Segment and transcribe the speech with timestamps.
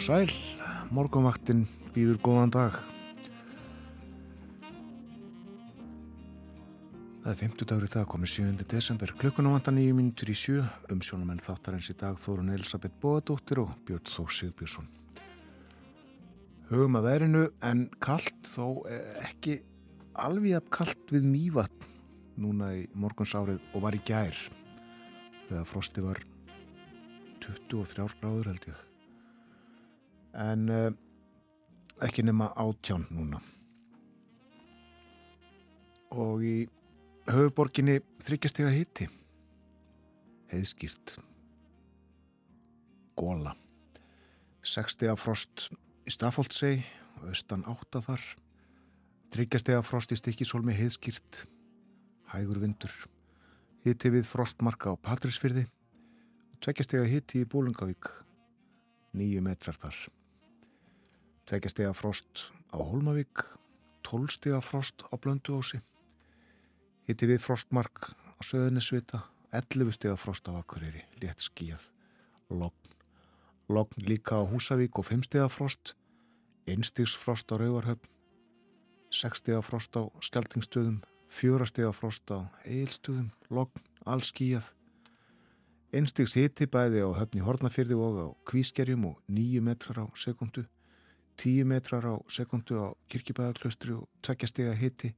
[0.00, 0.30] sæl,
[0.96, 2.76] morgunvaktin býður góðan dag.
[7.20, 8.64] Það er 50 dagur í dag, komið 7.
[8.70, 13.60] desember, klukkuna vantar nýju mínutur í sjö, umsjónumenn þáttar eins í dag Þórun Elisabeth Bóadóttir
[13.60, 14.88] og Björn Þór Sigbjörnsson.
[16.72, 18.86] Hugum að verinu en kallt þó
[19.28, 19.60] ekki
[20.16, 21.88] alveg að kallt við nývatn
[22.40, 24.46] núna í morguns árið og var í gær
[25.50, 26.24] þegar frosti var
[27.44, 28.86] 23 gráður held ég
[30.34, 30.90] en uh,
[32.04, 33.40] ekki nema átján núna.
[36.10, 36.54] Og í
[37.30, 39.06] höfuborginni þryggjastega hitti
[40.50, 41.20] heiðskýrt
[43.18, 43.52] góla
[44.66, 45.68] 60 frost
[46.08, 46.80] í Stafóldsei
[47.20, 48.22] og austan átta þar.
[49.30, 51.44] Þryggjastega frost í Stikisólmi heiðskýrt
[52.32, 52.92] hægur vindur.
[53.86, 55.68] Hitti við frostmarka á Patrísfyrði
[56.60, 58.10] tveggjastega hitti í Bólungavík
[59.16, 59.96] nýju metrar þar
[61.50, 63.42] Tvekja stega frost á Holmavík,
[64.06, 65.80] 12 stega frost á Blönduósi,
[67.10, 71.88] hitti við frostmark á Söðunisvita, 11 stega frost á Akureyri, létt skíjað,
[72.54, 72.94] logn,
[73.66, 75.96] logn líka á Húsavík og 5 stega frost,
[76.70, 78.06] einstigs frost á Rauvarhöfn,
[79.10, 81.02] 6 stega frost á Skeltingstöðum,
[81.34, 84.70] 4 stega frost á Eilstöðum, logn, allskíjað,
[85.90, 90.70] einstigs hitti bæði á höfni Hortnafyrði og á Kvískerjum og 9 metrar á sekundu,
[91.38, 95.12] 10 metrar á sekundu á kirkibæðaklaustri og tveggjastega hitti,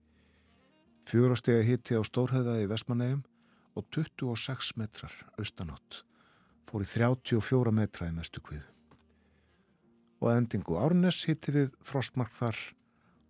[1.09, 3.23] fjórastega hitti á Stórhauða í Vestmannegjum
[3.79, 6.03] og 26 metrar austanátt,
[6.69, 8.69] fór í 34 metra í mestu kviðu.
[10.23, 12.59] Og endingu Árnes hitti við frostmark þar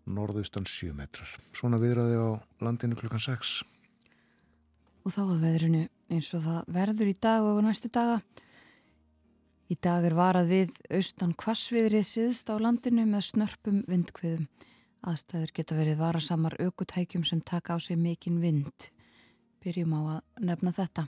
[0.05, 1.31] norðaustan 7 metrar.
[1.57, 2.29] Svona viðraði á
[2.61, 3.63] landinu klukkan 6.
[5.03, 8.21] Og þá að veðrinu eins og það verður í dag og næstu daga
[9.73, 14.43] Í dag er varað við austan kvassviðrið siðst á landinu með snörpum vindkviðum.
[15.09, 18.91] Aðstæður geta verið varasamar aukutækjum sem taka á sig mikinn vind.
[19.65, 21.07] Byrjum á að nefna þetta.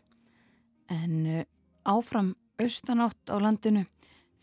[0.88, 1.44] En eh,
[1.84, 3.84] áfram austanátt á landinu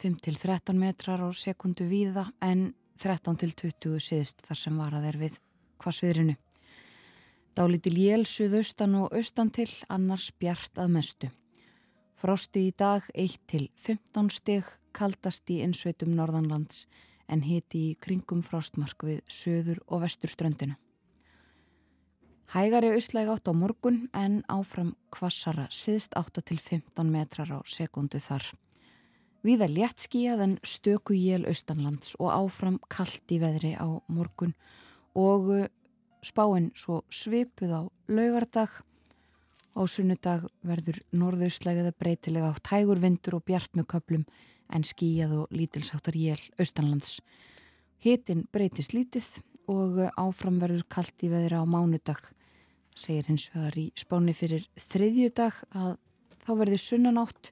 [0.03, 5.43] 5-13 metrar á sekundu víða en 13-20 siðst þar sem varað er við
[5.81, 6.37] kvassviðrinu.
[7.57, 11.33] Þá lítil jél suðaustan og austan til annars bjart að mestu.
[12.21, 16.83] Frosti í dag 1-15 stig kaldast í innsveitum norðanlands
[17.25, 20.75] en hiti í kringum frostmark við söður og vestur ströndina.
[22.53, 28.45] Hægari auslæg átt á morgun en áfram kvassara siðst 8-15 metrar á sekundu þar.
[29.41, 34.53] Víða létt skíjað en stöku jél austanlands og áfram kallt í veðri á morgun
[35.17, 35.49] og
[36.21, 37.81] spáinn svo svipuð á
[38.13, 38.83] laugardag
[39.71, 44.25] Á sunnudag verður norðaustlægiða breytilega á tægur vindur og bjart með köplum
[44.71, 47.19] en skíjað og lítilsáttar jél austanlands.
[48.03, 49.27] Hitin breytist lítið
[49.71, 52.19] og áfram verður kallt í veðra á mánudag.
[52.97, 55.95] Segir hins vegar í spáni fyrir þriðjudag að
[56.41, 57.51] þá verður sunnanátt,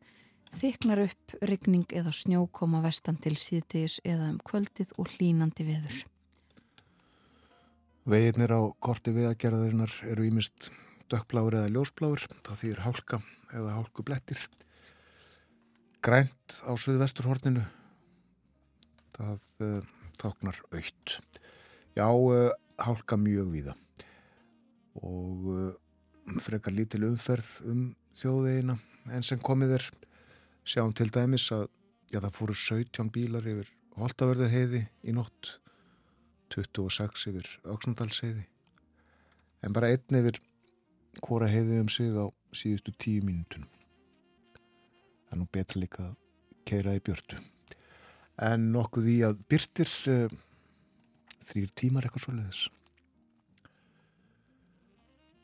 [0.59, 6.03] þyknar upp regning eða snjókoma vestan til síðtegis eða um kvöldið og hlínandi veður.
[8.09, 10.71] Veginnir á korti viðagerðarinnar eru ímist
[11.11, 13.21] dökkbláur eða ljósbláur, það þýr hálka
[13.55, 14.41] eða hálku blettir.
[16.05, 17.65] Grænt á suðvesturhorninu,
[19.17, 19.79] það uh,
[20.21, 21.19] táknar aukt.
[21.97, 23.75] Já, uh, hálka mjög víða
[24.99, 25.71] og uh,
[26.43, 27.81] frekar lítil umferð um
[28.17, 28.75] þjóðveginna
[29.15, 29.87] en sem komið er
[30.67, 31.67] sjáum til dæmis að
[32.11, 35.57] já, það fóru 17 bílar yfir Holtavörðu heiði í nótt
[36.53, 40.39] 26 yfir Öksnandals en bara einn yfir
[41.23, 42.25] hvora heiði um sig á
[42.55, 43.69] síðustu tíu mínutunum.
[45.27, 46.15] Það er nú betra líka að
[46.69, 47.39] keira í björtu.
[48.39, 50.37] En nokkuð í að byrtir uh,
[51.49, 52.63] þrýr tímar eitthvað svo leiðis.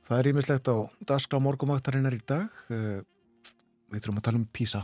[0.05, 0.75] Það er ímislegt á
[1.11, 2.49] dagskrá morgumvaktarinnar í dag.
[2.69, 3.01] Uh,
[3.91, 4.83] við þurfum að tala um PISA.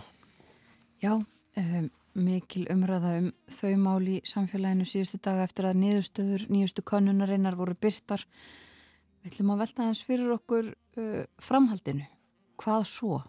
[1.01, 6.83] Já, um, mikil umræða um þau mál í samfélaginu síðustu daga eftir að niðurstöður nýjustu
[6.85, 8.27] konunarinnar voru byrtar
[9.21, 12.07] Við ætlum að velta hans fyrir okkur uh, framhaldinu.
[12.61, 13.21] Hvað svo?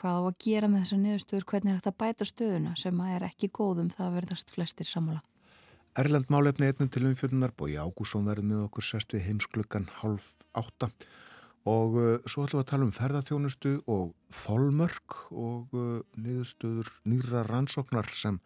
[0.00, 1.46] Hvað á að gera með þessa niðurstöður?
[1.50, 4.88] Hvernig er þetta að bæta stöðuna sem að er ekki góðum það að verðast flestir
[4.90, 5.22] sammála?
[5.94, 10.88] Erlend málefni einnum til umfjöldunar, Bói Ágússon verði með okkur sest við heimsklukkan half átta
[11.70, 17.44] og uh, svo ætlum við að tala um ferðarþjónustu og þolmörk og uh, niðurstöður nýra
[17.46, 18.40] rannsóknar sem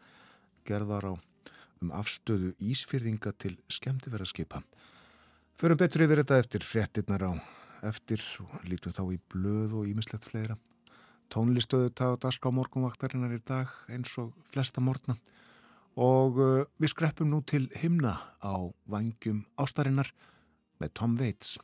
[0.69, 1.13] gerðar á
[1.83, 4.63] um afstöðu ísfyrðinga til skemmtifæraskipa.
[5.59, 7.33] Förum betur yfir þetta eftir fréttinnar á
[7.87, 10.57] eftir og lítum þá í blöð og ímislegt fleira.
[11.29, 15.19] Tónlistöðu taða daska á morgunvaktarinnar í dag eins og flesta morgna
[15.99, 18.57] og uh, við skreppum nú til himna á
[18.89, 20.13] vangjum ástarinnar
[20.79, 21.59] með Tom Waits.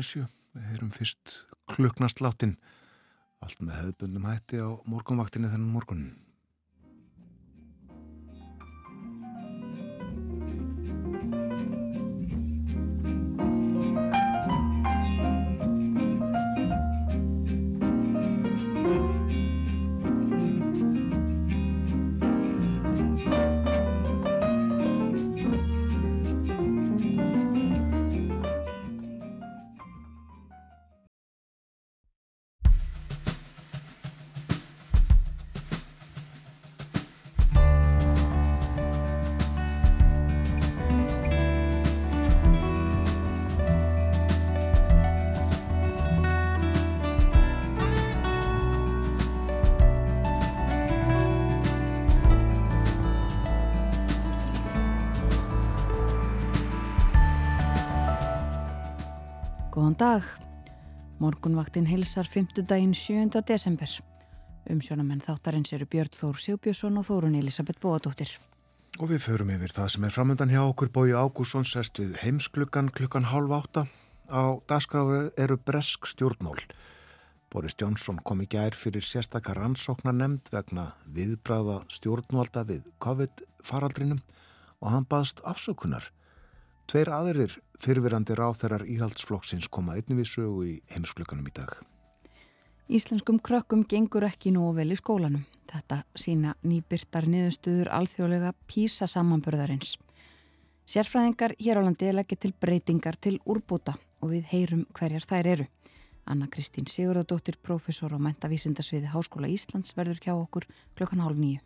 [0.00, 0.26] Koma á slæðinu sjö.
[0.54, 2.56] Við heyrum fyrst kluknast látin
[3.40, 6.16] allt með hefðbundum hætti á morgunvaktinni þennan morgunin
[60.00, 60.22] dag.
[61.20, 62.62] Morgunvaktin hilsar 5.
[62.68, 63.42] daginn 7.
[63.48, 63.90] desember.
[64.72, 68.30] Umsjónamenn þáttarins eru Björn Þór Sjóbjörnsson og Þórun Elisabeth Bóadóttir.
[68.96, 72.88] Og við förum yfir það sem er framöndan hjá okkur Bói Ágússon sest við heimsklukkan
[72.96, 73.84] klukkan halv átta.
[74.32, 76.62] Á dagskráðu eru bresk stjórnmól.
[77.52, 84.24] Boris Jónsson kom í gær fyrir sérstakar rannsóknar nefnd vegna viðbráða stjórnvalda við COVID-faraldrinum
[84.80, 86.08] og hann baðst afsökunar.
[86.90, 91.70] Tveir aðrir fyrfirandi ráþærar íhaldsflokksins koma einnig við sögu í heimsklukanum í dag.
[92.90, 95.44] Íslenskum krökkum gengur ekki nógu vel í skólanum.
[95.70, 99.92] Þetta sína nýbyrtar niðurstuður alþjóðlega písa samanbörðarins.
[100.90, 105.70] Sérfræðingar hér á landi leggja til breytingar til úrbúta og við heyrum hverjar þær eru.
[106.26, 110.66] Anna Kristín Sigurðardóttir, profesor og mentavísindasviði Háskóla Íslands verður kjá okkur
[110.98, 111.62] klokkan hálf nýju.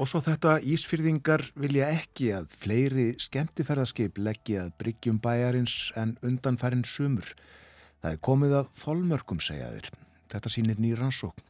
[0.00, 6.86] Og svo þetta Ísfyrðingar vilja ekki að fleiri skemmtiferðarskip leggja að bryggjum bæjarins en undanfærin
[6.88, 7.34] sumur.
[8.00, 9.90] Það er komið að þolmörkum segja þeir.
[10.32, 11.44] Þetta sýnir nýr rannsókn.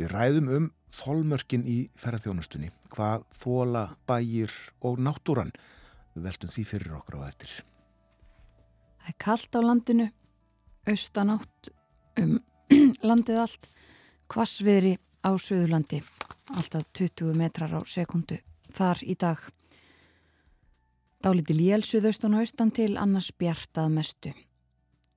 [0.00, 5.52] Við ræðum um þolmörkin í ferðarþjónustunni, hvað þóla, bæjir og náttúran.
[6.16, 7.54] Við veltum því fyrir okkur á eftir.
[9.04, 10.10] Það er kallt á landinu,
[10.88, 11.74] austanátt
[12.24, 12.38] um
[13.12, 13.68] landið allt,
[14.32, 16.02] hvasviðri á Suðurlandi
[16.52, 18.38] alltaf 20 metrar á sekundu
[18.74, 19.38] þar í dag.
[21.22, 24.32] Dálítið lélsuðaustan og austan til annars bjartað mestu.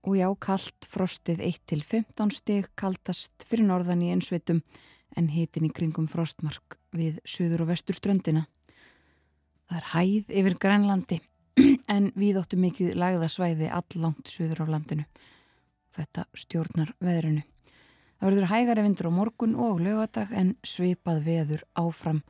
[0.06, 4.62] Og já, kallt frostið 1-15 stig kaldast fyrir norðan í einsveitum
[5.18, 8.46] en hitin í kringum frostmark við söður og vestur ströndina.
[9.66, 11.20] Það er hæð yfir Grænlandi
[11.96, 15.10] en við óttum mikið lagðasvæði allangt söður á landinu.
[15.96, 17.42] Þetta stjórnar veðrunu.
[18.16, 22.24] Það verður hægari vindur á morgun og lögadag en svipað veður áfram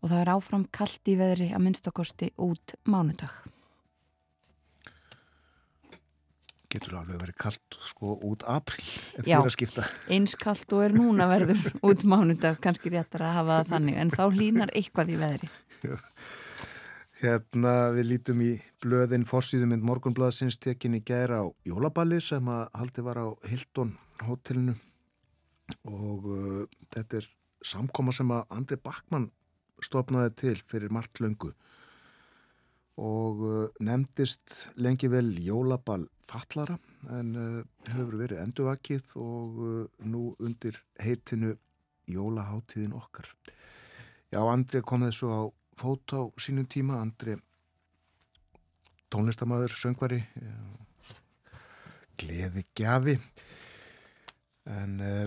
[0.00, 3.32] og það er áfram kallt í veðri að minnstakosti út mánudag.
[6.70, 8.82] Getur alveg verið kallt sko út april
[9.18, 9.86] ef því að skipta.
[9.86, 14.02] Já, eins kallt og er núna verður út mánudag, kannski réttar að hafa það þannig
[14.02, 15.50] en þá línar eitthvað í veðri.
[17.20, 23.18] Hérna við lítum í blöðin fórsýðumind morgunblaðsins tekinni gæra á Jólaballi sem að haldi var
[23.20, 24.78] á Hildón hótelinu
[25.88, 26.62] og uh,
[26.92, 27.28] þetta er
[27.66, 29.30] samkoma sem að Andri Backmann
[29.84, 31.52] stopnaði til fyrir margt löngu.
[33.00, 36.76] Og uh, nefndist lengi vel jólabal fallara
[37.16, 41.54] en uh, hefur verið enduvakið og uh, nú undir heitinu
[42.10, 43.30] jólaháttíðin okkar.
[44.30, 45.40] Já, Andri kom þessu á
[45.80, 47.38] fót á sínum tíma, Andri
[49.10, 50.20] tónlistamæður, söngvari,
[52.20, 53.16] gleði gjafi
[54.70, 55.24] en uh,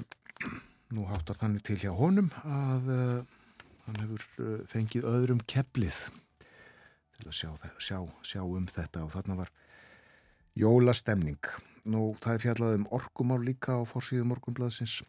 [0.93, 3.39] nú háttar þannig til hjá honum að uh,
[3.87, 5.97] hann hefur uh, fengið öðrum keplið
[7.17, 9.51] til að sjá, sjá, sjá um þetta og þarna var
[10.59, 11.41] jólastemning.
[11.89, 15.01] Nú það er fjallað um orkumál líka á fórsíðu morgunblaðsins.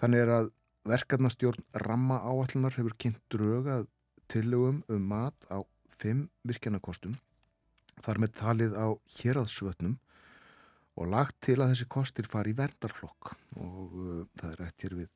[0.00, 0.52] Þannig er að
[0.88, 3.86] verkefnastjórn ramma áallunar hefur kynnt drögað
[4.32, 7.18] tillögum um mat á fimm virkjanarkostum
[8.02, 8.86] þar með talið á
[9.18, 9.98] héraðsvötnum
[10.98, 15.08] og lagt til að þessi kostir fari í verdarflokk og uh, það er eftir við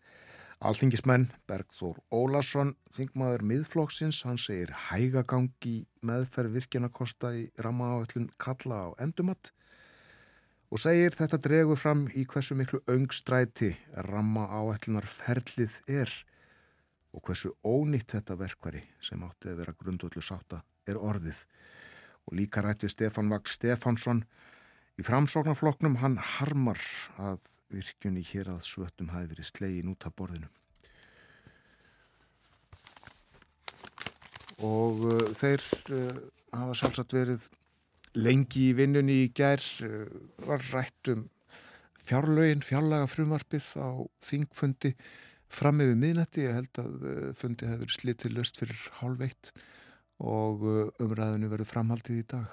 [0.65, 9.53] alþingismenn Bergþór Ólarsson, þingmaður miðflokksins, hann segir hægagangi meðferð virkjanakosta í rammaáallun kalla á endumatt
[10.73, 13.75] og segir þetta dregur fram í hversu miklu öngstræti
[14.09, 16.13] rammaáallunar ferlið er
[17.17, 21.39] og hversu ónýtt þetta verkvari sem átti að vera grundvöldu sáta er orðið.
[22.27, 24.25] Og líka rætt við Stefan Vagn Stefansson
[24.97, 26.81] Í framsóknarfloknum hann harmar
[27.21, 30.49] að virkjunni hér að svöttum hafi verið slegin út af borðinu.
[34.65, 36.21] Og uh, þeir uh,
[36.57, 37.49] hafa sjálfsagt verið
[38.17, 40.07] lengi í vinnunni í gær, uh,
[40.49, 41.27] var rætt um
[42.07, 43.89] fjárlögin, fjárlaga frumarpið á
[44.25, 44.95] þingfundi
[45.53, 46.47] fram með miðnætti.
[46.47, 49.53] Ég held að uh, fundi hefur slitið löst fyrir hálf eitt
[50.23, 52.49] og uh, umræðinu verið framhaldið í dag.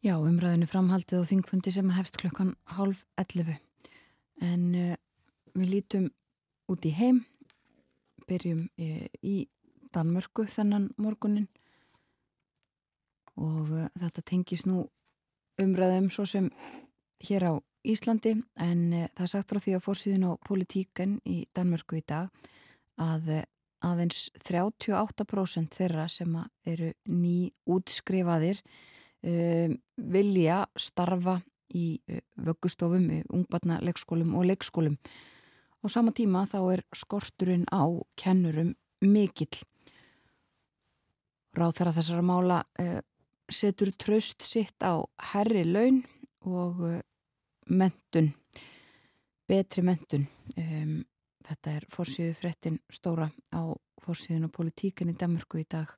[0.00, 3.58] Já, umræðinu framhaldið og þingfundi sem hefst klokkan hálf 11.
[4.40, 4.94] En uh,
[5.52, 6.06] við lítum
[6.72, 7.18] út í heim,
[8.24, 9.34] byrjum uh, í
[9.92, 11.50] Danmörku þennan morgunin
[13.36, 14.86] og uh, þetta tengis nú
[15.60, 16.46] umræðum svo sem
[17.28, 17.54] hér á
[17.84, 22.32] Íslandi en það er sagt frá því að fórsýðin á politíken í Danmörku í dag
[22.96, 23.28] að
[23.84, 28.64] aðeins 38% þeirra sem eru ný útskrifaðir
[29.24, 31.40] um, vilja starfa
[31.74, 34.96] í uh, vöggustofum, ungbarna leikskólum og leikskólum.
[35.80, 37.88] Á sama tíma þá er skorturinn á
[38.20, 39.62] kennurum mikill
[41.50, 42.98] Ráð þeirra þessara mála uh,
[43.50, 46.04] setur tröst sitt á herri laun
[46.46, 47.00] og uh,
[47.74, 48.30] mentun,
[49.50, 50.28] betri mentun.
[50.54, 51.00] Um,
[51.46, 53.66] þetta er fórsíðu frettin stóra á
[54.04, 55.90] fórsíðun og politíkin í Danmarku í dag.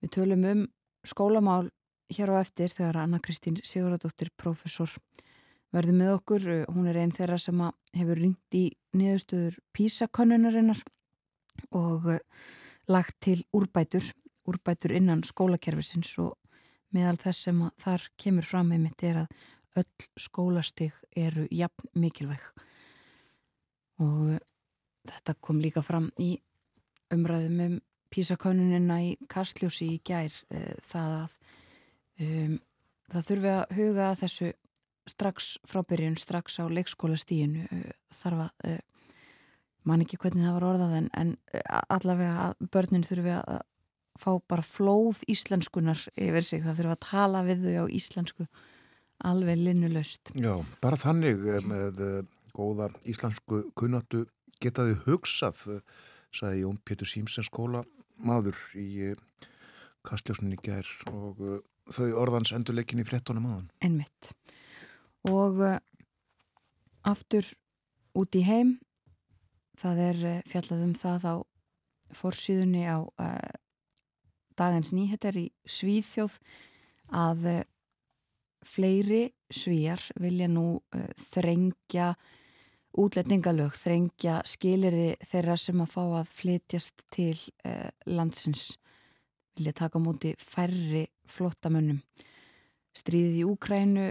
[0.00, 0.64] Við tölum um
[1.04, 1.68] skólamál
[2.12, 4.90] hér á eftir þegar Anna Kristín Sigurðardóttir, professor,
[5.74, 6.46] verði með okkur.
[6.72, 7.60] Hún er einn þeirra sem
[7.96, 8.64] hefur ringt í
[8.96, 10.80] niðurstöður písakonnunarinnar
[11.74, 12.22] og uh,
[12.88, 14.06] lagt til úrbætur
[14.48, 16.36] úrbætur innan skólakerfisins og
[16.94, 22.46] meðal þess sem þar kemur fram með mitt er að öll skólastig eru jafn mikilvæg
[24.02, 24.40] og eh,
[25.10, 26.32] þetta kom líka fram í
[27.12, 27.76] umræðum um
[28.08, 30.32] písakonunina í Kastljósi í gær
[30.88, 31.37] það að
[32.24, 32.58] um,
[33.12, 34.52] það þurfi að huga þessu
[35.08, 38.74] strax frábyrjun, strax á leikskólastíginu e, þarf að e,
[39.88, 41.30] man ekki hvernig það var orðað en, en
[41.88, 43.62] allavega að börnin þurfi að
[44.18, 48.48] fá bara flóð íslenskunar yfir sig, það þurfa að tala við þau á íslensku
[49.28, 50.32] alveg linnulöst.
[50.38, 52.20] Já, bara þannig eh, með eh,
[52.54, 54.26] góða íslensku kunnatu
[54.62, 57.84] getaði hugsað, eh, saði Jón Pétur Símsen skóla
[58.18, 59.14] maður í
[60.06, 61.42] kastljósninni gær og
[61.94, 63.70] þau orðans endurleikin í frettónum aðan.
[63.84, 64.32] Ennmitt.
[65.28, 65.60] Og
[67.08, 67.46] aftur
[68.18, 68.76] út í heim,
[69.78, 71.34] það er fjallað um það á
[72.18, 72.98] fórsýðunni á
[74.58, 76.38] dagins nýhettar í Svíðþjóð
[77.14, 77.60] að uh,
[78.66, 82.12] fleiri svíjar vilja nú uh, þrengja
[82.98, 88.72] útletningalög, þrengja skilirði þeirra sem að fá að flytjast til uh, landsins
[89.58, 92.00] vilja taka múti færri flottamönnum.
[92.96, 94.06] Stríðið í Úkrænu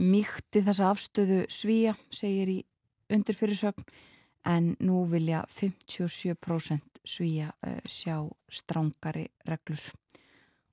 [0.00, 2.58] mýkti þessa afstöðu svíja, segir í
[3.10, 3.84] undirfyrirsögn
[4.48, 9.82] en nú vilja 57% svíja uh, sjá strángari reglur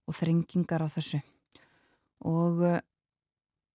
[0.08, 1.20] og þrengingar á þessu
[2.28, 2.80] og uh,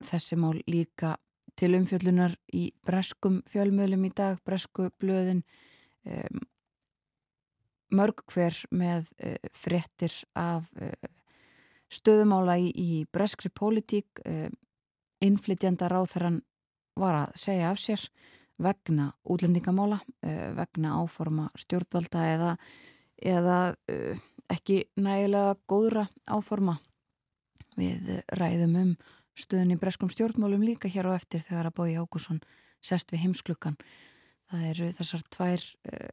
[0.03, 1.17] þessi mál líka
[1.59, 5.43] til umfjöllunar í breskum fjölmjölum í dag, bresku blöðin
[6.09, 6.41] um,
[7.93, 10.69] mörg hver með uh, frettir af
[11.93, 14.23] stöðumála í, í breskri pólitík
[15.23, 16.41] innflytjanda ráþarann
[16.99, 18.05] var að segja af sér
[18.63, 22.53] vegna útlendingamála, uh, vegna áforma stjórnvalda eða,
[23.19, 23.59] eða
[23.91, 26.79] uh, ekki nægilega góðra áforma.
[27.79, 28.97] Við ræðum um
[29.39, 32.43] stöðun í breskum stjórnmálum líka hér á eftir þegar að Bói Ágússon
[32.85, 33.79] sest við heimsklukkan.
[34.53, 36.11] Það eru þessar tvær uh,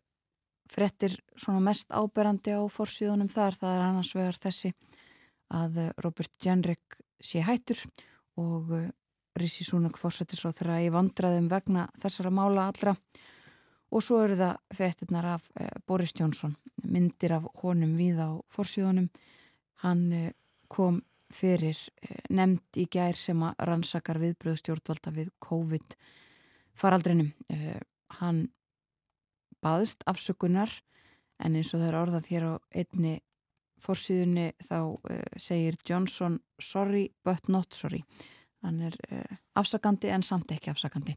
[0.70, 3.58] frettir svona mest áberandi á forsíðunum þar.
[3.60, 4.74] Það er annars vegar þessi
[5.50, 7.82] að Robert Jenrick sé hættur
[8.40, 8.72] og
[9.40, 12.96] Rissi Súnak fórsættisráð þeirra í vandraðum vegna þessara mála allra
[13.90, 16.54] og svo eru það frettinnar af eh, Boris Jónsson,
[16.84, 19.10] myndir af honum við á fórsíðunum
[19.84, 20.34] hann eh,
[20.70, 21.02] kom
[21.34, 25.98] fyrir eh, nefnd í gær sem að rannsakar viðbröðstjórnvalda við COVID
[26.78, 27.80] faraldrinum eh,
[28.20, 28.48] hann
[29.64, 30.72] baðist afsökunar
[31.40, 33.16] en eins og það er orðað hér á einni
[33.80, 38.04] fórsíðunni þá eh, segir Johnson sorry but not sorry.
[38.60, 41.14] Hann er uh, afsakandi en samt ekki afsakandi.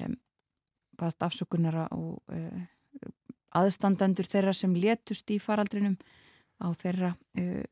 [0.00, 0.14] Um,
[0.96, 3.10] baðast afsökunar og uh,
[3.60, 5.98] aðstandendur þeirra sem letust í faraldrinum
[6.64, 7.64] á þeirra uh,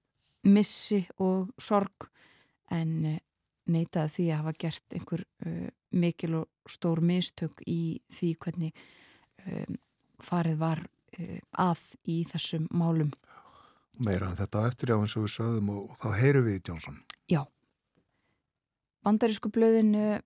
[0.44, 2.10] missi og sorg
[2.72, 3.16] en
[3.72, 5.20] neitaði því að hafa gert einhver
[5.94, 8.80] mikil og stór mistök í því hvernig
[9.46, 9.78] um,
[10.22, 10.84] farið var
[11.60, 13.10] að í þessum málum
[14.00, 17.02] Meira en þetta eftir á eins og við sögðum og, og þá heyru við Jónsson
[17.28, 17.42] Já
[19.02, 20.22] bandarísku blöðinu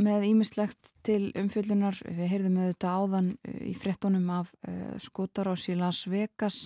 [0.00, 1.98] með ímislegt til umfjöldunar.
[2.02, 6.60] Við heyrðum auðvitað áðan uh, í frettunum af uh, skotarás í Las Vegas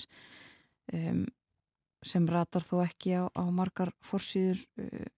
[0.94, 1.26] um,
[2.00, 5.08] sem ratar þó ekki á, á margar forsýður uh,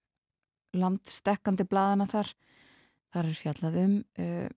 [0.75, 2.33] landstekkandi bladana þar.
[3.15, 4.49] Þar er fjallað um uh,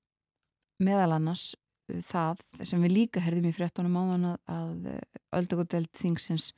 [0.84, 1.52] meðal annars
[1.88, 6.52] það sem við líka heyrðum í frettunum áðan að, uh, öldugoteld þingsins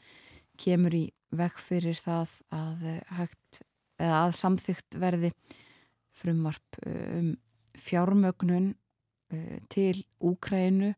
[0.61, 2.85] kemur í vekk fyrir það að
[3.17, 3.61] hægt
[3.99, 5.31] eða að samþygt verði
[6.15, 7.33] frumvarp uh, um
[7.75, 8.75] fjármögnun
[9.67, 10.93] til Úkrænu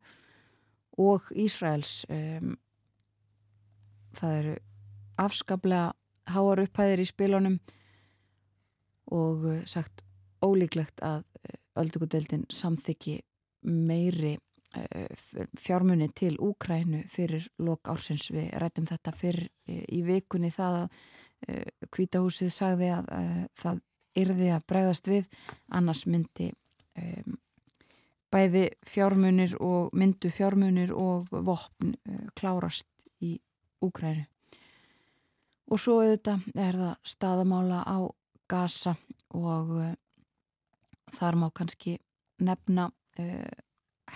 [1.01, 2.03] og Ísraels
[4.19, 4.53] það eru
[5.17, 5.87] afskaplega
[6.35, 7.55] háar upphæðir í spilunum
[9.09, 10.03] og sagt
[10.45, 11.25] ólíklegt að
[11.81, 13.17] öldugudeldin samþykki
[13.61, 14.37] meiri
[15.57, 18.27] fjármunni til Úkrænu fyrir lok ársins.
[18.31, 20.99] Við rættum þetta fyrir í vikunni það að
[21.93, 23.09] Kvítahúsið sagði að
[23.57, 23.81] það
[24.17, 25.27] yrði að bregðast við.
[25.69, 26.51] Annars myndi
[28.33, 31.95] bæði fjármunir og myndu fjármunir og vopn
[32.35, 33.37] klárast í
[33.81, 34.25] Úkrænu
[35.67, 37.97] Og svo auðvitað er það staðamála á
[38.47, 38.93] Gaza
[39.35, 39.73] og
[41.17, 41.97] þar má kannski
[42.39, 42.87] nefna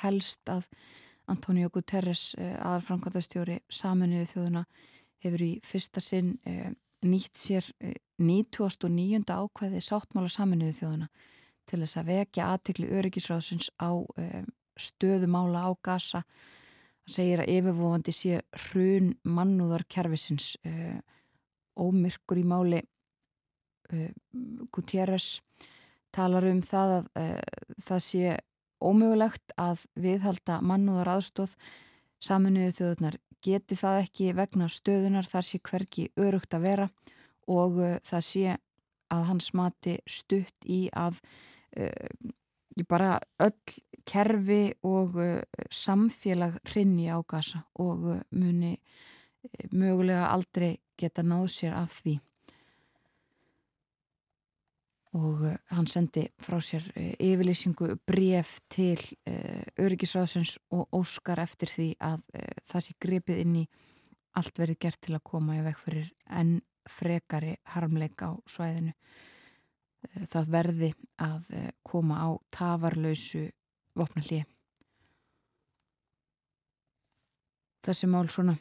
[0.01, 0.67] helst að
[1.31, 4.63] Antonio Guterres, uh, aðalframkvæmdastjóri saminuðu þjóðuna,
[5.21, 6.37] hefur í fyrsta sinn
[7.05, 7.67] nýtt sér
[8.21, 9.21] 1909.
[9.29, 11.07] ákvæði sáttmála saminuðu þjóðuna
[11.69, 14.01] til þess að vekja aðtikli öryggisráðsins á
[14.81, 16.23] stöðumála á Gaza.
[17.05, 20.55] Það segir að yfirvofandi sé hrun mannúðar kervisins
[21.77, 22.81] ómyrkur í máli
[24.73, 25.39] Gutierrez
[26.13, 27.41] talar um það að
[27.81, 28.37] það sé
[28.81, 31.55] ómögulegt að viðhalda mannúðar aðstóð
[32.21, 36.89] saminuðu þjóðunar geti það ekki vegna stöðunar þar sé hverki örugt að vera
[37.49, 38.57] og uh, það sé
[39.11, 41.17] að hans mati stutt í að
[42.87, 43.75] bara öll
[44.07, 45.17] kerfi og
[45.71, 48.77] samfélag rinni á gasa og muni
[49.71, 52.19] mögulega aldrei geta náð sér af því
[55.17, 61.71] og uh, hann sendi frá sér uh, yfirlýsingu bref til uh, öryggisráðsins og óskar eftir
[61.71, 62.23] því að
[62.71, 63.65] það sé grepið inn í
[64.39, 68.93] allt verið gert til að koma í vekk fyrir enn frekari harmleik á svæðinu.
[70.31, 70.87] Það verði
[71.21, 71.51] að
[71.85, 73.43] koma á tafarlausu
[73.93, 74.47] vopnallið
[77.85, 78.55] þessi mál svona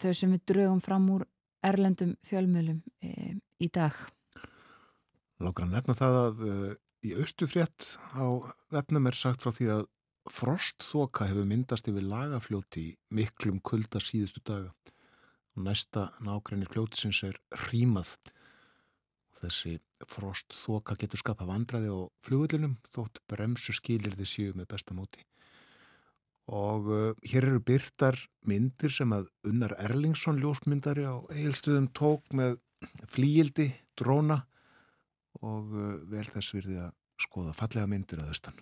[0.00, 1.26] þau sem við draugum fram úr
[1.64, 3.98] erlendum fjölmjölum í dag
[5.42, 8.26] Lákar að nefna það að uh, í austufrétt á
[8.70, 9.88] vefnum er sagt frá því að
[10.30, 14.70] frostþoka hefur myndast yfir lagafljóti í miklum kulda síðustu daga.
[15.58, 18.14] Næsta nákrenni fljótisins er rýmað.
[19.42, 25.26] Þessi frostþoka getur skapa vandraði á fljóðlinum þótt bremsu skilir þið séu með besta móti.
[26.54, 32.60] Og uh, hér eru byrtar myndir sem að Unnar Erlingsson ljósmyndari á eilstöðum tók með
[33.10, 34.44] flíildi, dróna
[35.42, 38.60] og uh, vel þess virði að skoða fallega myndir að austan.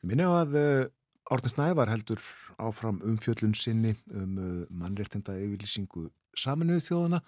[0.00, 0.88] Ég minna á að uh,
[1.30, 2.22] Árnins Nævar heldur
[2.58, 7.22] áfram umfjöllun sinni um uh, mannréttinda yfirlýsingu saminuðu þjóðana.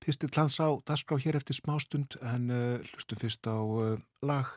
[0.00, 2.48] Pistill hans á dasgrá hér eftir smástund en
[2.88, 3.60] hlustum fyrst á
[4.24, 4.48] lag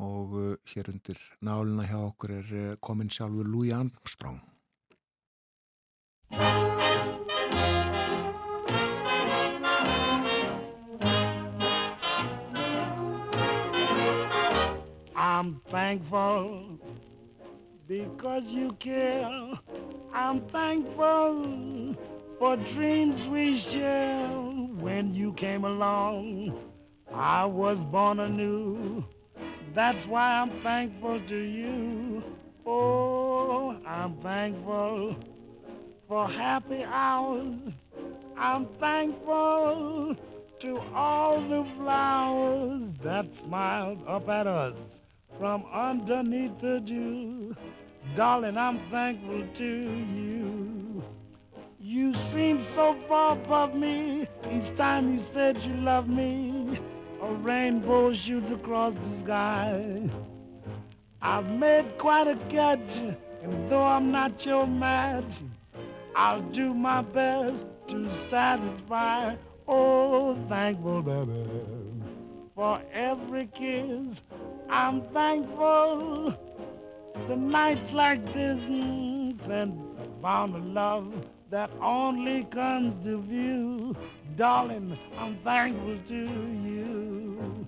[0.00, 0.32] og
[0.72, 4.40] hér undir náluna hjá okkur er komin sjálfur Louis Armstrong.
[15.46, 16.80] I'm thankful
[17.86, 19.52] because you care.
[20.12, 21.94] I'm thankful
[22.40, 24.26] for dreams we share.
[24.26, 26.58] When you came along,
[27.14, 29.04] I was born anew.
[29.72, 32.24] That's why I'm thankful to you.
[32.66, 35.14] Oh, I'm thankful
[36.08, 37.54] for happy hours.
[38.36, 40.16] I'm thankful
[40.58, 44.74] to all the flowers that smiled up at us
[45.38, 47.54] from underneath the dew.
[48.16, 51.02] Darling, I'm thankful to you.
[51.78, 56.80] You seem so far above me each time you said you love me.
[57.22, 60.10] A rainbow shoots across the sky.
[61.22, 62.88] I've made quite a catch,
[63.42, 65.32] and though I'm not your match,
[66.14, 69.34] I'll do my best to satisfy.
[69.66, 71.48] Oh, thankful, baby,
[72.54, 74.20] for every kiss
[74.68, 76.34] I'm thankful
[77.28, 78.60] the nights like this
[79.48, 79.80] and
[80.20, 81.12] found a love
[81.50, 83.96] that only comes to view.
[84.36, 87.66] Darling, I'm thankful to you.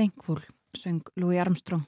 [0.00, 0.40] Thankful,
[0.74, 1.82] söng Louis Armstrong.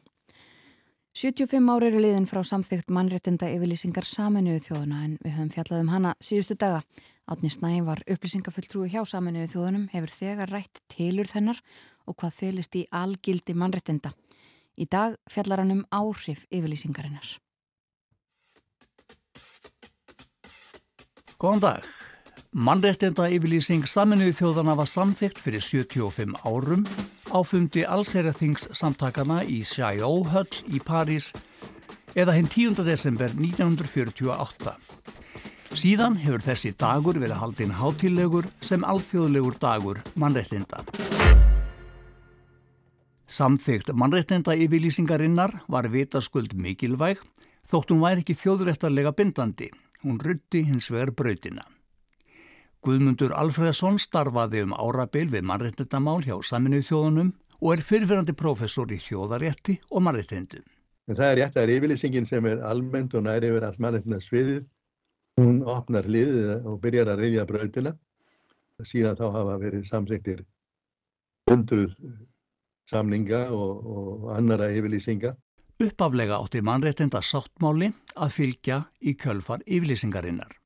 [1.17, 5.93] 75 ári eru liðin frá samþygt mannréttinda yfirlýsingar saminuðu þjóðuna en við höfum fjallað um
[5.95, 6.83] hana síðustu daga.
[7.25, 11.65] Átni Snæ var upplýsingafulltrúi hjá saminuðu þjóðunum, hefur þegar rætt tilur þennar
[12.05, 14.13] og hvað fylist í algildi mannréttinda.
[14.77, 17.39] Í dag fjallar hann um áhrif yfirlýsingarinnar.
[21.41, 21.93] Góðan dag.
[22.53, 26.83] Mannréttinda yfirlýsing saminuðu þjóðana var samþygt fyrir 75 árum
[27.33, 31.31] áfundi allsherjathings samtakana í Sjæóhöll í París
[32.13, 32.85] eða hinn 10.
[32.85, 34.77] desember 1948.
[35.73, 40.85] Síðan hefur þessi dagur verið haldinn hátilegur sem alþjóðlegur dagur mannréttinda.
[43.33, 47.25] Samþygt mannréttinda yfirlýsingarinnar var vitaskuld mikilvæg
[47.65, 49.73] þótt hún væri ekki þjóðrættarlega bindandi.
[50.05, 51.65] Hún rutti hins vegar brautina.
[52.83, 57.29] Guðmundur Alfreðsson starfaði um árabil við mannréttindamál hjá saminuð þjóðunum
[57.61, 60.65] og er fyrirverandi professor í þjóðarétti og mannréttindum.
[61.07, 64.65] Það er rétt að yfirlýsingin sem er almennt og næri yfir allt mannréttindasviðið.
[65.39, 67.93] Hún opnar liðið og byrjar að reyðja brautina.
[68.83, 70.41] Síðan þá hafa verið samsýktir
[71.53, 71.95] hundruð
[72.91, 75.37] samninga og, og annara yfirlýsinga.
[75.87, 80.59] Uppaflega átti mannréttinda sáttmáli að fylgja í kjölfar yfirlýsingarinnar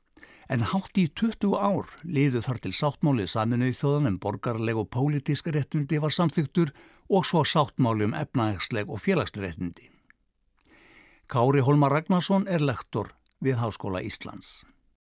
[0.49, 5.51] en hátt í 20 ár liðu þar til sáttmálið saminuð þjóðan um borgarleg og pólitísk
[5.55, 6.73] réttindi var samþygtur
[7.11, 9.91] og svo sáttmáli um efnahegsleg og félagsleg réttindi.
[11.27, 13.11] Kári Holmar Ragnarsson er lektor
[13.43, 14.63] við Háskóla Íslands.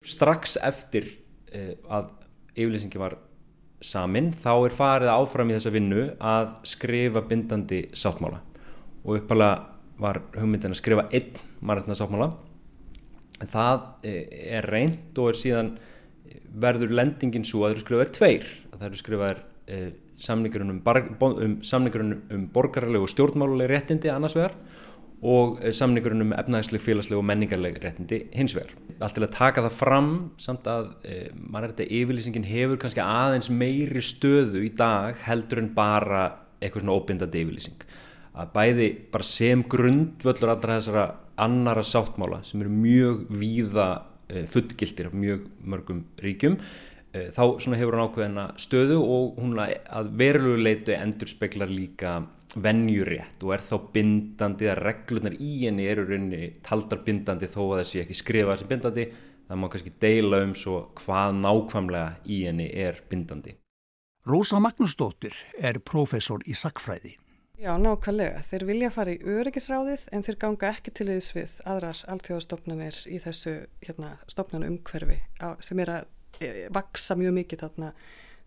[0.04, 1.10] Strax eftir
[1.52, 2.12] uh, að
[2.56, 3.18] yfirlýsingi var
[3.84, 8.40] samin þá er farið áfram í þessa vinnu að skrifa bindandi sáttmála
[9.04, 12.47] og uppalega var hugmyndin að skrifa einn margirna sáttmála en
[13.46, 14.24] það eh,
[14.58, 18.78] er reynd og er síðan eh, verður lendingin svo að það eru skrifaðir tveir að
[18.78, 20.82] það eru skrifaðir eh, samningurinn um,
[21.28, 24.56] um, samningur um borgarlegu og stjórnmáluleg réttindi annars vegar
[25.22, 28.74] og eh, samningurinn um efnæðisleg, félagsleg og menningarleg réttindi hins vegar.
[29.02, 33.02] Allt til að taka það fram samt að eh, mann er þetta yfirlýsingin hefur kannski
[33.02, 36.24] aðeins meiri stöðu í dag heldur en bara
[36.62, 37.88] eitthvað svona óbindandi yfirlýsing.
[38.38, 41.06] Að bæði bara sem grundvöldur allra þessara
[41.38, 47.42] annara sáttmála sem eru mjög víða uh, fullgildir af mjög mörgum ríkjum uh, þá
[47.78, 52.20] hefur hann ákveðina stöðu og hún að verulegu leitu endur speklar líka
[52.56, 57.82] vennjurétt og er þá bindandi að reglunar í henni eru rauninni taldar bindandi þó að
[57.82, 59.06] þessi ekki skrifa sem bindandi.
[59.48, 63.56] Það má kannski deila um svo hvað nákvæmlega í henni er bindandi.
[64.28, 67.16] Rósa Magnúsdóttir er profesor í sakfræði
[67.58, 68.44] Já, nákvæmlega.
[68.46, 73.18] Þeir vilja fara í öryggisráðið en þeir ganga ekki til þess við aðrar alþjóðastofnanir í
[73.24, 75.16] þessu hérna, stofnanu umhverfi
[75.66, 76.06] sem er að
[76.38, 77.88] e, vaksa mjög mikið þarna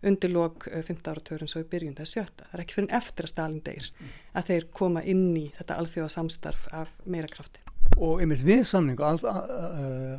[0.08, 2.46] undir lok 15 e, áratörun svo í byrjun það sjötta.
[2.46, 4.16] Það er ekki fyrir eftir að Stalin deyr mm.
[4.40, 7.60] að þeir koma inn í þetta alþjóðasamstarf af meira krafti.
[8.00, 9.04] Og einmitt við samningu,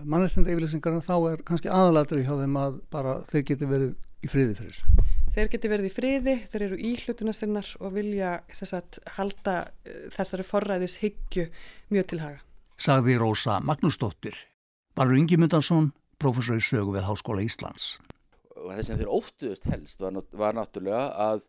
[0.06, 4.30] mannestenda yfirleysingarna þá er kannski aðalatur í hjá þeim að bara þeir geti verið í
[4.30, 5.13] friði fyrir þessu.
[5.34, 9.94] Þeir geti verið í friði, þeir eru í hlutuna sinnar og vilja sagt, halda uh,
[10.14, 11.48] þessari forræðis hyggju
[11.90, 12.44] mjög til haga.
[12.78, 14.36] Sagði Rósa Magnúsdóttir,
[14.94, 15.88] Valur Ingi Mundarsson,
[16.22, 17.96] professor í sögu við Háskóla Íslands.
[18.54, 21.48] Og það sem þeir óttuðust helst var, var náttúrulega að,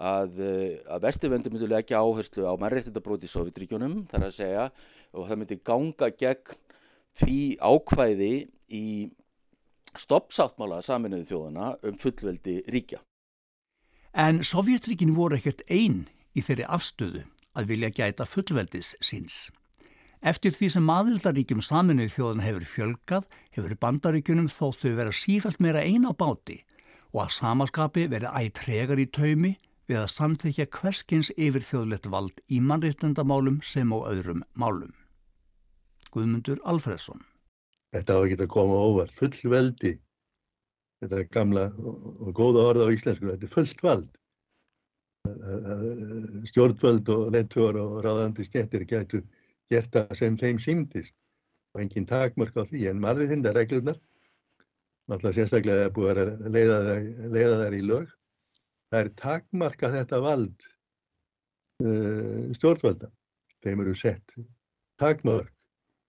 [0.00, 4.64] að, eh, að vesturvendur myndi leggja áherslu á mannréttindabróti í Sovjetríkjunum, þar að segja,
[5.12, 6.56] og það myndi ganga gegn
[7.20, 8.32] því ákvæði
[8.72, 8.86] í
[9.98, 13.02] stoppsáttmála saminuðu þjóðana um fullveldi ríkja.
[14.18, 17.20] En Sovjetríkin voru ekkert einn í þeirri afstöðu
[17.54, 19.46] að vilja gæta fullveldis síns.
[20.26, 25.84] Eftir því sem aðildaríkjum saminuð þjóðan hefur fjölgað, hefur bandaríkunum þó þau vera sífælt meira
[25.86, 26.64] eina á báti
[27.14, 29.52] og að samaskapi verið ættregar í taumi
[29.86, 34.92] við að samþykja hverskins yfir þjóðlegt vald í mannreittundamálum sem á öðrum málum.
[36.10, 37.22] Guðmundur Alfredsson
[37.94, 39.94] Þetta á ekki að koma óvart fullveldi
[41.02, 44.10] þetta gamla og góða orða á íslensku, þetta er fullt vald.
[46.48, 49.24] Stjórnvöld og leittóar og ráðandi stjættir getur
[49.70, 51.14] gert það sem þeim símtist
[51.74, 53.98] og engin takmörk á því en margir þindar reglunar,
[55.08, 58.16] náttúrulega sérstaklega er búið að leiða þær, leiða þær í lög,
[58.88, 60.66] það er takmarka þetta vald
[61.84, 63.12] uh, stjórnvölda.
[63.58, 64.36] Þeim eru sett
[65.02, 65.52] takmörk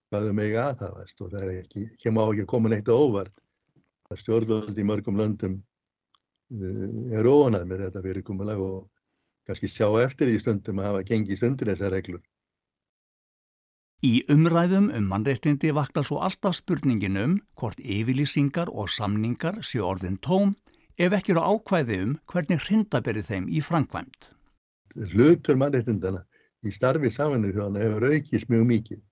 [0.09, 3.35] hvað þau megi aðhafast og það ekki, ekki má ekki koma neitt óvart
[4.09, 5.59] að stjórnvöld í mörgum löndum
[6.49, 8.79] eh, er óanað með þetta fyrirkomulag og
[9.45, 12.23] kannski sjá eftir því stundum að hafa gengið undir þessar reglur.
[13.99, 20.15] Í umræðum um mannreittindi vakna svo alltaf spurningin um hvort yfirlýsingar og samningar séu orðin
[20.23, 20.53] tóm
[20.95, 24.31] ef ekki eru ákvæði um hvernig hrinda berið þeim í framkvæmt.
[25.13, 26.23] hlutur mannreitindana
[26.65, 29.03] í starfi samanir þjóðana hefur aukist mjög mikið.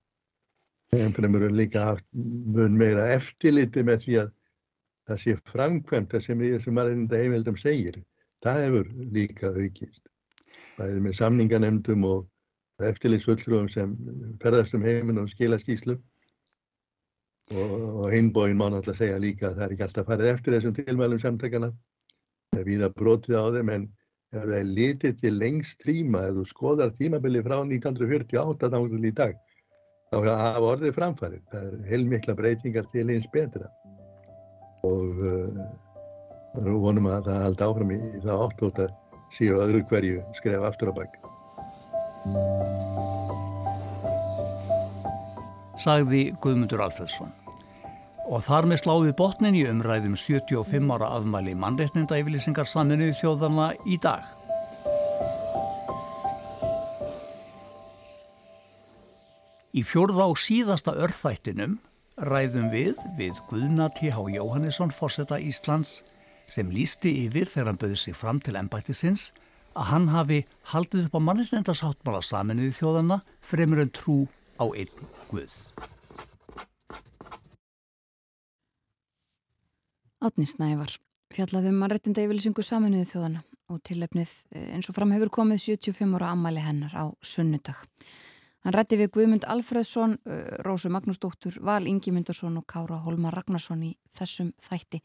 [0.96, 4.34] En fremur við líka haft mun meira eftirliti með því að
[5.08, 7.98] það sé framkvæmt það sem í þessum mannreitinda heimildum segir.
[8.44, 10.04] Það hefur líka aukist.
[10.76, 13.96] Það er með samninganemdum og eftirlitsvöldfröðum sem
[14.42, 15.96] ferðast um heiminn og skila skýslu.
[17.48, 17.70] Og,
[18.04, 21.22] og hinbóin má náttúrulega segja líka að það er ekki alltaf farið eftir þessum tilmælum
[21.22, 21.70] samtakana.
[22.52, 23.86] Það er víða brotið á þeim en
[24.28, 29.14] ef það er litið til lengst tíma, ef þú skoðar tímabili frá 1948 ángur í
[29.16, 29.38] dag,
[30.12, 31.44] þá hafa orðið framfærið.
[31.52, 33.72] Það er heilmikla breytingar til eins betra.
[34.86, 35.66] Og uh,
[36.54, 38.94] vonum að það haldi áfram í, í það átt og það
[39.34, 41.18] séu öðru hverju skref aftur á bakk.
[45.78, 47.30] Sagði Guðmundur Alfredsson.
[48.28, 53.96] Og þar með sláði botnin í umræðum 75 ára afmæli mannreitninda yfirlýsingar saminu þjóðarna í
[54.02, 54.26] dag.
[59.72, 61.78] Í fjórða og síðasta örþættinum
[62.26, 64.18] ræðum við við Guðna T.H.
[64.34, 66.02] Jóhannesson fórseta Íslands
[66.50, 69.30] sem lísti yfir þegar hann bauði sig fram til ennbættisins
[69.78, 70.40] að hann hafi
[70.72, 74.16] haldið upp á mannreitnindasáttmála saminu þjóðarna fremur en trú
[74.58, 75.54] á einn Guð.
[80.18, 80.96] Átni Snævar
[81.30, 86.16] fjallaði um mannrættinda yfirlýsingu saminuðu þjóðana og tilefnið eh, eins og fram hefur komið 75
[86.18, 87.84] ára ammali hennar á sunnudag.
[88.68, 90.18] Hann rætti við Guðmund Alfredsson,
[90.60, 95.00] Rósu Magnúsdóttur, Val Ingimundarsson og Kára Holmar Ragnarsson í þessum þætti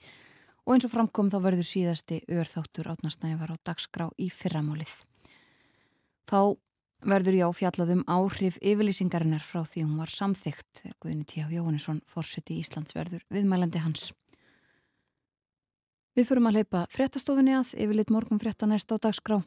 [0.66, 4.92] og eins og framkom þá verður síðasti örþáttur Átna Snævar á dagskrá í fyrramálið.
[6.28, 6.60] Þá
[7.08, 11.48] verður já fjallaðum áhrif yfirlýsingarinnar frá því hún var samþygt Guðni T.
[11.48, 14.10] Jóhannesson, fórseti Íslandsverður viðmælandi hans.
[16.20, 19.40] Við fyrum að leipa frettastofinni að yfirleitt morgun fretta næst á dagskrá.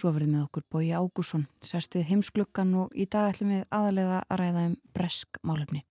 [0.00, 4.22] Svo verðum við okkur bói Ágússon, sest við heimsklukkan og í dag ætlum við aðalega
[4.32, 5.82] að ræða um bresk málefni.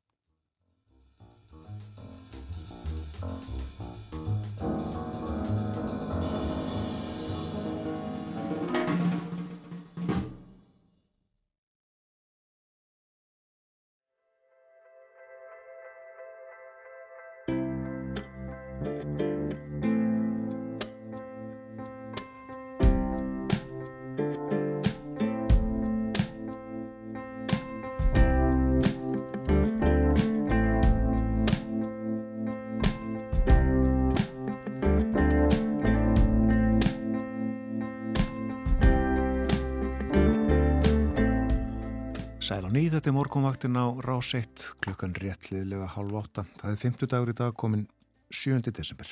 [43.00, 46.44] Þetta er morgunvaktin á rás 1, klukkan réttliðlega halv 8.
[46.60, 47.86] Það er 50 dagur í dag, komin
[48.28, 48.60] 7.
[48.76, 49.08] desember.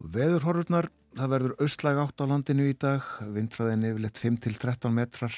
[0.00, 3.04] Veðurhorfurnar, það verður austlæg átt á landinu í dag,
[3.36, 5.36] vindræðin yfirleitt 5-13 metrar,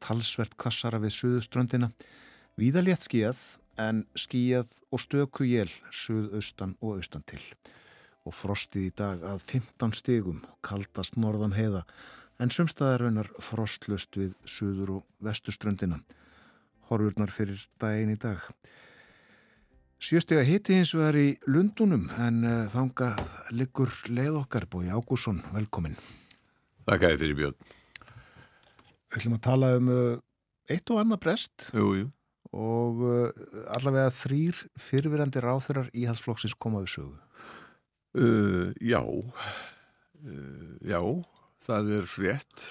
[0.00, 1.92] talsvert kassara við suðuströndina,
[2.56, 3.44] víðalétt skíjað
[3.76, 7.42] en skíjað og stöku jél suðaustan og austan til.
[8.24, 11.84] Og frostið í dag að 15 stigum, kaldast norðan heiða,
[12.40, 16.00] en sumstaðar raunar frostlust við suður og vestuströndina.
[16.90, 18.42] Horfurnar fyrir daginn í dag.
[19.96, 23.14] Sjöstega hitti hins vegar í Lundunum en uh, þanga
[23.56, 25.96] liggur leið okkar bói Ágússon, velkomin.
[26.86, 27.56] Þakka þér fyrir Björn.
[29.06, 30.18] Við ætlum að tala um uh,
[30.70, 32.10] eitt og annað brest Jú, jú.
[32.52, 37.16] og uh, allavega þrýr fyrirverandi ráþurar íhalsflokksins komaðu sögu.
[38.16, 39.00] Uh, já,
[40.84, 41.00] já,
[41.66, 42.68] það er rétt.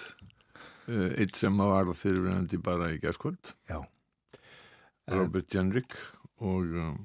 [0.86, 3.56] Eitt sem var fyrirverandi bara í gerðskvöld.
[3.66, 3.80] Já.
[5.12, 5.94] Robert Jenrick
[6.42, 6.96] og um,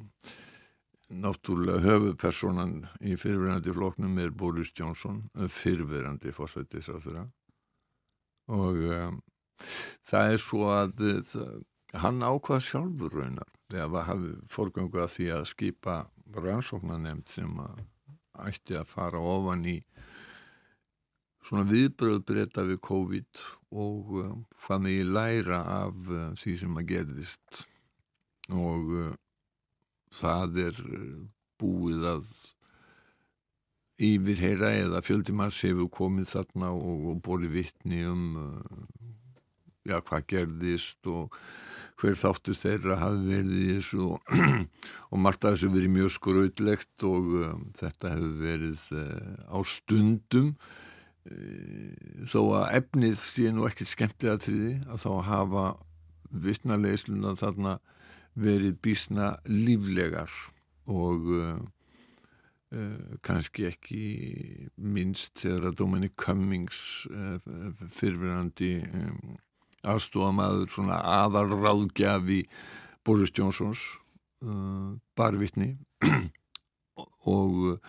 [1.10, 7.26] náttúrulega höfupersonan í fyrirverandi floknum er Boris Johnson, fyrirverandi fórsættisráþura
[8.50, 9.20] og um,
[10.08, 10.94] það er svo að
[11.28, 11.56] það,
[12.00, 15.96] hann ákvað sjálfur raunar þegar hafi fórgöngu að því að skipa
[16.38, 17.82] rannsóknanemnd sem að
[18.46, 19.76] ætti að fara ofan í
[21.44, 23.42] svona viðbröð breyta við COVID
[23.82, 24.32] og uh,
[24.64, 27.64] hvað með ég læra af uh, því sem að gerðist
[28.56, 29.12] og uh,
[30.20, 30.80] það er
[31.60, 32.30] búið að
[34.00, 38.30] yfirheyra eða fjöldimars hefur komið þarna og, og bóli vittni um
[39.84, 41.34] já, hvað gerðist og
[42.00, 44.34] hver þáttu þeirra hafi verið í þessu og,
[45.12, 50.54] og margt af þessu verið mjög skrautlegt og um, þetta hefur verið uh, á stundum.
[51.28, 55.66] Uh, þó að efnið sé nú ekkert skemmtið að triði að þá hafa
[56.30, 57.78] vittnarleisluna þarna
[58.38, 60.30] verið bísna líflegar
[60.90, 61.60] og uh,
[62.74, 64.04] uh, kannski ekki
[64.76, 67.38] minnst þegar að Dominic Cummings uh,
[67.94, 69.38] fyrfirandi um,
[69.80, 72.44] aðstofamaður svona aðalráðgjafi
[73.06, 73.80] Boris Johnsons
[75.16, 75.74] barvitni
[77.28, 77.80] og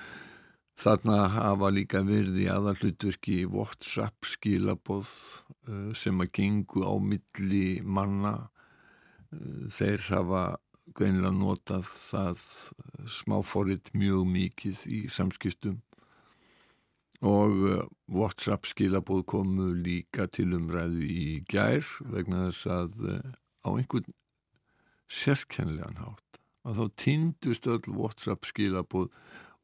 [0.80, 5.12] þarna hafa líka verið í aðalutverki WhatsApp skilaboð
[5.96, 8.34] sem að gengu á milli manna
[9.72, 10.44] þeir hafa
[10.98, 12.44] greinilega notað það
[13.22, 15.80] smáfóritt mjög mikið í samskiptum
[17.22, 22.98] og WhatsApp skilabóð komu líka til umræðu í gær vegna þess að
[23.62, 24.10] á einhvern
[25.12, 29.10] sérkennlegan hátt að þá týndust öll WhatsApp skilabóð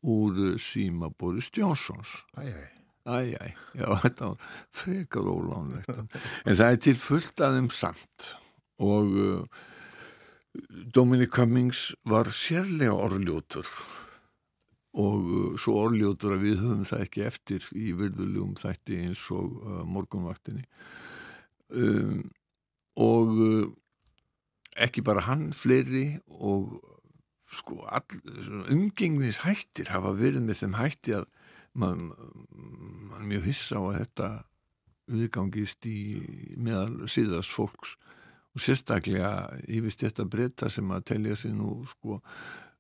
[0.08, 2.22] úr síma Boris Johnsons.
[2.38, 6.00] Æjæj Æjæj, já þetta var frekar ólánlegt.
[6.44, 8.34] En það er til fullt aðeim samt
[8.84, 9.64] og uh,
[10.96, 13.68] Dominic Cummings var sérlega orðljótur.
[14.98, 19.60] Og uh, svo orðljótur að við höfum það ekki eftir í virðulegum þætti eins og
[19.62, 20.66] uh, morgunvaktinni.
[21.76, 22.30] Um,
[22.98, 23.66] og uh,
[24.78, 26.78] ekki bara hann fleiri og
[27.54, 27.80] sko
[28.72, 31.28] umgengnis hættir hafa verið með þeim hætti að
[31.78, 32.10] mann
[33.08, 34.30] man mjög hissa á að þetta
[35.08, 36.00] viðgangist í
[36.60, 37.96] meðal síðast fólks
[38.58, 39.32] og sérstaklega
[39.70, 42.18] yfirst þetta breyta sem að telja sig nú sko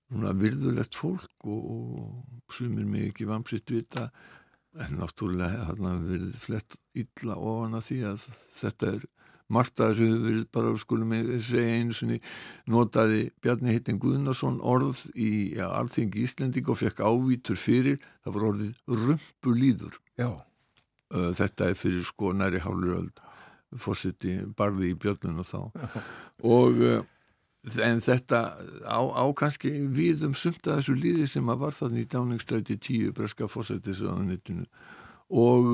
[0.10, 4.08] núna virðulegt fólk og, og sumir mig ekki vamsitt vita.
[4.78, 8.26] En náttúrulega þarna verið flett illa ofan að því að
[8.58, 9.06] þetta er
[9.48, 12.18] að þessu verið bara skulum segja einu svoni
[12.68, 18.02] notaði Bjarni Heitin Guðnarsson orð í ja, alþingi Íslending og fekk ávítur fyrir.
[18.26, 20.02] Það var orðið rumpulíður.
[20.20, 20.30] Já.
[21.08, 23.27] þetta er fyrir sko næri hálfuröld
[23.76, 25.60] fórsiti barði í björnuna þá
[26.48, 26.84] og
[27.84, 28.42] en þetta
[28.88, 32.78] á, á kannski við um sumt að þessu líði sem að var þannig í dáningstræti
[32.80, 34.68] tíu breska fórsetisraðunitinu
[35.36, 35.72] og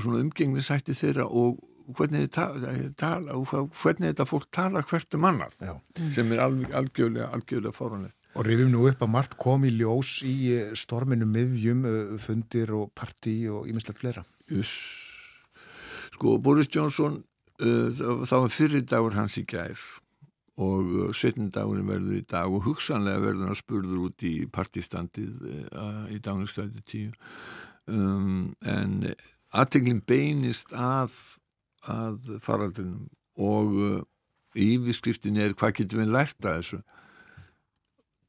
[0.00, 1.60] svona umgengnisætti þeirra og
[1.96, 3.36] hvernig, tala, tala,
[3.82, 5.74] hvernig þetta fólk tala hvert um annað Já.
[6.14, 8.16] sem er alveg, algjörlega, algjörlega fáranlegt.
[8.38, 10.34] Og rifum nú upp að margt kom í ljós í
[10.78, 11.82] storminu miðjum,
[12.22, 14.22] fundir og partí og ímislegt fleira.
[14.50, 14.99] Just.
[16.20, 17.14] Sko, Boris Johnson,
[17.64, 17.86] uh,
[18.28, 19.80] það var fyrir dagur hans í gær
[20.60, 25.46] og uh, setjum dagurinn verður í dag og hugsanlega verður hann spurður út í partistandið
[25.72, 27.14] uh, í dagningstæti tíu.
[27.88, 29.14] Um, en
[29.56, 31.16] aðteglinn beinist að
[31.88, 33.08] að faraldrinum
[33.40, 33.98] og uh,
[34.60, 36.82] yfirskriftin er hvað getur við lært að þessu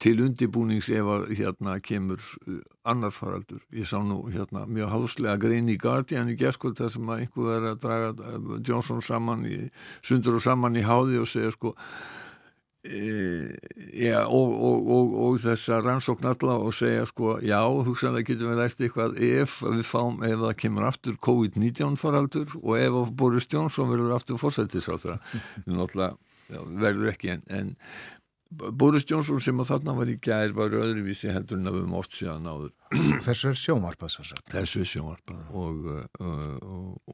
[0.02, 3.62] til undibúnings ef að hérna kemur uh, annar faraldur.
[3.76, 7.52] Ég sá nú hérna mjög háslega grein í Guardian í gerðskvöld þar sem að einhver
[7.52, 9.62] verður að draga Johnson saman í,
[10.02, 11.76] sundur og saman í háði og segja sko
[12.84, 13.58] E,
[13.94, 18.58] já, og, og, og, og þessa rannsókn alla og segja sko, já, hugsanlega getum við
[18.58, 23.92] læst eitthvað ef við fáum, ef það kemur aftur COVID-19 faraldur og ef Boris Johnson
[23.92, 25.38] verður aftur fórsættis á það
[25.70, 26.18] náttúrulega
[26.82, 27.72] verður ekki en, en
[28.52, 32.00] Boris Johnson sem að þarna var í gær var öðruvísi heldur en að við höfum
[32.02, 32.74] oft síðan áður.
[33.26, 34.18] Þessu er sjónvarpað
[34.52, 35.42] Þessu er sjónvarpað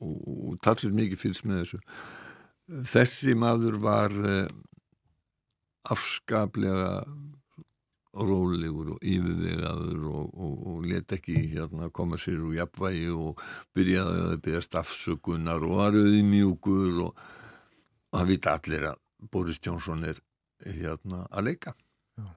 [0.02, 1.82] og talsir mikið fylgst með þessu.
[2.90, 4.18] Þessi maður var
[5.88, 7.06] afskaplega
[8.18, 13.44] rólegur og yfirvegaður og, og, og let ekki hérna koma sér úr jafnvægi og
[13.78, 17.28] byrjaði að byrjast afsökunar og var auðmjúkur og,
[18.10, 20.22] og það vita allir að Boris Johnson er
[20.66, 21.76] hérna að leika.
[22.18, 22.30] Já.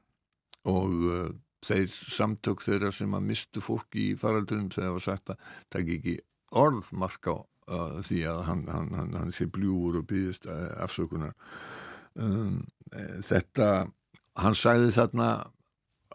[0.69, 1.29] og uh,
[1.65, 5.95] þeir samtök þeirra sem að mistu fólk í faraldunum þegar það var sagt að það
[5.97, 6.17] ekki
[6.61, 10.69] orð marka á uh, því að hann, hann, hann, hann sé bljúur og byrjast uh,
[10.85, 11.35] afsökunar.
[12.19, 12.65] Um,
[13.25, 13.87] þetta
[14.41, 15.31] hann sagði þarna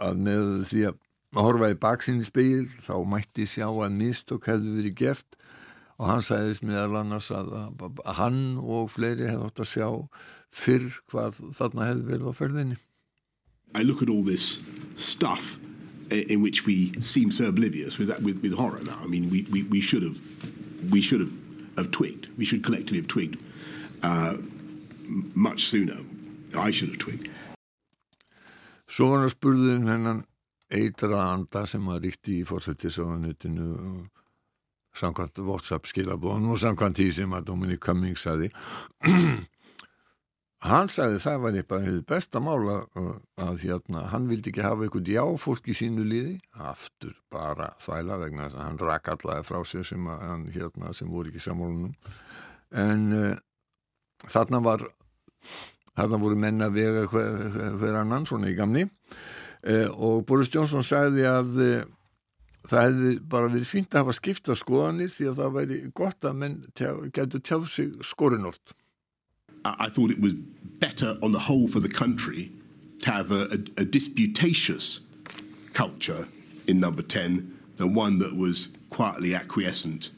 [0.04, 1.02] að með því að
[1.36, 5.38] horfa í baksinni speil þá mætti sjá að mistök hefði verið gert.
[5.96, 9.88] Og hann sagðist meðal annars að, að, að hann og fleiri hefði átt að sjá
[10.56, 12.78] fyrr hvað þarna hefði verið á ferðinni.
[13.76, 14.62] I look at all this
[14.96, 15.58] stuff
[16.10, 18.98] in which we seem so oblivious with, that, with, with horror now.
[19.04, 20.20] I mean we, we, we should have
[20.92, 21.34] we should have,
[21.78, 22.30] have twigged.
[22.38, 23.38] We should collectively have twigged
[24.04, 24.36] uh,
[25.34, 25.98] much sooner.
[26.56, 27.30] I should have twigged.
[28.88, 30.20] Svo var hann að spurðu um hennan
[30.72, 34.06] eitra anda sem að ríkti í fórsættisáðanutinu
[34.96, 38.52] samkvæmt WhatsApp skilabóðan og samkvæmt því sem að Dominic Cummings sagði
[40.70, 42.76] hann sagði það var eitthvað besta mála
[43.42, 46.36] að hérna, hann vildi ekki hafa eitthvað jáfólk í sínu liði.
[46.58, 51.12] Aftur bara þvæla vegna þess að hann rak allaði frá sér sem, að, hérna, sem
[51.12, 51.96] voru ekki samólunum
[52.76, 53.36] en uh,
[54.28, 54.86] þarna var
[55.96, 58.86] þarna voru menna vega hver, annan svona í gamni.
[59.66, 61.54] Eh, og Boris Johnson sagði að
[62.66, 66.42] það hefði bara verið fínt að hafa skipta skoðanir því að það væri gott að
[66.42, 68.76] menn tjá, getur tjáð sig skorinort.
[69.66, 70.36] I thought it was
[70.80, 72.52] better on the whole for the country
[73.02, 75.02] to have a, a, a disputatious
[75.74, 76.28] culture
[76.68, 80.12] in number 10 than one that was quietly acquiescent.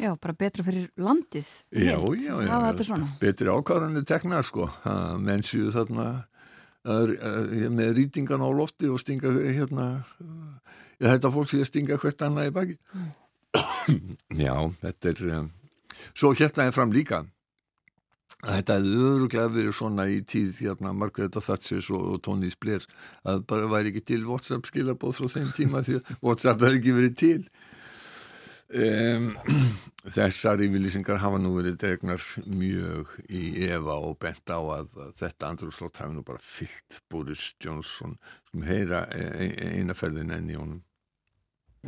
[0.00, 1.48] Já, bara betra fyrir landið.
[1.72, 4.70] Já, já, já, já betri ákvarðanir teknar sko,
[5.20, 6.06] menn séu þarna
[6.88, 9.90] að, að, með rýtingan á lofti og stinga hérna,
[10.96, 12.78] já, þetta fólk sé að stinga hvert annað í baki.
[12.96, 14.16] Mm.
[14.46, 15.52] já, þetta er, um,
[16.14, 17.28] svo hérna er fram líka að
[18.44, 22.86] þetta hefði öruglega verið svona í tíð hérna Margareta Thatchers og, og Tony Blair
[23.28, 26.96] að bara væri ekki til Whatsapp skilabóð frá þeim tíma því að Whatsapp hefði ekki
[26.96, 27.42] verið til.
[28.70, 29.32] Um,
[30.16, 32.22] þessar yfirlýsingar hafa nú verið dregnar
[32.54, 37.50] mjög í Eva og bent á að, að þetta andrúrslótt hafi nú bara fyllt Boris
[37.60, 38.14] Johnson
[38.52, 40.84] sem heyra e, e, einaferðin enn í honum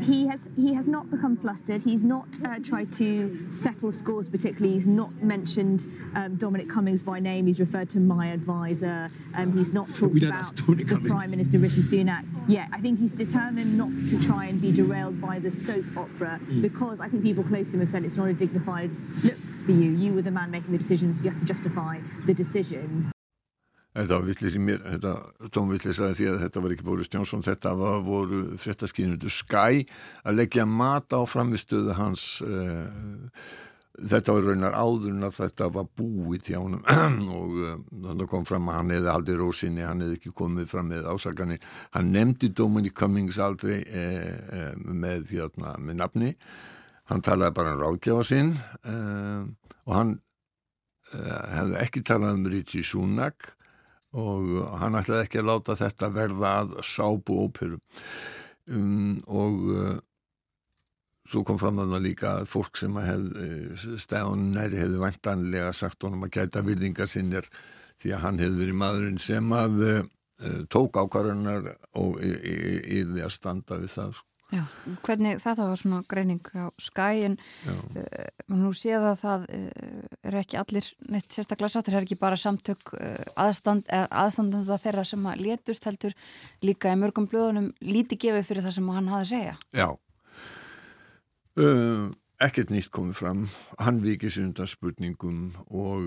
[0.01, 1.83] He has he has not become flustered.
[1.83, 4.73] He's not uh, tried to settle scores particularly.
[4.73, 7.47] He's not mentioned um, Dominic Cummings by name.
[7.47, 9.11] He's referred to my advisor.
[9.35, 11.11] Um, he's not talked about the Cummings.
[11.11, 12.25] Prime Minister Rishi Sunak.
[12.49, 16.41] Yeah, I think he's determined not to try and be derailed by the soap opera
[16.43, 16.63] mm.
[16.63, 19.37] because I think people close to him have said it's not a dignified look
[19.67, 19.91] for you.
[19.91, 21.23] You were the man making the decisions.
[21.23, 23.12] You have to justify the decisions.
[23.93, 27.43] Þetta var villis í mér, þetta tónvillis að því að þetta var ekki Boris Johnson,
[27.45, 29.85] þetta var voru fréttaskýrnundu Skye
[30.25, 32.89] að leggja mat á framistöðu hans, uh,
[34.01, 36.81] þetta var raunar áður en að þetta var búið hjá hann
[37.37, 37.77] og uh,
[38.09, 41.71] þannig kom fram að hann hefði aldrei rósinni, hann hefði ekki komið fram með ásaganir,
[41.93, 46.37] hann nefndi Dominic Cummings aldrei uh, með, hérna, með nafni,
[47.13, 48.55] hann talaði bara um ráðgjáða sinn
[49.83, 50.21] og hann
[51.13, 53.59] hefði ekki talað um Richie Sunak
[54.13, 57.79] og hann ætlaði ekki að láta þetta verða að sábu óperu
[58.69, 59.95] um, og uh,
[61.29, 66.05] svo kom fram þannig líka að fólk sem hef, uh, stæðan næri hefði vantanlega sagt
[66.05, 67.49] honum að gæta virðingar sinnir
[68.03, 70.03] því að hann hefði verið maðurinn sem að uh,
[70.73, 74.32] tók ákvarðunar og yfir að standa við það sko.
[74.53, 74.67] Já,
[75.01, 77.39] hvernig þetta var svona greining á skæin
[77.71, 78.03] uh,
[78.53, 82.41] nú séð að það uh, er ekki allir neitt sérstaklega sáttur, það er ekki bara
[82.41, 86.17] samtök uh, aðstand, aðstandanda þeirra sem að létust heldur
[86.61, 89.57] líka í mörgum blöðunum líti gefið fyrir það sem hann hafi að segja.
[89.73, 89.89] Já.
[92.43, 93.43] Ekkert nýtt komið fram.
[93.81, 96.07] Hann vikið sér undan spurningum og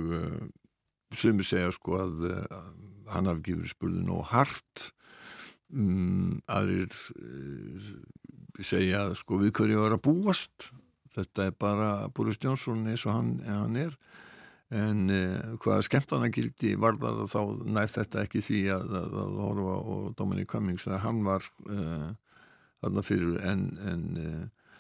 [1.16, 2.26] sumir segja sko að
[3.14, 4.90] hann hafi gefið spurning og hart.
[5.74, 6.94] Um, aðrir
[8.64, 10.72] segja sko við hverju var að búast?
[11.16, 13.96] Þetta er bara Boris Johnson eins og hann, hann er.
[14.76, 19.76] En eh, hvaða skemmtanagildi var það þá nær þetta ekki því að, að, að horfa
[19.94, 22.10] og Dominic Cummings þegar hann var uh,
[22.82, 24.72] þarna fyrir en, en uh,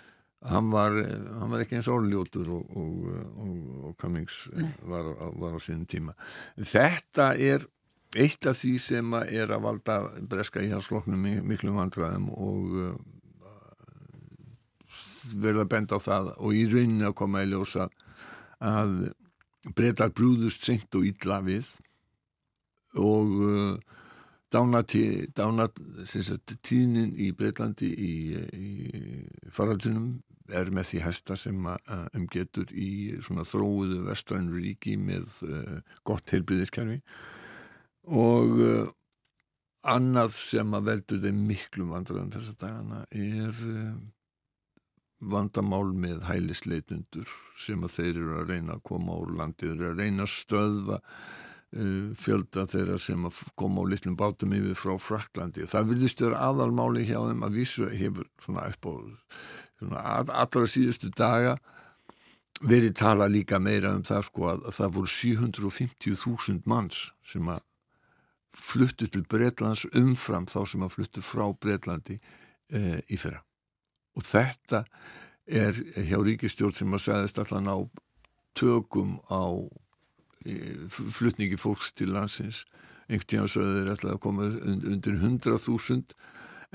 [0.50, 3.08] hann, var, hann var ekki eins orðljótur og, og,
[3.46, 3.56] og,
[3.92, 4.48] og Cummings
[4.90, 6.18] var, var á sínum tíma.
[6.58, 7.70] Þetta er
[8.16, 12.96] eitt af því sem er að valda breska í hans sloknum miklu vandræðum og uh,
[15.34, 17.84] verið að benda á það og í rauninu að koma í ljósa
[18.64, 18.92] að
[19.76, 21.68] breytar brúðust seint og illa við
[23.02, 23.74] og uh,
[24.56, 28.14] dánatíðnin í Breitlandi í,
[28.56, 28.70] í
[29.52, 30.24] faraldunum
[30.54, 37.02] er með því hesta sem umgetur í þróuðu vestrænu ríki með uh, gott heilbriðiskerfi
[38.06, 38.86] og uh,
[39.86, 43.96] annað sem að veldur þeim miklu vandræðan þess að dagana er uh,
[45.20, 49.91] vandamál með hælisleitundur sem að þeir eru að reyna að koma úr landið, þeir eru
[49.91, 54.95] að reyna að stöðva uh, fjölda þeirra sem að koma á litlum bátum yfir frá
[55.01, 55.68] Fraklandi.
[55.72, 58.91] Það vilðist vera aðalmáli hjá þeim að vísu hefur svona upp á
[59.86, 61.57] allra síðustu daga
[62.63, 67.63] verið tala líka meira um það sko að, að það voru 750.000 manns sem að
[68.55, 73.43] fluttu til Breitlands umfram þá sem að fluttu frá Breitlandi uh, í fyrra
[74.16, 74.86] og þetta
[75.45, 77.78] er hjá ríkistjórn sem að segðast allan á
[78.57, 79.43] tökum á
[80.89, 82.63] flutningi fólks til landsins.
[83.09, 86.16] Einhvern tíma svo er þetta að koma undir 100.000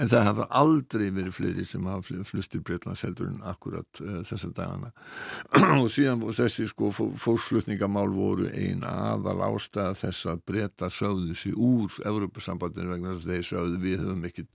[0.01, 4.51] en það hafa aldrei verið fleiri sem hafa flustir Breitlands heldur en akkurat uh, þessa
[4.57, 4.93] dagana.
[5.83, 11.99] Og síðan þessi sko fólksflutningamál voru ein aðal ástæða þess að breyta sögðu sér úr
[12.09, 14.47] Európa-sambandinu vegna þess að þeir sögðu við höfum ekki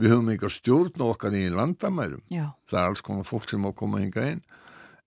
[0.00, 2.22] við höfum ekki að stjórna okkar í landamærum.
[2.30, 2.46] Já.
[2.70, 4.44] það er alls konar fólk sem á að koma hinga einn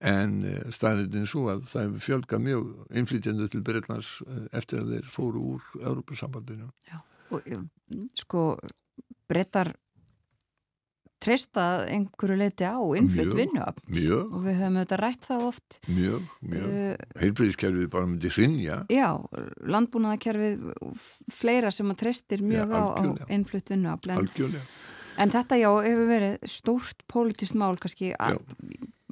[0.07, 2.65] en uh, staðritin er svo að það hefur fjölga mjög
[2.99, 6.99] innflytjandu til Breitlands uh, eftir að þeir fóru úr Európa-sambandinu Já,
[7.33, 7.47] og
[8.17, 8.43] sko
[9.27, 9.73] brettar
[11.23, 15.77] treysta einhverju leiti á innflutt mjög, og við höfum auðvitað rætt það oft.
[15.89, 16.67] Mjög, mjög.
[16.67, 19.07] Uh, heilbreyðiskerfið bara myndi hrinja Já,
[19.75, 20.67] landbúnaðakerfið
[21.33, 23.03] fleira sem að treystir mjög Já, á, á
[23.33, 24.29] innflutt vinnuafl en,
[25.17, 28.43] en þetta já hefur verið stórt pólitist mál kannski að,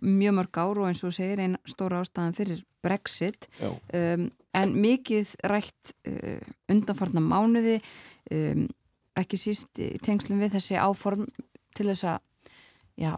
[0.06, 3.48] mjög mörg ár og eins og segir einn stóra ástæðan fyrir Brexit.
[3.90, 6.42] Um, en mikið rætt uh,
[6.72, 7.80] undanfarnar mánuði
[8.32, 8.68] um,
[9.20, 11.26] ekki síst í tengslum við þessi áform
[11.76, 12.20] til þess að
[13.00, 13.12] já,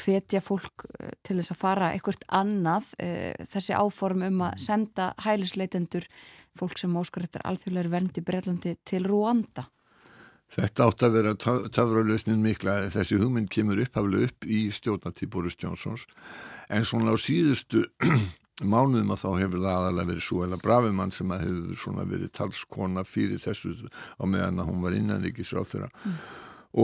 [0.00, 5.12] hvetja fólk uh, til þess að fara eitthvað annað uh, þessi áform um að senda
[5.24, 6.08] hælisleitendur
[6.58, 9.68] fólk sem óskar eftir alþjóðleiri vernd í Breitlandi til Rúanda.
[10.52, 11.32] Þetta átt að vera
[11.72, 12.82] tafralösnin mikla.
[12.92, 16.04] Þessi hugmynd kemur upphaflega upp í stjórnartíð Boris Johnsons
[16.68, 17.86] en svona á síðustu
[18.60, 22.32] mánuðum að þá hefur það aðalega verið svo eða Bravimann sem að hefur svona verið
[22.36, 26.18] talskona fyrir þessu á meðan að hún var innanrikis á þeirra mm.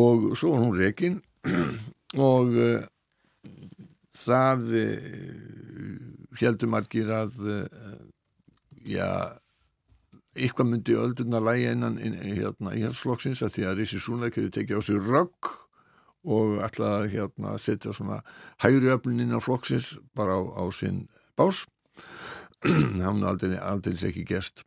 [0.01, 1.19] og svo var hún rekin
[2.31, 2.87] og uh,
[4.17, 8.01] það uh, heldur margir að uh,
[8.89, 9.37] já
[10.39, 14.53] eitthvað myndi öldurna lægi innan in, hérna, í helflokksins að því að Rissi Súnleik hefur
[14.55, 15.51] tekið á sig rögg
[16.29, 18.21] og að hérna, setja svona
[18.63, 21.07] hægri öflunin á flokksins bara á, á sinn
[21.39, 21.65] bás
[22.67, 24.65] hann aldrei, ekki gerst.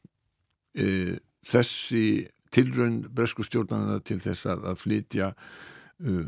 [0.71, 6.27] E, þessi tilraun bresku stjórnarna til þess að, að flytja uh,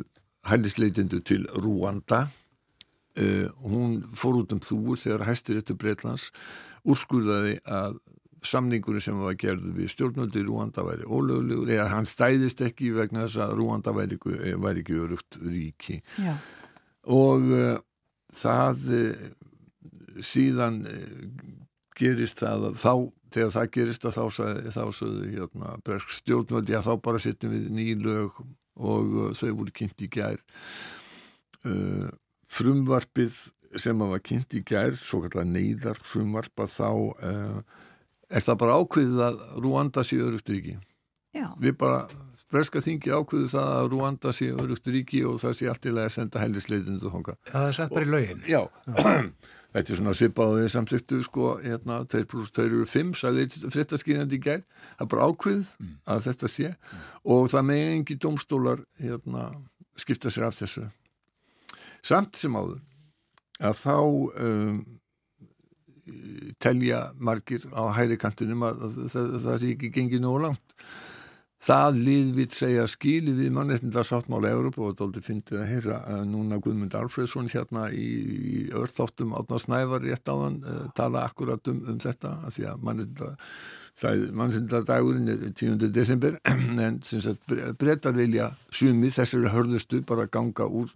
[0.49, 2.25] hælisleitindu til Rúanda
[3.19, 6.29] uh, hún fór út um þúur þegar hæstir eftir Breitlands
[6.87, 7.99] úrskurðaði að
[8.43, 13.27] samningurinn sem var gerð við stjórnöldi í Rúanda væri ólöglegur eða hann stæðist ekki vegna
[13.27, 16.01] þess að Rúanda væri ekki, væri ekki örugt ríki.
[16.19, 16.35] Já.
[17.07, 17.77] og uh,
[18.35, 18.87] það
[20.21, 21.53] síðan uh,
[21.97, 22.93] gerist það að þá
[23.33, 27.55] þegar það gerist að þá sagði, þá sagði hérna, bresk stjórnvöldi að þá bara setjum
[27.55, 30.39] við nýlög og uh, þau voru kynnt í gær
[31.69, 32.09] uh,
[32.53, 33.39] frumvarpið
[33.81, 37.61] sem að var kynnt í gær svo kallar neyðar frumvarpa þá uh,
[38.33, 40.77] er það bara ákveðið að Rúanda sé örugt ríki
[41.33, 41.49] Já.
[41.61, 42.03] við bara
[42.53, 46.11] breska þingi ákveðu það að Rúanda sé örugt ríki og það sé allt í lagi
[46.11, 48.45] að senda hælisleitindu þonga Já, það er sett bara í lögin.
[48.49, 48.61] Já,
[49.73, 53.47] þetta er svona svipað og þið samþyktu sko, hérna, 2 pluss 2 eru 5 sagði
[53.73, 54.65] fréttaskýrandi í gær.
[54.85, 55.75] Það er bara ákveð
[56.13, 56.73] að þetta sé
[57.35, 59.47] og það með engi domstólar hérna,
[59.99, 60.87] skipta sér af þessu.
[62.03, 62.81] Samt sem áður
[63.63, 63.95] að þá
[64.43, 64.83] um,
[66.59, 70.75] telja margir á hæri kantinum að það, er ekki gengið nógu langt
[71.63, 76.95] það liðvitt segja skilið við mannreitnindar sáttmála Európa og þetta finnst að heyra núna Guðmund
[76.99, 78.07] Alfredsson hérna í,
[78.57, 82.63] í örþáttum átna snævar rétt á hann uh, tala akkurat um, um þetta að því
[82.71, 82.77] að
[84.33, 85.87] mannreitnindar dagurinn er 10.
[85.93, 86.39] desember
[86.87, 86.99] en
[87.79, 90.91] breytar vilja sumi þessari hörðustu bara ganga úr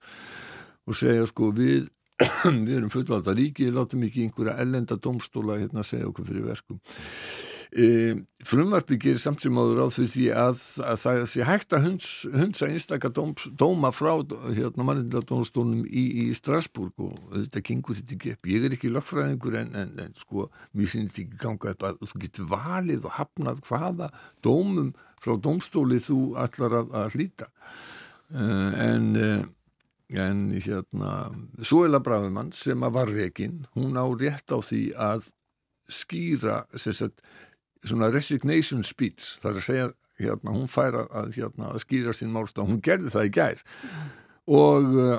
[0.88, 1.88] og segja sko við
[2.68, 6.82] við erum fullvalda ríki, látum ekki einhverja ellenda domstóla hérna segja okkur fyrir verkum
[7.72, 8.15] e,
[8.47, 12.70] frumvarpi gerir samt sem áður á því að, að það sé hægt að hunds, hundsa
[12.70, 14.13] einstakar dóm, dóma frá
[14.45, 18.49] hérna mannindadómstólunum í, í Strasbourg og þetta gengur þetta ekki upp.
[18.53, 20.47] Ég er ekki lögfræðingur en, en, en sko
[20.78, 24.09] mér finnst ekki ganga upp að þú getur valið og hafnað hvaða
[24.45, 29.45] dómum frá dómstóli þú ætlar að, að hlýta uh, en uh,
[30.15, 31.32] en hérna
[31.63, 35.32] Suela Brafimann sem að var rekin hún á rétt á því að
[35.91, 37.22] skýra sagt,
[37.86, 42.72] svona resignation speech þar að segja hérna, hún fær að, hérna, að skýra sín málstað,
[42.72, 43.64] hún gerði það í gær.
[44.58, 45.18] Og uh,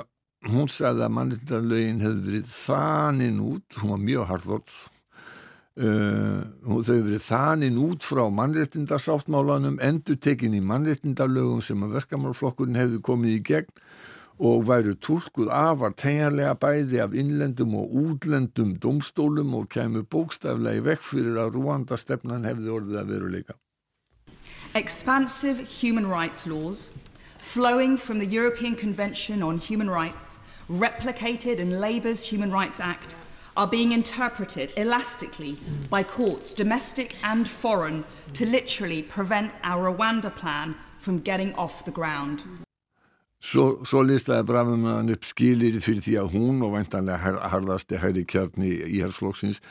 [0.49, 4.75] hún sagði að mannlindalögin hefði verið þaninn út, hún var mjög harðort
[5.79, 12.79] uh, þau hefði verið þaninn út frá mannréttindarsáttmálanum endur tekin í mannréttindalögum sem að verkamálflokkurinn
[12.79, 13.83] hefði komið í gegn
[14.39, 20.85] og væru tólkuð afar tegjanlega bæði af innlendum og útlendum domstólum og kemur bókstaflega í
[20.85, 23.57] vekk fyrir að Rúanda stefnan hefði orðið að.
[24.75, 26.89] Expansive human rights laws
[27.39, 33.15] flowing from the European Convention on Human Rights replicated in Labour's Human Rights Act
[33.57, 35.57] are being interpreted elastically
[35.89, 41.91] by courts, domestic and foreign, to literally prevent our Rwanda plan from getting off the
[41.91, 42.43] ground.
[43.39, 48.67] Svo, svo listaði Brafimann upp skilir fyrir því að hún og væntanlega harðasti hæri kjarni
[48.83, 49.61] í hersflokksins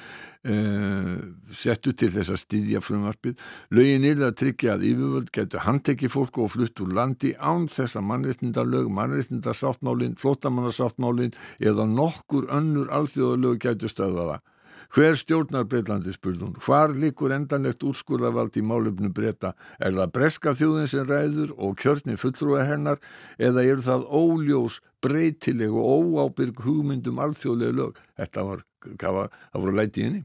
[0.49, 1.19] uh,
[1.53, 3.37] settu til þess að styðja frumvarpið.
[3.77, 7.69] Lögin er það að tryggja að yfirvöld getur handtekki fólk og flutt úr landi án
[7.69, 14.47] þess að mannreitnindalög, mannreitnindasáttmálin, flottamannasáttmálin eða nokkur önnur alþjóðalög getur stöða það.
[14.89, 16.55] Hver stjórnar Breitlandi spurðun?
[16.65, 19.51] Hvar líkur endanlegt úrskurðavald í málefnu breyta?
[19.77, 23.03] Er það breska þjóðin sem ræður og kjörni fulltrúa hennar
[23.37, 28.01] eða eru það óljós, breytileg og óábyrg hugmyndum alþjóðlega lög?
[28.17, 28.65] Þetta var,
[29.03, 30.25] var, það voru lætið inni.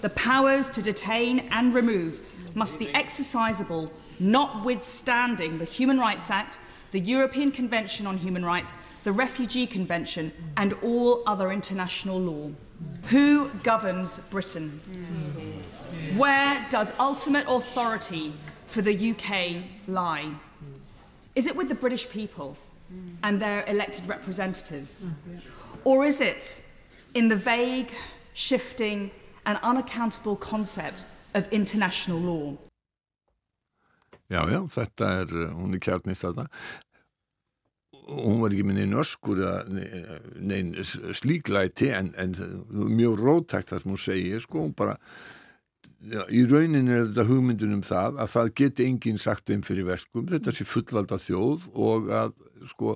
[0.00, 2.20] The powers to detain and remove
[2.54, 6.58] must be exercisable notwithstanding the Human Rights Act,
[6.92, 12.48] the European Convention on Human Rights, the Refugee Convention and all other international law.
[13.10, 14.80] Who governs Britain?
[16.16, 18.32] Where does ultimate authority
[18.66, 20.30] for the UK lie?
[21.34, 22.56] Is it with the British people
[23.22, 25.06] and their elected representatives?
[25.84, 26.62] Or is it
[27.14, 27.92] in the vague,
[28.34, 29.10] shifting,
[29.46, 32.56] and unaccountable concept of international law?
[34.30, 36.44] Já, já, þetta er, hún er kjarnist þetta
[38.08, 39.80] hún var ekki með neina öskur eða
[40.40, 40.84] neina
[41.16, 42.34] slíklæti en, en
[42.70, 44.96] mjög rótækt það sem hún segir sko, hún bara
[46.32, 50.28] í raunin er þetta hugmyndun um það að það geti enginn sagt einn fyrir verkum,
[50.30, 52.32] þetta sé fullvalda þjóð og að
[52.70, 52.94] sko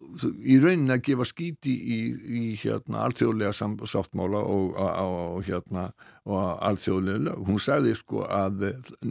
[0.00, 1.98] í raunin að gefa skíti í,
[2.40, 5.90] í hérna alþjóðlega sáttmála og, og hérna
[6.24, 7.42] og alþjóðlega lög.
[7.48, 8.64] Hún sagði sko að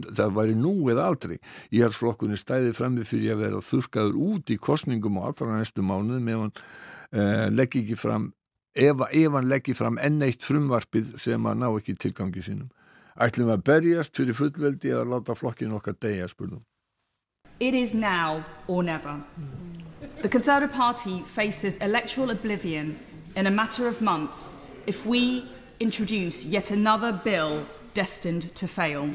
[0.08, 1.36] það væri nú eða aldrei.
[1.74, 5.86] Ég er flokkunni stæðið frammi fyrir að vera þurkaður út í kostningum og allra næstu
[5.86, 8.32] mánuð með hann eh, leggi ekki fram
[8.74, 12.70] ef, ef hann leggi fram enn eitt frumvarpið sem að ná ekki tilgangi sínum.
[13.20, 16.64] Ætlum að berjast fyrir fullveldi eða láta flokkin okkar degja spurnum.
[17.60, 19.20] It is now or never.
[20.22, 22.98] The Conservative Party faces electoral oblivion
[23.36, 24.54] in a matter of months
[24.86, 25.46] if we
[25.80, 27.64] introduce yet another bill
[27.94, 29.08] destined to fail.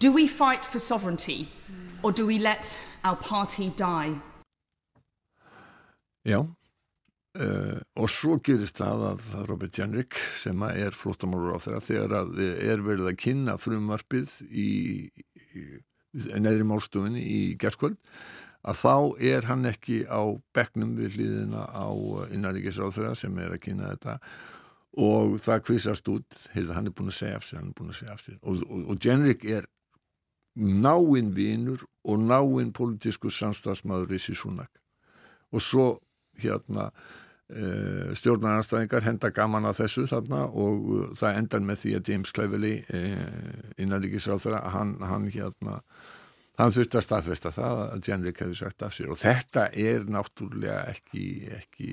[0.00, 1.48] Do we fight for sovereignty
[2.02, 4.14] or do we let our party die?
[6.26, 6.40] Já,
[7.38, 12.42] uh, og svo gerist það að Robert Jenrick sem er flottamálur á þeirra þegar að
[12.42, 14.68] er verið að kynna frumvarpið í,
[15.54, 15.66] í
[16.42, 17.98] neðri málstofunni í gerðskvöld
[18.62, 18.96] að þá
[19.32, 20.22] er hann ekki á
[20.54, 21.88] begnum við hlýðina á
[22.34, 24.18] innanríkisráþurra sem er að kynna þetta
[25.02, 27.64] og það kvissast út heyrða, hann er búin að segja af sér,
[27.96, 28.38] segja af sér.
[28.42, 29.66] og, og, og Jenrik er
[30.54, 34.82] náinn vinur og náinn politískur samstagsmaður í Sísunak
[35.52, 35.88] og svo
[36.40, 36.90] hérna
[37.52, 42.30] Uh, stjórnarnarstæðingar henda gaman að þessu þarna og uh, það endar með því að James
[42.32, 45.74] Cleverley uh, innanríkisráþara hann, hann hérna
[46.60, 49.12] hann þurfti að staðfesta það að Jenrik hefði sagt af sér.
[49.12, 51.26] Og þetta er náttúrulega ekki,
[51.56, 51.92] ekki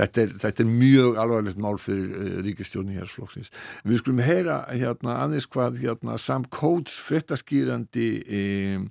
[0.00, 3.52] þetta, er, þetta er mjög alvarlegt mál fyrir ríkistjórn í hérsflokksins.
[3.84, 8.08] Við skulum heyra hérna aðeins hvað hérna Sam Coates frettaskýrandi
[8.40, 8.88] um,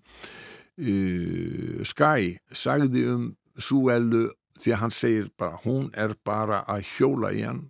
[1.85, 3.31] Sky sagði um
[3.61, 4.29] Súelu
[4.61, 7.65] því að hann segir bara, hún er bara að hjóla í hann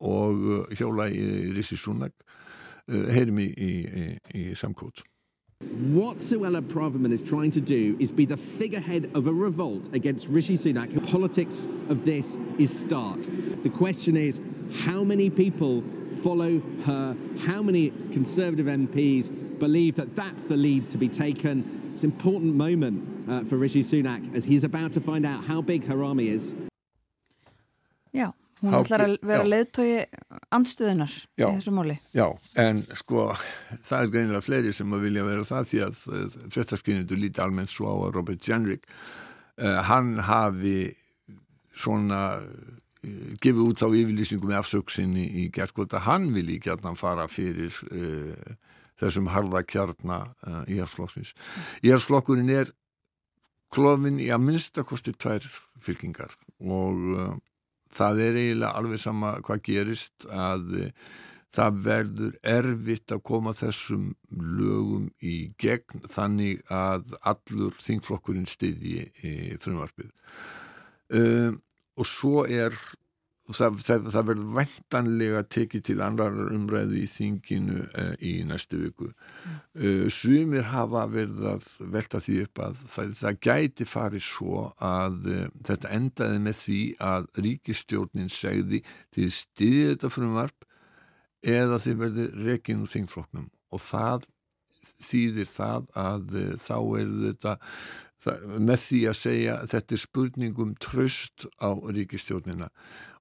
[0.00, 4.06] og uh, hjóla í Rissi Súnak uh, heyrim í, í, í,
[4.40, 5.04] í samkótt
[5.60, 10.28] What Suella Braverman is trying to do is be the figurehead of a revolt against
[10.28, 10.92] Rishi Sunak.
[10.92, 13.20] The politics of this is stark.
[13.62, 14.40] The question is
[14.84, 15.82] how many people
[16.22, 21.90] follow her, how many Conservative MPs believe that that's the lead to be taken.
[21.94, 25.62] It's an important moment uh, for Rishi Sunak as he's about to find out how
[25.62, 26.54] big her army is.
[28.62, 29.96] Hún how ætlar að vera leðtogi
[30.54, 31.96] andstöðunar já, í þessu móli.
[32.16, 32.24] Já,
[32.62, 33.26] en sko
[33.84, 35.98] það er greinilega fleiri sem að vilja vera það því að
[36.54, 40.78] fréttaskynnindu líti almennt svo á að Robert Jenrick uh, hann hafi
[41.76, 47.26] svona uh, gefið út á yfirlýsingum með afsöksinni í gerðkvota, hann vil að hann fara
[47.28, 48.56] fyrir uh,
[48.96, 50.30] þessum harða kjarnar
[50.72, 51.34] í erflokksins.
[51.84, 52.72] Í erflokkurinn er
[53.68, 55.44] klofin í að minnstakosti tvær
[55.84, 56.32] fylkingar
[56.64, 57.36] og
[57.94, 60.90] það er eiginlega alveg sama hvað gerist að uh,
[61.56, 69.34] það verður erfitt að koma þessum lögum í gegn þannig að allur þingflokkurinn stiðji í
[69.62, 70.10] frumvarpið.
[71.14, 71.54] Uh,
[71.96, 72.74] og svo er
[73.54, 79.10] það, það, það verður vendanlega tekið til annar umræði í þinginu uh, í næstu viku.
[79.76, 85.18] Uh, sumir hafa verið að velta því upp að það, það gæti farið svo að
[85.32, 86.80] uh, þetta endaði með því
[87.10, 88.82] að ríkistjórnin segði
[89.14, 90.70] því stiði þetta frumvarp
[91.46, 94.26] eða því verði rekin úr þingfloknum og það
[95.02, 97.54] þýðir það að þá er þetta
[98.58, 102.70] með því að segja þetta er spurningum tröst á ríkistjórnina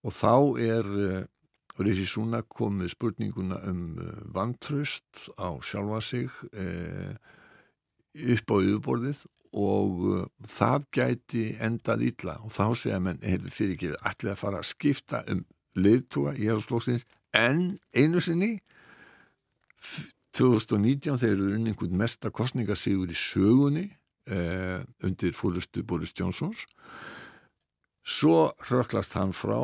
[0.06, 1.24] og þá er uh,
[1.82, 7.16] Rísi Súna komið spurninguna um uh, vantröst á sjálfa sig uh,
[8.16, 9.26] upp á yfirborðið
[9.56, 14.60] og það gæti endað ítla og þá segja menn, heyrðu fyrir ekki allir að fara
[14.60, 15.46] að skipta um
[15.80, 18.58] leiðtúa í hérflóksins en einu sinni.
[20.36, 23.86] 2019 þeir eru unni einhvern mesta kostningasígur í sögunni
[24.28, 26.66] eh, undir fólustu Boris Johnsons.
[28.04, 29.60] Svo röklast hann frá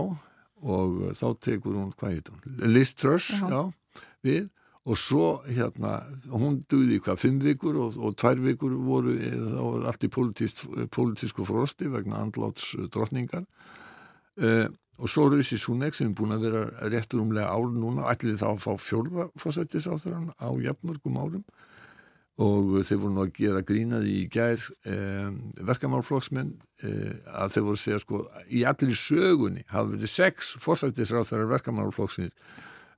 [0.62, 2.58] og þá tekur hún, hvað heit hún?
[2.72, 3.62] Liz Truss, já, já
[4.26, 4.50] við.
[4.82, 6.00] Og svo hérna,
[6.34, 11.46] hún duði hvað, fimm vikur og, og tvær vikur voru, þá var allt í politísku
[11.46, 13.46] frosti vegna andláts drotningar
[14.42, 14.66] eh,
[15.02, 18.48] og svo Rúsi Súnek sem er búin að vera réttur umlega ál núna ætliði þá
[18.52, 21.46] að fá fjórða fósættisáþrann á jafnmörgum árum
[22.42, 25.30] og þeir voru nú að gera grínaði í gær eh,
[25.68, 26.54] verkamálflokksmenn
[26.88, 32.32] eh, að þeir voru að segja sko í allir sögunni hafa verið sex fósættisáþrann verkamálflokksins.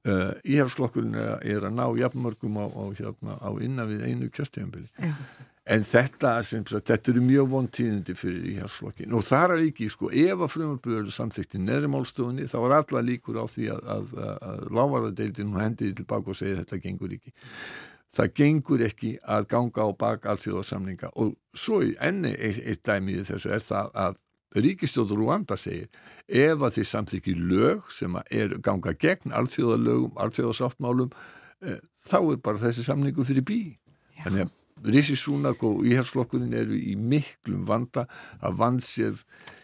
[0.03, 4.91] Eh, íhjálpsflokkurinn er að ná jafnmörgum á, á, hérna, á innan við einu kjörtíðanbili
[5.63, 10.09] En þetta, sem, þetta eru mjög von tíðindi fyrir íhjálpsflokkin og þar er ekki, sko,
[10.11, 14.33] ef að frumarbyrðu í neðri málstofunni þá er alla líkur á því að, að, að,
[14.49, 17.31] að lávarðadeildin hún hendiði tilbaka og segja þetta gengur ekki.
[18.13, 23.23] Það gengur ekki að ganga á bak allþjóðarsamlinga og svo í enni eitt, eitt dæmið
[23.31, 24.19] þessu er það að
[24.53, 25.87] Ríkistjóður Rúanda segir
[26.29, 31.09] ef að þið samþykki lög sem er ganga gegn allþjóðarlögum, allþjóðarsáttmálum
[31.65, 33.61] eh, þá er bara þessi samlingu fyrir bí.
[34.13, 34.27] Já.
[34.27, 38.05] Þannig að Rishi Sunak og íhersflokkurinn eru í miklum vanda
[38.43, 39.23] að vandsið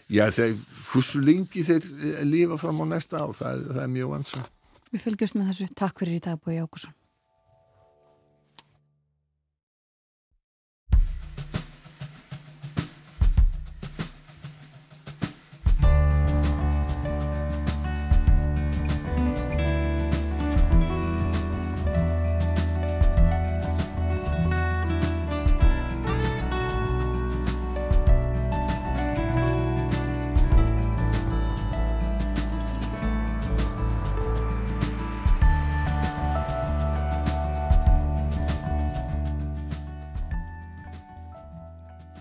[0.10, 0.56] já þeir,
[0.90, 1.90] hversu lengi þeir
[2.26, 4.46] lifa fram á næsta ár, það, það er mjög vansa
[4.90, 6.96] Við fylgjumst með þessu, takk fyrir í dag Bói Ákusson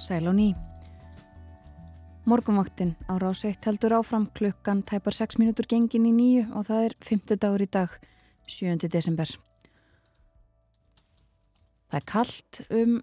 [0.08, 0.54] Sæl og ný.
[2.24, 6.94] Morgumvaktin á ráseitt heldur áfram klukkan tæpar 6 mínútur gengin í nýju og það er
[7.04, 7.90] 50 dagur í dag,
[8.48, 8.88] 7.
[8.88, 9.28] desember.
[11.92, 12.94] Það er kallt um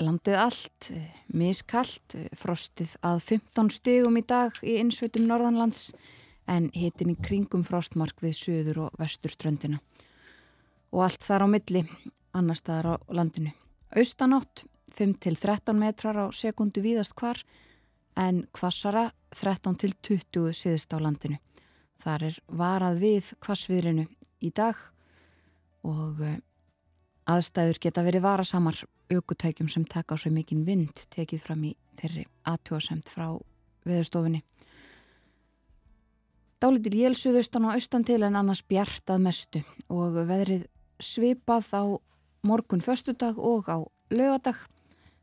[0.00, 0.88] landið allt,
[1.28, 5.92] miskallt, frostið að 15 stegum í dag í innsveitum norðanlands
[6.48, 9.84] en hitin í kringum frostmark við söður og vestur ströndina.
[10.88, 11.84] Og allt þar á milli,
[12.32, 13.52] annar staðar á landinu.
[13.92, 17.40] Austanátt 5-13 metrar á sekundu víðast hvar
[18.18, 21.38] en kvassara 13-20 siðist á landinu.
[22.00, 24.06] Þar er varað við kvassviðrinu
[24.40, 24.78] í dag
[25.86, 26.38] og eh,
[27.30, 28.80] aðstæður geta verið varasamar
[29.10, 33.26] aukutækjum sem taka á svo mikinn vind tekið fram í þeirri aðtjóðsemt frá
[33.86, 34.42] veðurstofinni.
[36.60, 40.66] Dálitil jélsuðaustan og austan til en annars bjartað mestu og veðrið
[41.00, 41.82] svipað á
[42.44, 43.80] morgun föstudag og á
[44.12, 44.60] lögadag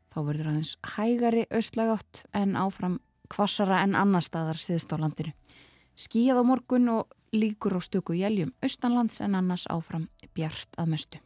[0.08, 2.98] Þá verður aðeins hægari austlagátt en áfram
[3.28, 5.34] kvassara en annar staðar síðust á landinu.
[5.98, 11.20] Skíð á morgun og líkur á stöku jæljum austanlands en annars áfram bjart að mestu.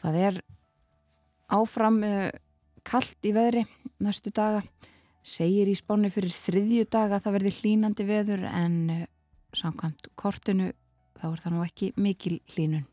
[0.00, 0.40] Það er
[1.50, 2.30] áfram uh,
[2.86, 3.66] kallt í veðri
[4.00, 4.62] næstu daga.
[5.20, 9.02] Segir í spánu fyrir þriðju daga að það verði hlínandi veður en uh,
[9.56, 10.70] samkvæmt kortinu
[11.18, 12.86] þá er það nú ekki mikil hlínun.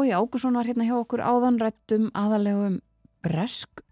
[0.00, 2.78] Bói Ágússon var hérna hjá okkur áðanrættum aðalegum
[3.20, 3.82] bresk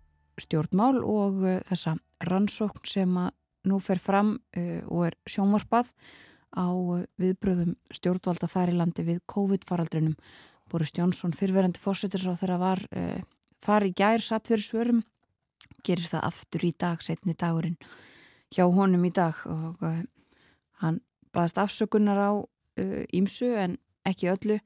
[0.41, 3.35] stjórnmál og uh, þessa rannsókn sem að
[3.69, 5.91] nú fer fram uh, og er sjónvarpað
[6.57, 10.15] á uh, viðbröðum stjórnvalda þar í landi við COVID-faraldrinum.
[10.73, 13.21] Boris Jónsson, fyrverandi fórsetisráð þegar var uh,
[13.69, 15.05] þar í gær satt fyrir svörum,
[15.85, 17.77] gerir það aftur í dag, setni dagurinn
[18.49, 19.85] hjá honum í dag og
[20.81, 21.03] hann
[21.37, 22.33] baðast afsökunar á
[23.13, 23.77] ímsu en
[24.09, 24.63] ekki öllu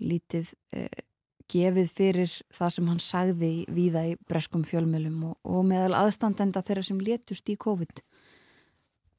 [0.00, 1.04] lítið eh,
[1.48, 6.84] gefið fyrir það sem hann sagði viða í breskum fjölmjölum og, og meðal aðstandenda þeirra
[6.84, 8.02] sem letust í COVID.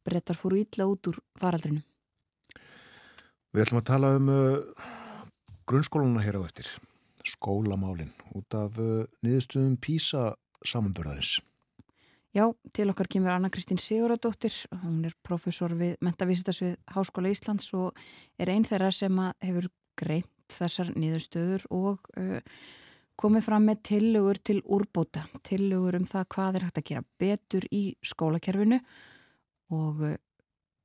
[0.06, 1.84] Brettar fóru ítla út úr faraldrinu
[3.50, 4.88] Við ætlum að tala um uh,
[5.70, 6.70] grunnskóluna hér á eftir.
[7.26, 10.34] Skólamálin út af uh, niðurstöðum PISA
[10.66, 11.40] samanbörðarins
[12.30, 12.46] Já,
[12.78, 14.54] til okkar kemur Anna-Kristín Siguradóttir,
[14.84, 17.98] hún er profesor við Mentavísitasvið Háskóla Íslands og
[18.38, 19.66] er einn þeirra sem hefur
[19.98, 22.40] greint þessar niðurstöður og uh,
[23.20, 27.68] komið fram með tillögur til úrbóta, tillögur um það hvað er hægt að gera betur
[27.76, 28.80] í skólakerfinu
[29.76, 30.18] og uh,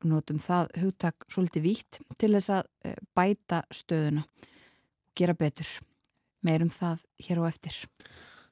[0.05, 4.51] notum það hugtak svolítið vítt til þess að uh, bæta stöðuna og
[5.15, 5.69] gera betur.
[6.45, 7.77] Meirum það hér á eftir.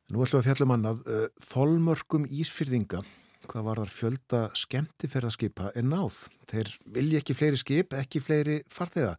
[0.09, 1.03] Nú ætlum við að fjalla um annað.
[1.45, 3.03] Þolmörkum Ísfyrðinga
[3.51, 6.27] hvað var þar fjölda skemmtiferðarskipa er náð.
[6.51, 9.17] Þeir vilja ekki fleiri skip, ekki fleiri farþega.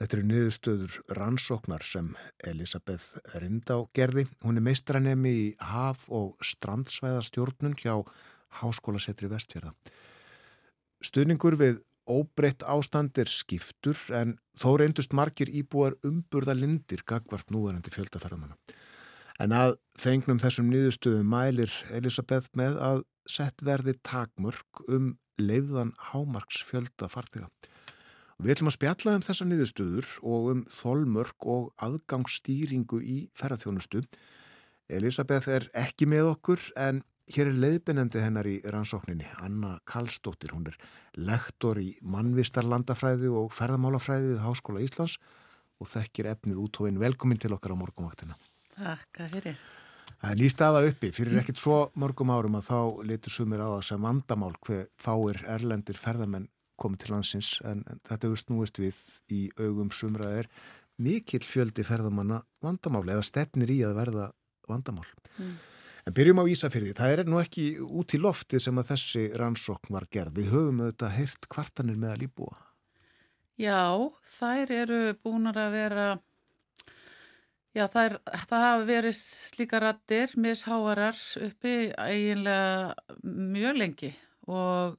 [0.00, 2.08] Þetta eru niðurstöður rannsóknar sem
[2.48, 4.26] Elisabeth Rindá gerði.
[4.42, 8.00] Hún er meistranemi í haf- og strandsvæðastjórnun hjá
[8.60, 9.72] Háskólasetri Vestfjörða.
[11.02, 18.58] Stuðningur við óbreytt ástandir skiptur en þó reyndust margir íbúar umburða lindir gagvart núverandi fjöldaferðamanna.
[19.40, 27.08] En að fengnum þessum nýðustöðum mælir Elisabeth með að sett verði takmörk um leiðan hámarksfjölda
[27.10, 27.48] farþega.
[28.42, 34.00] Við ætlum að spjalla um þessa nýðustöður og um þolmörk og aðgangsstýringu í ferðarþjónustu.
[34.90, 40.56] Elisabeth er ekki með okkur en hér er leiðbennandi hennar í rannsókninni, Anna Karlsdóttir.
[40.56, 40.78] Hún er
[41.14, 45.20] lektor í mannvistarlandafræði og ferðamálafræði við Háskóla Íslands
[45.78, 46.98] og þekkir efnið útóin.
[46.98, 48.34] Velkomin til okkar á morgumvaktina.
[48.74, 49.62] Takk að fyrir.
[50.18, 51.12] Það er ný staða uppi.
[51.14, 55.40] Fyrir ekkert svo mörgum árum að þá litur sumir á það sem vandamál hver fáir
[55.46, 56.50] erlendir ferðamenn
[56.82, 58.98] komið til landsins en, en þetta hefur snúist við
[59.32, 60.50] í augum sumraðir
[61.02, 64.32] mikill fjöldi ferðamanna vandamáli eða stefnir í að verða
[64.68, 65.06] vandamál.
[65.38, 65.54] Mm.
[66.02, 66.96] En byrjum á Ísafyrði.
[66.98, 70.34] Það er nú ekki út í loftið sem að þessi rannsókn var gerð.
[70.40, 72.56] Við höfum auðvitað heyrt kvartanir með að líbúa.
[73.60, 73.82] Já,
[74.26, 76.06] þær eru búinar að vera,
[77.76, 78.16] já þær,
[78.48, 84.10] það hafa verið slíka rattir, misháarar uppi eiginlega mjög lengi
[84.48, 84.96] og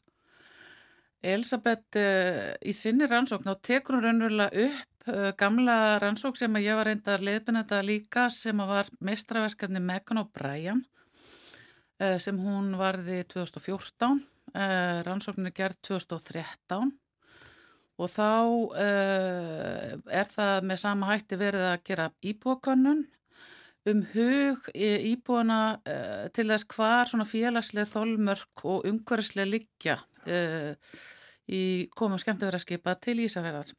[1.24, 6.76] Elisabeth uh, í sinni rannsókn þá tekur hún raunverulega upp uh, gamla rannsókn sem ég
[6.76, 14.20] var reyndar leiðbennenda líka sem var mestraverkefni Megan O'Brien uh, sem hún varði 2014,
[15.08, 16.92] rannsóknin er gerð 2013
[18.04, 18.28] og þá
[18.78, 23.02] er það með sama hætti verið að gera íbúakönnun
[23.90, 25.60] um hug íbúana
[26.38, 29.98] til þess hvar félagslega þolmörk og umhverfislega liggja
[30.28, 31.64] í
[31.98, 33.74] komum skemmtifæraskipa til Ísafjörðar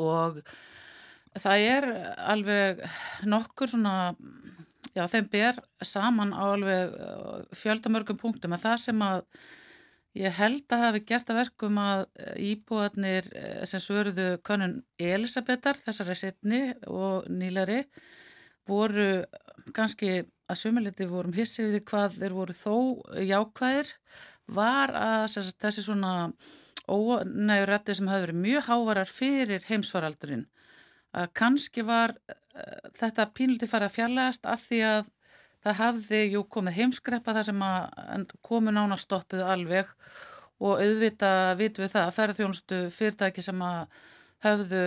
[0.00, 0.38] og
[1.40, 1.88] það er
[2.32, 2.84] alveg
[3.28, 4.12] nokkur svona,
[4.92, 6.94] já þeim ber saman á alveg
[7.56, 8.52] fjöldamörgum punktum.
[8.52, 9.22] En það sem að
[10.18, 12.04] ég held að hafi gert að verkum að
[12.36, 13.30] íbúarnir
[13.68, 17.86] sem svöruðu konun Elisabetar, þessari setni og nýlari
[18.68, 19.24] voru
[19.74, 22.76] kannski að sumiliti vorum hissið við hvað þeir voru þó
[23.24, 23.92] jákvæðir
[24.56, 26.12] var að þessi svona
[26.90, 30.46] ónægurætti sem hafi verið mjög hávarar fyrir heimsvaraldurinn
[31.12, 35.10] að kannski var uh, þetta pínliti farið að fjarlægast að því að
[35.62, 37.64] það hafði jú komið heimskreppa þar sem
[38.42, 39.92] komu nána stoppuð alveg
[40.62, 44.00] og auðvita vitum við það að ferðjónustu fyrirtæki sem að
[44.42, 44.82] höfðu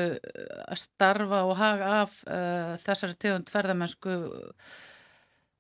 [0.66, 4.18] að starfa og haga af uh, þessari tegund ferðamennsku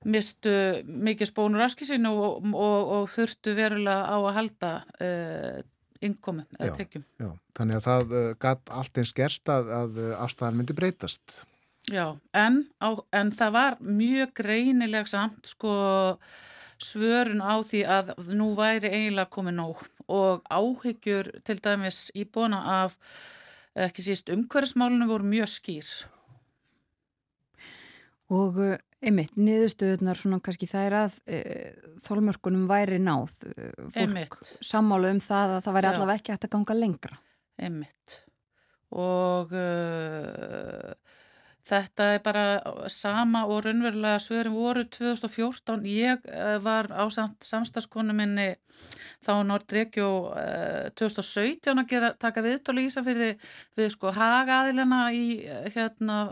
[0.06, 0.52] mistu
[0.86, 5.60] mikið spónur askisinn og, og, og þurftu verulega á að halda uh,
[6.06, 7.06] innkomi eða tekjum.
[7.22, 11.44] Já, þannig að það uh, gatt allt eins gerst að, að uh, afstæðan myndi breytast.
[11.92, 15.74] Já, en, á, en það var mjög greinileg samt sko
[16.82, 22.60] svörun á því að nú væri eiginlega komið nóg og áhyggjur til dæmis í bóna
[22.84, 22.98] af
[23.76, 25.88] ekki síst umhverfsmálunum voru mjög skýr.
[28.34, 28.58] Og
[29.06, 31.40] Einmitt, niðurstöðunar svona kannski er að e,
[32.06, 34.54] þólmörkunum væri náð e, fólk Einmitt.
[34.66, 35.92] sammálu um það að það væri Já.
[35.92, 37.20] allavega ekki hægt að ganga lengra
[37.62, 38.16] Einmitt
[38.96, 40.94] og uh,
[41.66, 42.46] þetta er bara
[42.94, 48.54] sama og raunverulega svörum voru 2014 ég uh, var á samt, samstagskonu minni
[49.26, 53.32] þá Nordregio uh, 2017 að gera, taka viðtóli í Ísafyrði
[53.78, 55.28] við sko hagaðilina í
[55.76, 56.24] hérna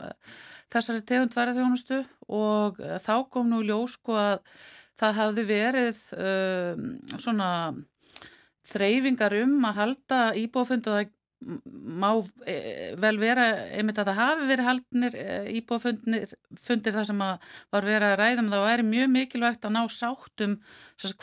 [0.73, 2.03] þessari tegund verðarþjónustu
[2.33, 4.37] og eh, þá kom nú ljós sko að
[4.99, 7.49] það hafði verið um, svona
[8.69, 11.11] þreyfingar um að halda íbúafundu og það
[11.43, 12.09] má
[12.47, 15.25] e, vel vera einmitt að það hafi verið haldnir e,
[15.59, 20.55] íbúafundir þar sem að var verið að ræðum þá er mjög mikilvægt að ná sáttum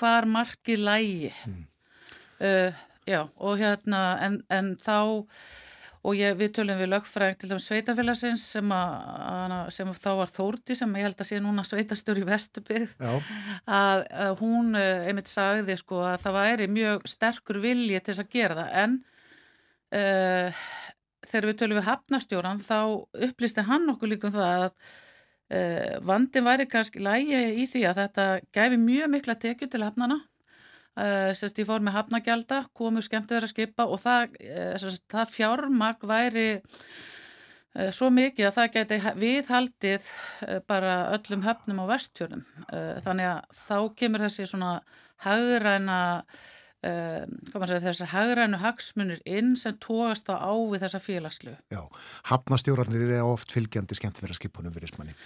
[0.01, 1.64] hvar margir lægi mm.
[2.51, 4.98] uh, já og hérna en, en þá
[6.01, 8.72] og ég, við tölum við lögfræðing til dæmis sveitafélagsins sem,
[9.74, 14.32] sem þá var Þórti sem ég held að sé núna sveitastur í Vestubið að, að
[14.40, 18.59] hún eh, einmitt sagði sko að það væri mjög sterkur vilji til þess að gera
[18.62, 18.72] það.
[18.80, 18.96] En
[20.01, 20.64] uh,
[21.28, 22.80] þegar við tölum við hafnastjóran þá
[23.28, 28.05] upplýsti hann okkur líka um það að uh, vandin væri kannski lægi í því að
[28.07, 30.22] þetta gæfi mjög mikla tekju til hafnana
[31.01, 35.30] Uh, sérst í formi hafnagjálda komu skemmt að að skipa og það, uh, sérst, það
[35.32, 42.44] fjármagn væri uh, svo mikið að það geti viðhaldið uh, bara öllum höfnum á vestfjörnum.
[43.07, 44.74] Þannig að þá kemur þessi svona
[45.24, 46.01] hagræna
[46.80, 51.57] Segja, þessar hagrænu hagsmunir inn sem tóast á á við þessa félagslu.
[51.68, 51.82] Já,
[52.30, 55.16] hafnastjórnarnir er oft fylgjandi skemmtverðarskipunum við Ísmanni.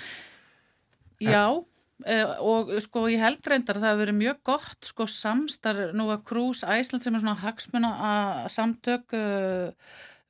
[1.22, 1.73] Já, Uh,
[2.42, 6.24] og sko ég held reyndar að það hefur verið mjög gott sko samstar nú að
[6.26, 9.68] Krús Æsland sem er svona hagsmuna að samtök uh,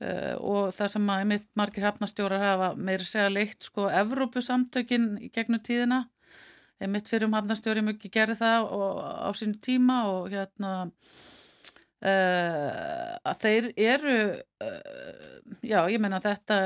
[0.05, 5.63] uh, og það sem að mitt margir hafnastjórar hafa meira segja leitt sko Evrópusamtökin gegnum
[5.65, 6.05] tíðina.
[6.91, 10.91] Mitt fyrir um hafnastjóri mjög gerði það á sín tíma og hérna
[12.05, 14.17] Uh, að þeir eru
[14.61, 16.59] uh, já ég menna þetta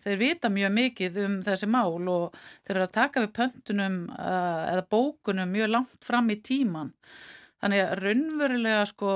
[0.00, 4.62] þeir vita mjög mikið um þessi mál og þeir eru að taka við pöntunum uh,
[4.70, 6.94] eða bókunum mjög langt fram í tíman
[7.60, 9.12] þannig að raunverulega sko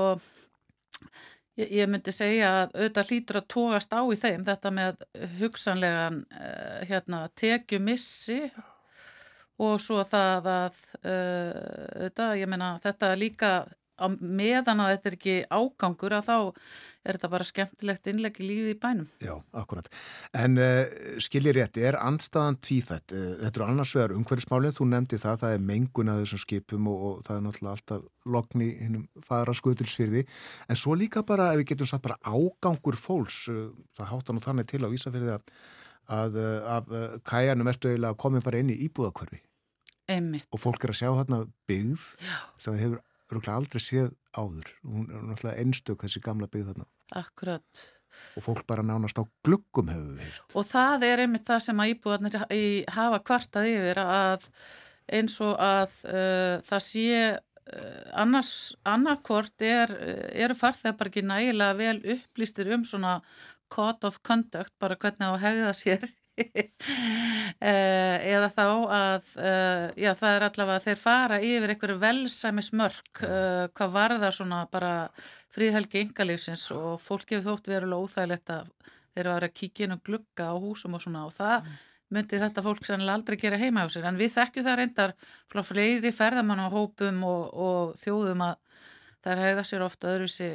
[1.57, 5.03] ég, ég myndi segja að auðvitað hlýtur að tóast á í þeim þetta með
[5.41, 6.25] hugsanlegan
[6.85, 8.43] hérna tekjumissi
[9.57, 13.55] og svo það að auðvitað ég menna þetta líka
[13.99, 16.37] á meðan að þetta er ekki ágangur að þá
[17.03, 19.09] er þetta bara skemmtilegt innlegg í lífið í bænum.
[19.21, 19.89] Já, akkurat.
[20.39, 23.13] En uh, skiljið rétti, er andstaðan tvíþætt?
[23.13, 26.89] Uh, þetta eru annars vegar umhverfismálinn, þú nefndi það, það er mengun að þessum skipum
[26.91, 30.25] og, og það er náttúrulega alltaf lokni hinnum fara skutilsfyrði,
[30.71, 34.43] en svo líka bara, ef við getum satt bara ágangur fólks, uh, það hátta nú
[34.43, 35.57] þannig til á Ísafyrði að,
[36.13, 36.43] að
[36.79, 36.93] af
[37.27, 39.43] kæjanum ertu eiginlega að koma bara inn í íbúðakörfi.
[40.11, 40.47] Einmitt.
[40.51, 42.37] Og fólk er að sjá hérna byggð Já.
[42.59, 42.99] sem hefur
[43.33, 44.71] öruglega aldrei séð áður.
[44.85, 46.87] Hún er náttúrulega einstök þessi gamla byggð þarna.
[47.19, 47.83] Akkurat.
[48.37, 51.79] Og fólk bara nánast á gluggum hefur við heilt og það er einmitt það sem
[51.81, 52.35] að íbúðarnir
[52.93, 54.45] hafa kvartað yfir að
[55.17, 58.53] eins og að uh, það sé uh, annars
[58.85, 59.95] annarkvort er,
[60.45, 63.15] eru farþegar bara ekki nægilega vel upplýstir um svona
[63.73, 66.05] code of conduct bara hvernig á að hegða sér
[68.33, 73.21] eða þá að uh, já, það er allavega að þeir fara yfir einhverju velsæmis mörg
[73.21, 74.93] uh, eh, hvað var það svona bara
[75.53, 78.73] fríðhelgi yngalífsins og fólk hefur þótt verulega óþægilegt að
[79.13, 81.79] þeir eru að kíkja inn og glugga á húsum og svona og það mm.
[82.17, 85.15] myndi þetta fólk sannlega aldrei gera heima á sér en við þekkju það reyndar
[85.53, 88.55] frá fleiri ferðamann á hópum og, og þjóðum að
[89.23, 90.53] það hefða sér ofta öðruvísi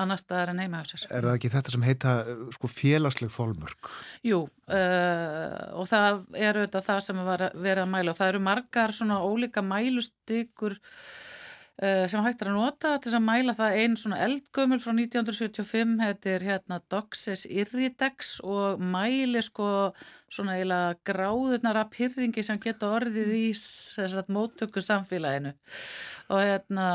[0.00, 1.04] annar staðar en heima á sér.
[1.10, 2.12] Er það ekki þetta sem heita
[2.56, 3.90] sko, félagsleg þólmörk?
[4.26, 8.46] Jú, uh, og það er auðvitað það sem var verið að mæla og það eru
[8.46, 14.22] margar svona ólíka mælustykur uh, sem hættir að nota til að mæla það einn svona
[14.26, 19.68] eldgömmul frá 1975, þetta er hérna Doxes Iridex og mæli sko
[20.32, 23.46] svona eiginlega gráðunar að pyrringi sem geta orðið í
[24.32, 25.52] móttöku samfélaginu
[26.32, 26.90] og hérna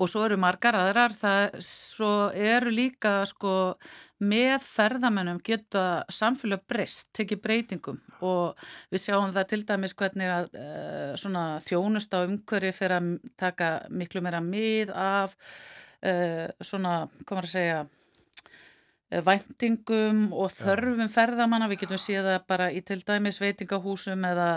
[0.00, 3.74] og svo eru margar aðrar, það svo eru líka sko
[4.22, 7.98] með ferðamennum geta samfélag breyst, tekið breytingum.
[8.22, 8.58] Og
[8.92, 13.10] við sjáum það til dæmis hvernig að uh, svona þjónust á umhverfi fyrir að
[13.40, 16.94] taka miklu meira mið af uh, svona,
[17.26, 23.42] komur að segja uh, væntingum og þörfum ferðamanna, við getum séða bara í til dæmis
[23.42, 24.50] veitingahúsum eða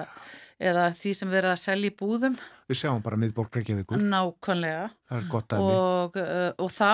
[0.61, 2.37] eða því sem verið að selja í búðum.
[2.69, 4.01] Við sjáum bara miðborg Reykjavíkur.
[4.01, 4.87] Nákvæmlega.
[5.09, 5.81] Það er gott aðeins.
[5.81, 6.91] Og, uh, og þá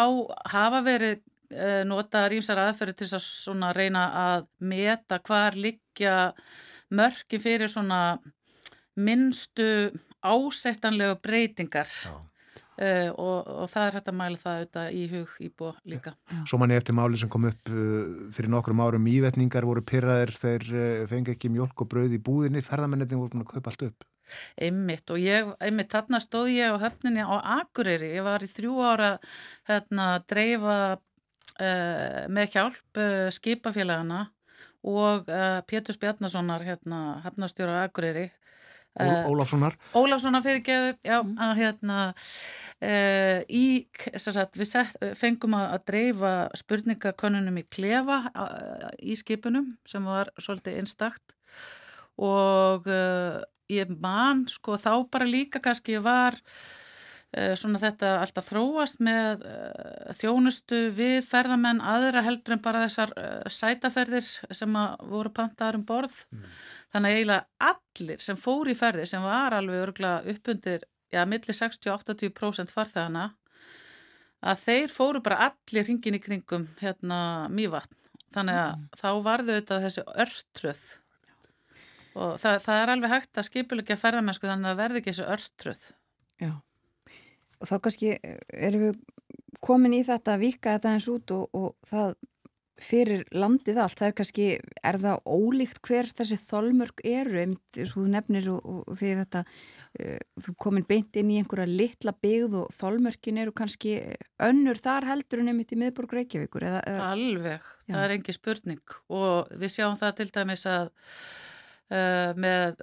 [0.56, 6.18] hafa verið uh, nota rýmsar aðferði til að reyna að meta hvar liggja
[6.92, 8.20] mörki fyrir svona
[9.00, 11.88] minnstu ásettanlega breytingar.
[11.88, 12.31] Já.
[12.80, 16.14] Uh, og, og það er hægt að mæla það auðvitað í hug íbúa líka.
[16.48, 19.10] Svo manni eftir máli sem kom upp uh, fyrir nokkrum árum.
[19.12, 23.44] Ívetningar voru pyrraðir þeir uh, fengi ekki mjölk og brauð í búðinni, ferðamennetin voru búin
[23.44, 24.08] að kaupa allt upp.
[24.56, 28.78] Einmitt og ég, einmitt þarna stóð ég á höfninni á Akureyri, ég var í þrjú
[28.88, 29.14] ára
[29.68, 30.78] hérna að dreifa
[32.32, 33.02] með hjálp
[33.36, 34.22] skipafélagana
[34.88, 35.28] og
[35.68, 38.30] Pétur Spjarnasonar hérna höfnastjóra á Akureyri
[39.00, 41.36] Ólafssonar Ólafssonar fyrirgeðu, já, mm.
[41.40, 43.66] að hérna uh, í,
[44.20, 50.34] sagt, við set, fengum að, að dreifa spurningakonunum í klefa uh, í skipunum sem var
[50.36, 51.38] svolítið einstakt
[52.20, 53.40] og uh,
[53.72, 56.36] ég man, sko, þá bara líka kannski ég var
[57.32, 59.46] svona þetta alltaf þróast með
[60.20, 63.14] þjónustu við ferðamenn aðra heldur en bara þessar
[63.48, 64.76] sætaferðir sem
[65.08, 66.50] voru pantaður um borð mm.
[66.92, 70.84] Þannig að eiginlega allir sem fór í ferði sem var alveg örgulega uppundir,
[71.14, 73.30] já, millir 60-80% farþegana,
[74.42, 77.22] að þeir fóru bara allir hringin í kringum hérna
[77.54, 77.96] mývatn.
[78.36, 78.84] Þannig að mm.
[79.00, 80.84] þá varðu auðvitað þessi örtröð
[82.12, 85.28] og það, það er alveg hægt að skipulegja ferðamennsku þannig að það verði ekki þessi
[85.36, 85.84] örtröð.
[86.42, 86.52] Já,
[87.62, 88.16] og þá kannski
[88.52, 89.00] erum við
[89.62, 92.16] komin í þetta að vika þetta eins út og, og það
[92.82, 94.46] fyrir landið allt, það er kannski,
[94.90, 97.44] er það ólíkt hver þessi þolmörk eru,
[97.78, 99.44] þú nefnir og, og því þetta,
[100.02, 100.16] uh,
[100.46, 103.98] þú komin beint inn í einhverja litla byggð og þolmörkin eru kannski
[104.42, 106.66] önnur þar heldur en einmitt í miðborg Reykjavíkur.
[106.72, 107.94] Eða, uh, Alveg, já.
[107.94, 110.90] það er engi spurning og við sjáum það til dæmis að
[111.94, 112.82] uh, með,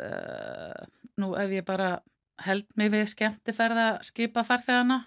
[1.18, 1.96] nú ef ég bara
[2.46, 5.02] held mig við skemmtiferða skipa farþegana,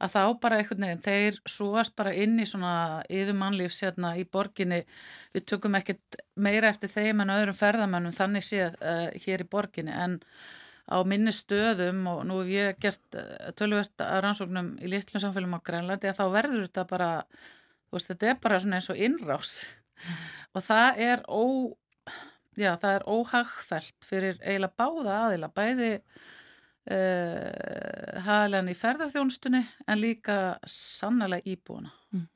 [0.00, 4.80] að þá bara einhvern veginn, þeir súast bara inn í svona yðumannlífs hérna í borginni,
[5.34, 9.92] við tökum ekkert meira eftir þeim en öðrum ferðamennum þannig séð uh, hér í borginni.
[9.92, 10.16] En
[10.90, 15.58] á minni stöðum og nú hef ég gert uh, tölvert að rannsóknum í litlum samfélum
[15.60, 17.12] á Grænlandi að þá verður þetta bara,
[17.92, 19.54] veist þetta er bara svona eins og innrás.
[20.56, 21.44] Og það er ó,
[22.56, 25.94] já það er óhagfælt fyrir eiginlega báða aðila, bæði
[26.88, 31.92] uh, eh, hafðilegan í ferðarþjónustunni en líka sannlega íbúana.
[32.14, 32.26] Mm.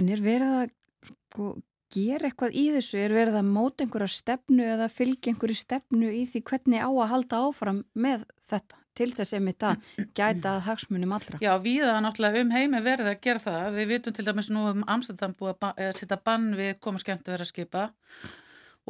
[0.00, 0.74] En er verið að
[1.10, 1.52] sko,
[1.94, 2.98] gera eitthvað í þessu?
[3.00, 7.10] Er verið að móta einhverja stefnu eða fylgja einhverju stefnu í því hvernig á að
[7.14, 8.80] halda áfram með þetta?
[9.00, 9.70] til þess að þetta
[10.18, 11.38] gæta hagsmunum allra.
[11.40, 13.68] Já, við að náttúrulega um heimi verði að gera það.
[13.78, 17.36] Við vitum til dæmis nú um Amsterdam búið að setja bann við koma skemmt að
[17.36, 17.86] vera að skipa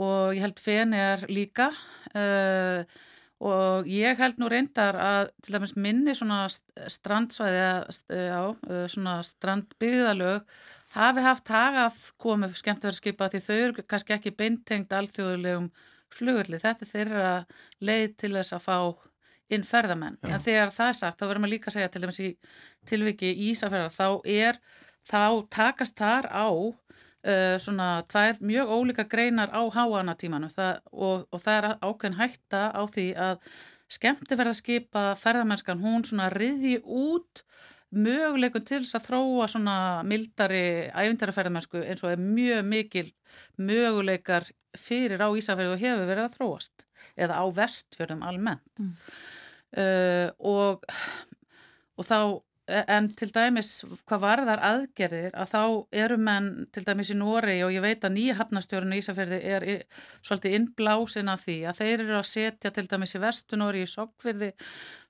[0.01, 1.69] og ég held feni er líka
[2.16, 2.98] uh,
[3.40, 7.62] og ég held nú reyndar að til dæmis minni svona strandsvæði
[8.12, 8.42] já,
[8.92, 10.44] svona strandbyggðalög
[10.96, 15.70] hafi haft hagaf komið skemmtverðskipa því þau eru kannski ekki beintengt alþjóðulegum
[16.12, 17.32] flugurli þetta er þeirra
[17.80, 18.76] leið til þess að fá
[19.50, 20.34] inn ferðamenn já.
[20.34, 22.30] en þegar það er sagt þá verðum við líka að segja til dæmis í
[22.90, 24.60] tilviki Ísafjörðar þá er
[25.06, 26.46] þá takast þar á
[27.26, 30.51] uh, svona tvær mjög ólíka greinar á háanatímanu
[30.92, 33.51] og, og það er ákveðin hætta á því að
[33.90, 37.44] skemmti verða að skipa ferðamennskan hún svona riði út
[37.90, 39.76] möguleikun til þess að þróa svona
[40.06, 40.62] mildari
[40.94, 43.09] ævindara ferðamennsku eins og er mjög mikil
[43.59, 44.47] möguleikar
[44.78, 46.86] fyrir á Ísafjörðu og hefur verið að þróast
[47.18, 48.92] eða á vestfjörðum almennt mm.
[49.82, 50.86] uh, og,
[51.98, 52.20] og þá
[52.70, 53.70] en til dæmis
[54.09, 55.62] hvað varðar aðgerðir að þá
[56.02, 59.66] eru menn til dæmis í Nóri og ég veit að nýja hafnastjórun í Ísafjörði er
[59.66, 59.76] í,
[60.26, 64.52] svolítið innblásin af því að þeir eru að setja til dæmis í Vestunóri í Sokkfjörði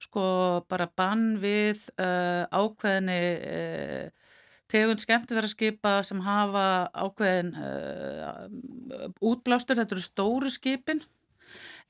[0.06, 0.24] sko
[0.70, 4.34] bara bann við uh, ákveðinni uh,
[4.70, 11.02] tegund skemmtifæraskipa sem hafa ákveðin uh, útblástur, þetta eru stóru skipin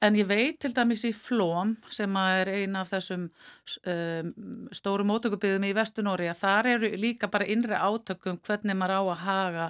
[0.01, 4.31] En ég veit til dæmis í Flóm sem er eina af þessum um,
[4.73, 9.25] stóru mótökubiðum í Vestunóri að þar eru líka bara innri átökum hvernig maður á að
[9.27, 9.67] haga,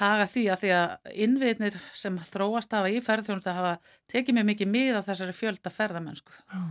[0.00, 3.74] haga því að því að innviðnir sem þróast hafa í ferðþjónustu hafa
[4.14, 6.38] tekið mér mikið miða þessari fjölda ferðamennsku.
[6.56, 6.70] Mm.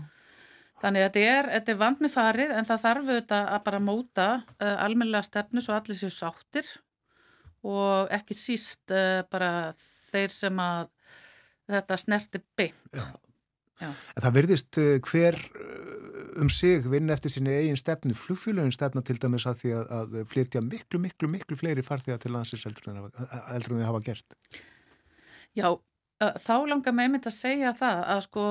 [0.81, 3.83] Þannig að þetta er, þetta er vand með farið en það þarf auðvitað að bara
[3.91, 6.73] móta uh, almennilega stefnu svo allir séu sáttir
[7.61, 9.51] og ekki síst uh, bara
[10.09, 10.89] þeir sem að
[11.75, 12.87] þetta snerti beint.
[12.95, 13.09] Já.
[13.81, 13.89] Já.
[13.89, 19.03] En það verðist eh, hver eh, um sig vinn eftir sinni eigin stefnu, flugfélagin stefna
[19.05, 22.91] til dæmis að því að, að flytja miklu, miklu, miklu fleiri farþiga til landsins eldur
[22.93, 24.37] en þið hafa gert.
[25.57, 25.73] Já,
[26.21, 28.45] þá langar með einmitt að segja það að sko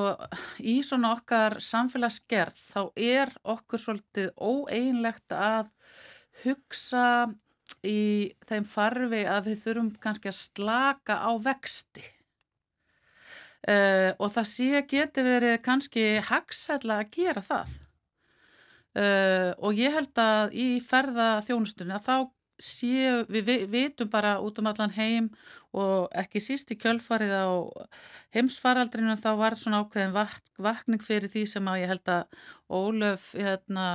[0.72, 5.70] í svona okkar samfélagsgerð þá er okkur svolítið óeinlegt að
[6.42, 7.06] hugsa
[7.86, 12.05] í þeim farfi að við þurfum kannski að slaka á vexti
[13.69, 17.78] uh, og það sé geti verið kannski hagsætla að gera það
[18.97, 22.16] uh, og ég held að í ferða þjónustunni að þá
[22.61, 25.31] séu, við, vitum bara út um allan heim
[25.77, 27.49] og ekki síst í kjölfarið á
[28.35, 33.31] heimsfaraldrinu þá var svona ákveðin vak vakning fyrir því sem að ég held að Ólöf
[33.35, 33.87] hérna,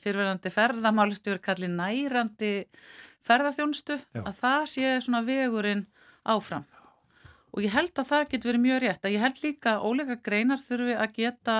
[0.00, 2.52] fyrirverðandi ferðamálistjóri kalli nærandi
[3.24, 4.24] ferðaþjónustu Já.
[4.24, 5.86] að það sé svona vegurinn
[6.28, 6.66] áfram
[7.58, 10.16] og ég held að það getur verið mjög rétt að ég held líka að óleika
[10.28, 11.56] greinar þurfi að geta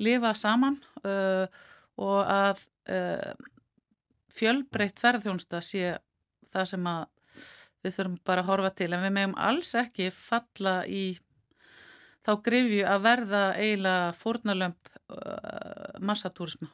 [0.00, 1.44] lifa saman uh,
[2.00, 3.34] og að uh,
[4.32, 5.98] fjölbreytt ferðjónsta sé
[6.52, 7.04] það sem að
[7.84, 8.90] við þurfum bara að horfa til.
[8.92, 11.04] En við meðum alls ekki falla í
[12.26, 16.70] þá grifju að verða eiginlega fórnalömp uh, massatúrisma.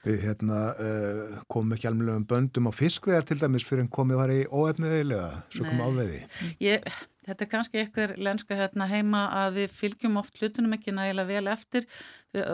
[0.00, 4.20] Við hérna, uh, komum ekki alveg um böndum á fiskvegar til dæmis fyrir en komið
[4.20, 6.22] var í óefniðilega, svo kom áveiði.
[6.64, 6.86] Ég,
[7.30, 11.52] þetta er kannski ykkur lenska hérna heima að við fylgjum oft hlutunum ekki nægilega vel
[11.52, 11.86] eftir.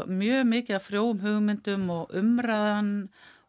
[0.09, 2.91] Mjög mikið af frjóum hugmyndum og umræðan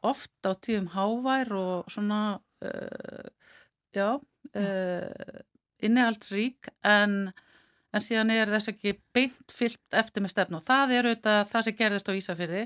[0.08, 3.28] oft á tíðum hávær og svona, uh,
[3.96, 5.44] já, uh,
[5.84, 7.34] innihaldsrík en...
[7.96, 11.64] En síðan er þess ekki beint fyllt eftir með stefn og það er auðvitað það
[11.66, 12.64] sem gerðist á Ísafyrði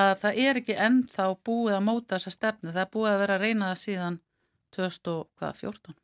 [0.00, 3.36] að það er ekki ennþá búið að móta þessa stefnu, það er búið að vera
[3.36, 4.18] að reyna það síðan
[4.76, 5.94] 2014.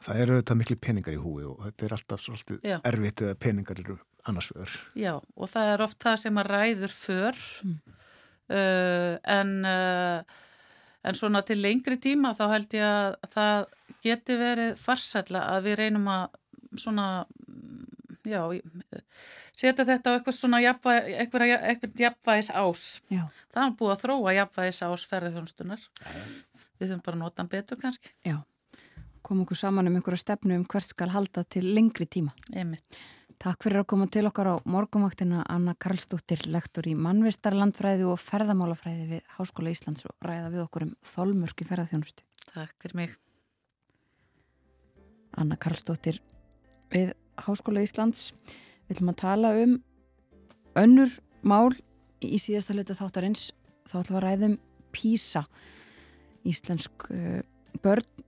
[0.00, 2.76] Það eru auðvitað miklu peningar í húi og þetta er alltaf svolítið Já.
[2.88, 3.96] erfitt eða peningar eru
[4.30, 4.76] annars vegar.
[4.96, 7.74] Já, og það er oft það sem að ræður för Mm.
[8.50, 10.22] uh, en, uh,
[11.04, 13.66] en svona til lengri tíma þá held ég að það
[14.02, 16.24] geti verið farsætla að við reynum að
[16.80, 17.06] svona,
[18.24, 18.40] já,
[19.58, 22.84] setja þetta á eitthvað svona jafnvæg, eitthvað, eitthvað jafnvægis ás.
[23.12, 23.24] Já.
[23.52, 25.86] Það er búið að þróa jafnvægis ás ferðarþjónstunar.
[26.80, 28.12] Við þurfum bara að nota hann betur kannski.
[28.24, 28.38] Já,
[29.30, 32.32] kom okkur saman um einhverja stefnu um hvert skal halda til lengri tíma.
[32.50, 32.98] Einmitt.
[33.40, 39.04] Takk fyrir að koma til okkar á morgumvaktina Anna Karlsdóttir, lektor í mannvistarlandfræði og ferðamálafræði
[39.14, 42.26] við Háskóla Íslands og ræða við okkur um þolmörki ferðarþjónustu.
[42.50, 43.14] Takk fyrir mig.
[45.38, 46.18] Anna Karlsdóttir
[46.90, 47.14] við
[47.46, 48.32] Háskóla Íslands.
[48.88, 49.76] Við ætlum að tala um
[50.82, 51.14] önnur
[51.46, 51.70] mál
[52.18, 53.52] í síðasta hluta þáttarins.
[53.86, 54.58] Þá ætlum við að ræðum
[54.90, 55.44] PISA.
[56.50, 57.38] Íslensk uh,
[57.80, 58.26] börn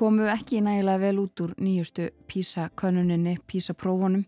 [0.00, 4.22] komu ekki nægilega vel út úr nýjustu PISA-könuninni, PISA-prófunum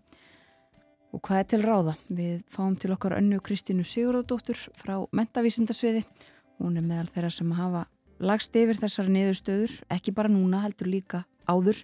[1.12, 1.94] og hvað er til ráða?
[2.12, 6.04] Við fáum til okkar önnu Kristínu Sigurðardóttur frá mentavísindasviði.
[6.60, 7.86] Hún er meðal þeirra sem hafa
[8.20, 11.80] lagst yfir þessari niðurstöður, ekki bara núna, heldur líka áður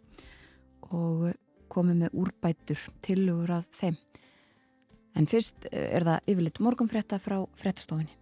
[0.92, 1.24] og
[1.72, 3.98] komið með úrbætur tilugur að þeim.
[5.16, 8.17] En fyrst er það yfirleitt morgunfrétta frá fréttastofinni.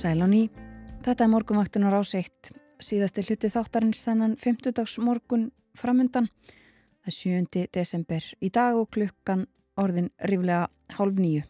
[0.00, 0.46] Sæl á ný,
[1.04, 6.30] þetta er morgunvaktunar áseitt, síðasti hluti þáttarins þennan 50 morgun framundan,
[7.04, 7.66] það er 7.
[7.76, 9.44] desember í dag og klukkan
[9.76, 11.44] orðin ríflega hálf nýju.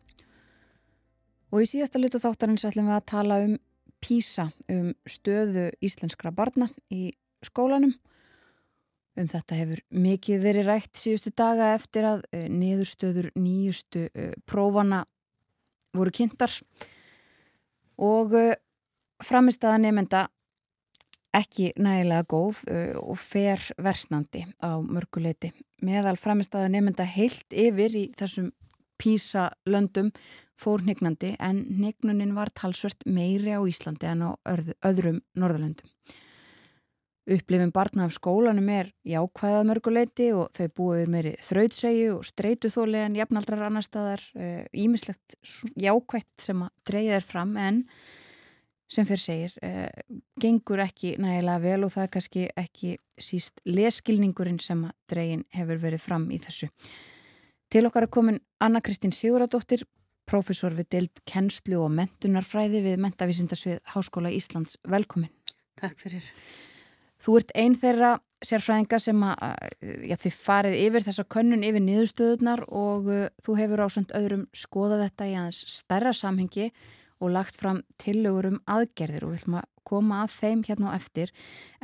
[1.55, 3.57] Og í síðasta hluti þáttarins ætlum við að tala um
[4.03, 7.13] PISA, um stöðu íslenskra barna í
[7.47, 7.95] skólanum.
[9.15, 15.05] Um þetta hefur mikið verið rætt síðustu daga eftir að uh, niðurstöður nýjustu uh, prófana
[15.95, 16.97] voru kynntar og
[18.01, 18.53] uh,
[19.25, 20.27] framistaða nefnda
[21.37, 25.53] ekki nægilega góð uh, og fer versnandi á mörguleiti.
[25.85, 28.51] Meðal framistaða nefnda heilt yfir í þessum
[29.01, 30.11] písa löndum
[30.61, 35.89] fór hnignandi en hnignunin var talsvert meiri á Íslandi en á öðru, öðrum norðalöndum.
[37.31, 43.19] Upplifin barna af skólanum er jákvæðað mörguleiti og þau búið meiri þrautsegju og streytuþóli en
[43.19, 44.25] jafnaldrar annar staðar
[44.75, 45.37] ímislegt
[45.79, 47.85] jákvætt sem að dreyja þér fram en
[48.91, 49.89] sem fyrir segir eh,
[50.41, 55.81] gengur ekki nægilega vel og það er kannski ekki síst leskilningurinn sem að dreyin hefur
[55.85, 56.71] verið fram í þessu.
[57.71, 59.85] Til okkar er komin Anna Kristín Siguradóttir,
[60.27, 64.77] profesor við deild kennslu og mentunarfræði við Mentavísindasvið Háskóla Íslands.
[64.87, 65.31] Velkomin.
[65.79, 66.27] Takk fyrir.
[67.21, 68.15] Þú ert einn þeirra
[68.45, 69.67] sérfræðinga sem að,
[70.09, 75.05] já, þið farið yfir þessa könnun yfir niðurstöðunar og uh, þú hefur ásönd öðrum skoðað
[75.07, 76.71] þetta í aðeins stærra samhengi
[77.21, 80.97] og lagt fram tillögur um aðgerðir og við ætlum að koma að þeim hérna á
[80.97, 81.33] eftir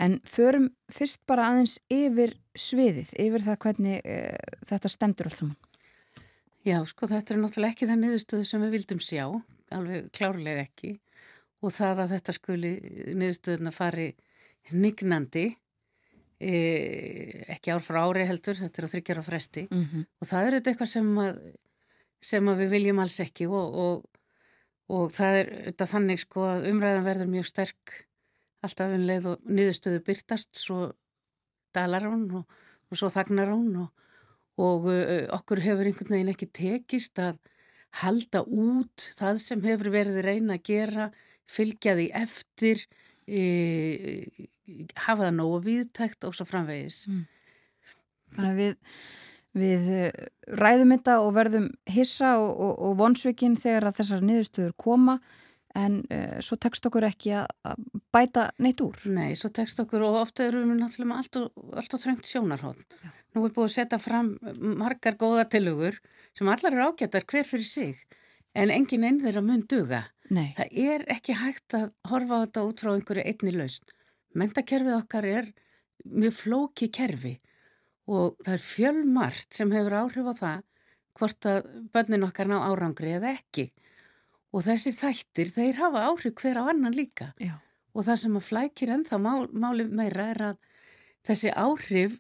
[0.01, 5.59] en förum fyrst bara aðeins yfir sviðið, yfir það hvernig uh, þetta stendur allt saman.
[6.67, 9.27] Já, sko þetta er náttúrulega ekki það niðurstöðu sem við vildum sjá,
[9.77, 10.97] alveg klárlega ekki
[11.61, 12.73] og það að þetta skuli
[13.13, 14.15] niðurstöðuna fari
[14.73, 15.47] nignandi
[16.41, 16.53] e,
[17.57, 20.07] ekki ár frá ári heldur, þetta er á þryggjar á fresti Mm -hmm.
[20.21, 21.41] og það er eitthvað sem að,
[22.21, 24.05] sem að við viljum alls ekki og, og,
[24.89, 28.07] og það er þetta þannig sko að umræðan verður mjög sterk
[28.63, 30.93] alltaf um leið og niðurstöðu byrtast svo
[31.75, 32.45] dalar hún og,
[32.91, 33.91] og svo þagnar hún og,
[34.57, 34.89] og
[35.37, 37.39] okkur hefur einhvern veginn ekki tekist að
[38.03, 41.09] halda út það sem hefur verið reyna að gera,
[41.49, 42.83] fylgja því eftir,
[43.29, 43.43] e,
[45.07, 47.05] hafa það nógu viðtækt og svo framvegis.
[47.11, 47.25] Mm.
[48.37, 49.01] Þannig að við,
[49.63, 49.91] við
[50.61, 55.19] ræðum þetta og verðum hissa og, og, og vonsvikinn þegar að þessar niðurstöður koma
[55.77, 58.97] en uh, svo tekst okkur ekki að bæta neitt úr.
[59.13, 62.31] Nei, svo tekst okkur og ofta eru við náttúrulega með allt og, allt og tröngt
[62.31, 63.01] sjónarhótt.
[63.37, 64.31] Nú er búið að setja fram
[64.81, 65.99] margar góða tilugur
[66.37, 68.07] sem allar eru ágættar hver fyrir sig
[68.57, 70.07] en engin einn þeirra mun duga.
[70.33, 70.55] Nei.
[70.57, 73.93] Það er ekki hægt að horfa á þetta út frá einhverju einni laust.
[74.37, 75.51] Mentakerfið okkar er
[76.05, 77.37] mjög flóki kerfi
[78.07, 80.65] og það er fjölmart sem hefur áhrif á það
[81.17, 83.71] hvort að bönnin okkar ná árangri eða ekki.
[84.53, 87.33] Og þessir þættir, þeir hafa áhrif hver á annan líka.
[87.41, 87.57] Já.
[87.97, 90.57] og það sem að flækir ennþá mál, máli meira er að
[91.25, 92.19] þessi áhrif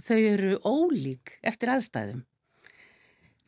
[0.00, 2.22] þau eru ólík eftir aðstæðum.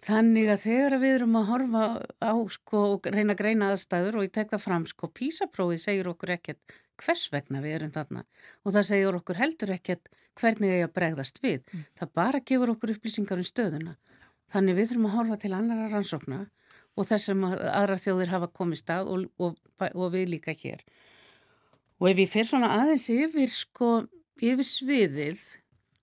[0.03, 1.85] Þannig að þegar við erum að horfa
[2.21, 6.11] á sko og reyna að greina aðstæður og ég tek það fram sko písaprófið segir
[6.11, 8.25] okkur ekkert hvers vegna við erum þarna
[8.65, 10.11] og það segir okkur heldur ekkert
[10.41, 11.85] hvernig ég að bregðast við mm.
[12.01, 13.97] það bara gefur okkur upplýsingar um stöðuna
[14.53, 16.43] þannig við þurfum að horfa til annara rannsókna
[16.97, 19.57] og þess sem aðra þjóðir hafa komið stað og, og,
[19.93, 20.83] og við líka hér.
[22.03, 23.91] Og ef ég fer svona aðeins yfir sko,
[24.43, 25.43] yfir sviðið,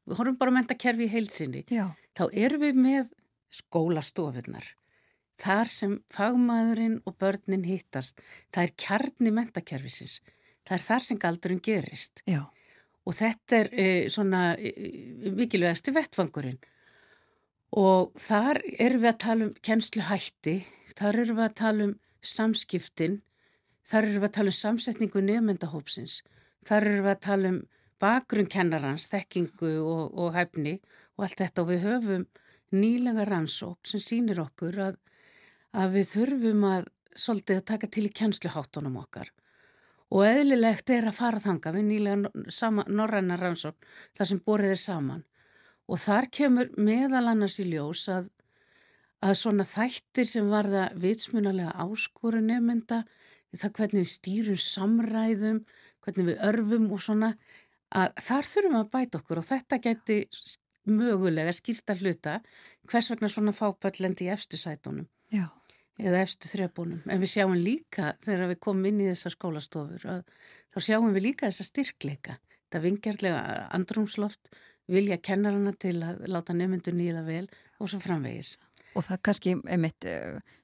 [0.07, 1.91] við horfum bara að menta kerfi í heilsinni, Já.
[2.17, 3.13] þá erum við með
[3.59, 4.73] skólastofunar.
[5.39, 8.19] Þar sem fagmaðurinn og börnin hittast,
[8.51, 10.19] það er kjarni mentakerfisins.
[10.69, 12.21] Það er þar sem galdurinn gerist.
[12.29, 12.43] Já.
[13.09, 14.69] Og þetta er e, svona e,
[15.33, 16.59] mikilvægasti vettfangurinn.
[17.79, 20.55] Og þar erum við að tala um kennsluhætti,
[20.93, 23.17] þar erum við að tala um samskiptin,
[23.89, 26.19] þar erum við að tala um samsetningu nefndahópsins,
[26.65, 27.59] þar erum við að tala um
[27.99, 30.77] bakgrunn kennarans, þekkingu og, og hæfni
[31.17, 32.29] og allt þetta og við höfum
[32.77, 35.01] nýlega rannsók sem sínir okkur að,
[35.73, 39.33] að við þurfum að svolítið að taka til í kennsluháttunum okkar
[40.09, 45.23] og eðlilegt er að fara þanga við nýlega norræna rannsók þar sem borðið er saman
[45.89, 48.29] og þar kemur meðal annars í ljós að,
[49.25, 53.03] að svona þættir sem varða vitsmunalega áskoru nefnda,
[53.55, 55.63] það hvernig við stýrum samræðum,
[56.05, 57.33] hvernig við örfum og svona,
[57.89, 60.19] að þar þurfum að bæta okkur og þetta geti
[60.89, 62.39] mögulega skýrta hluta
[62.89, 65.49] hvers vegna svona fápöllendi í efstu sætunum Já.
[65.99, 67.03] Eða efstu þrjabúnum.
[67.09, 70.23] En við sjáum líka þegar við komum inn í þessar skólastofur að
[70.73, 72.37] þá sjáum við líka þessa styrkleika.
[72.69, 73.41] Það vingjarlega
[73.75, 74.51] andrumsloft
[74.89, 77.45] vilja kennarana til að láta nefnundur nýða vel
[77.79, 78.55] og svo framvegis.
[78.97, 80.07] Og það kannski, einmitt,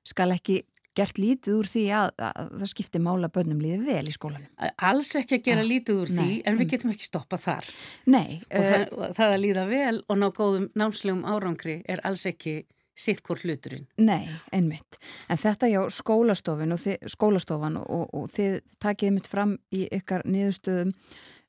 [0.07, 0.63] skal ekki
[0.95, 4.47] gert lítið úr því að, að það skiptir mála bönnum líðið vel í skólanum.
[4.89, 7.71] Alls ekki að gera ah, lítið úr nei, því, en við getum ekki stoppað þar.
[8.07, 8.29] Nei.
[8.47, 12.55] Og uh, það, það að líða vel og ná góðum námslegum árangri er alls ekki
[12.95, 13.85] sitt hvort hluturinn.
[13.99, 14.99] Nei, einmitt.
[15.29, 20.25] En þetta já, skólastofan og, þið, skólastofan og, og þið takið mitt fram í ykkar
[20.27, 20.95] niðurstöðum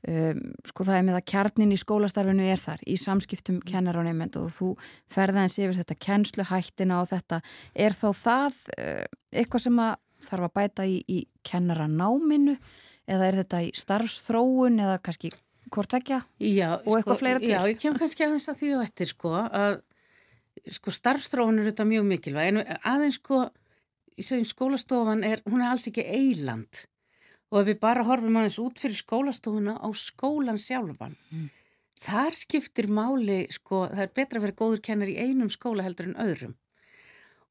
[0.07, 4.07] Um, sko það er með að kjarnin í skólastarfinu er þar í samskiptum kennar á
[4.07, 4.69] nefnd og þú
[5.11, 7.41] ferðaðins yfir þetta kennsluhættina og þetta
[7.75, 9.01] er þá það uh,
[9.35, 9.97] eitthvað sem að
[10.29, 11.19] þarf að bæta í, í
[11.49, 12.55] kennaranáminu
[13.09, 15.33] eða er þetta í starfsþróun eða kannski
[15.75, 16.21] hvort vekja
[16.85, 17.51] og eitthvað sko, fleira til?
[17.57, 19.81] Já, ég kem kannski aðeins að því og eftir sko að
[20.73, 23.47] sko starfsþróun er þetta mjög mikilvæg en aðeins sko
[24.17, 26.87] skólastofan er, hún er alls ekki eiland
[27.53, 31.49] og ef við bara horfum aðeins út fyrir skólastofuna á skólan sjálfan mm.
[32.03, 36.11] þar skiptir máli sko, það er betra að vera góður kennar í einum skóla heldur
[36.11, 36.57] en öðrum.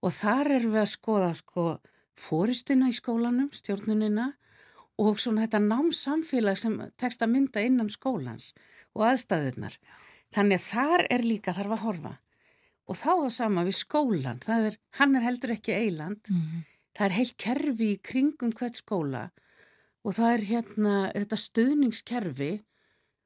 [0.04, 1.66] Og þar erum við að skoða sko
[2.20, 4.34] fóristuna í skólanum, stjórnunina
[5.02, 8.54] og svona þetta námsamfélag sem tekst að mynda innan skólans
[8.96, 9.76] og aðstæðunar
[10.36, 12.14] þannig að þar er líka þarf að horfa
[12.86, 16.64] og þá er sama við skólan er, hann er heldur ekki eiland mm.
[16.98, 19.30] það er heilt kerfi í kringum hvert skóla
[20.06, 22.52] og það er hérna þetta stuðningskerfi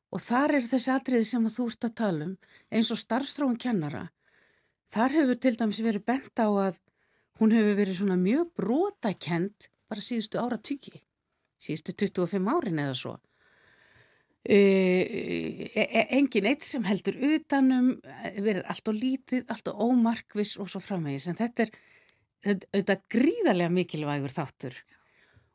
[0.10, 2.36] og þar er þessi atriði sem að þú ert að tala um
[2.74, 4.08] eins og starfstráun kennara.
[4.90, 6.80] Þar hefur til dæmis verið bent á að
[7.42, 11.04] hún hefur verið svona mjög brotakent bara síðustu ára tyki,
[11.62, 13.16] síðustu 25 árin eða svo.
[14.48, 17.92] E, e, e, engin eitt sem heldur utanum,
[18.40, 21.28] verið allt og lítið, allt og ómarkvis og svo framvegis.
[21.28, 21.74] En þetta er
[22.48, 24.78] auðvitað gríðarlega mikilvægur þáttur.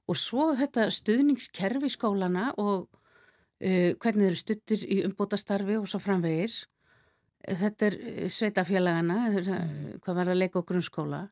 [0.04, 6.66] Og svo þetta stuðningskerfi skólana og uh, hvernig eru stuttir í umbótastarfi og svo framvegis.
[7.44, 7.96] Þetta er
[8.32, 9.96] sveitafélagana mm.
[10.04, 11.26] hvað verða leik og grunnskóla.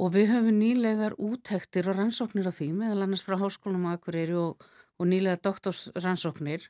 [0.00, 4.38] Og við höfum nýlegar úttektir og rannsóknir á því meðal annars frá háskólum á Akureyri
[4.38, 4.62] og,
[5.00, 6.68] og nýlega doktorsrannsóknir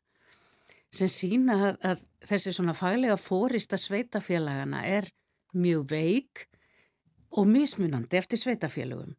[0.94, 5.10] sem sína að, að þessi svona faglega fórista sveitafélagana er
[5.54, 6.46] mjög veik
[7.38, 9.14] og mismunandi eftir sveitafélagum.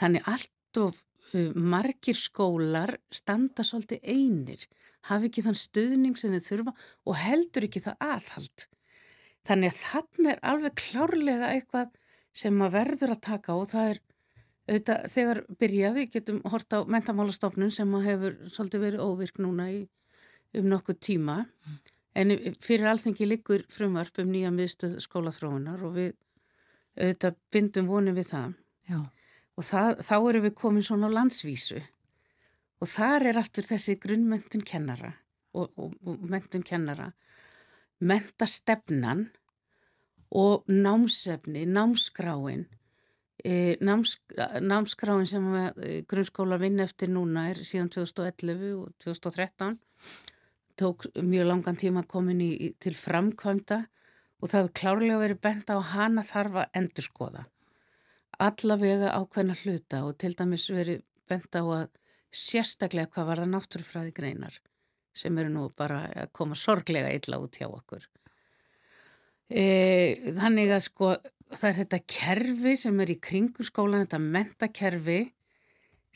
[0.00, 1.02] Þannig allt of
[1.32, 4.64] uh, margir skólar standa svolítið einir,
[5.08, 6.74] hafi ekki þann stuðning sem þið þurfa
[7.06, 8.66] og heldur ekki það aðhald.
[9.46, 11.92] Þannig að þannig er alveg klárlega eitthvað
[12.36, 14.00] sem að verður að taka og það er
[14.66, 19.82] auðvitað þegar byrja við getum hort á mentamálastofnun sem hefur svolítið verið óvirk núna í,
[20.58, 21.76] um nokkuð tíma mm.
[22.18, 22.34] en
[22.64, 26.14] fyrir alþengi likur frumvarp um nýja miðstöð skólaþróunar og við
[26.96, 28.56] auðvitað bindum vonum við það
[28.88, 28.98] Já.
[29.54, 31.82] og það, þá erum við komin svona á landsvísu
[32.80, 35.12] og þar er aftur þessi grunnmentun kennara
[35.56, 37.12] og, og, og mentun kennara
[38.00, 39.28] mentastefnan
[40.36, 42.66] og námsefni, námskráin
[43.84, 44.16] náms,
[44.64, 49.76] námskráin sem e, grunnskóla vinn eftir núna er síðan 2011 og 2013
[50.76, 53.82] tók mjög langan tíma komin í, til framkvæmda
[54.40, 57.46] og það hefur klárlega verið bent á hana þarf að endurskoða.
[58.36, 61.86] Allavega ákveðna hluta og til dæmis verið bent á að
[62.36, 64.60] sérstaklega hvað var það náttúrufræði greinar
[65.16, 68.04] sem eru nú bara að koma sorglega illa út hjá okkur.
[69.48, 69.64] E,
[70.36, 71.14] þannig að sko
[71.52, 75.20] það er þetta kerfi sem er í kringur skólan, þetta mentakerfi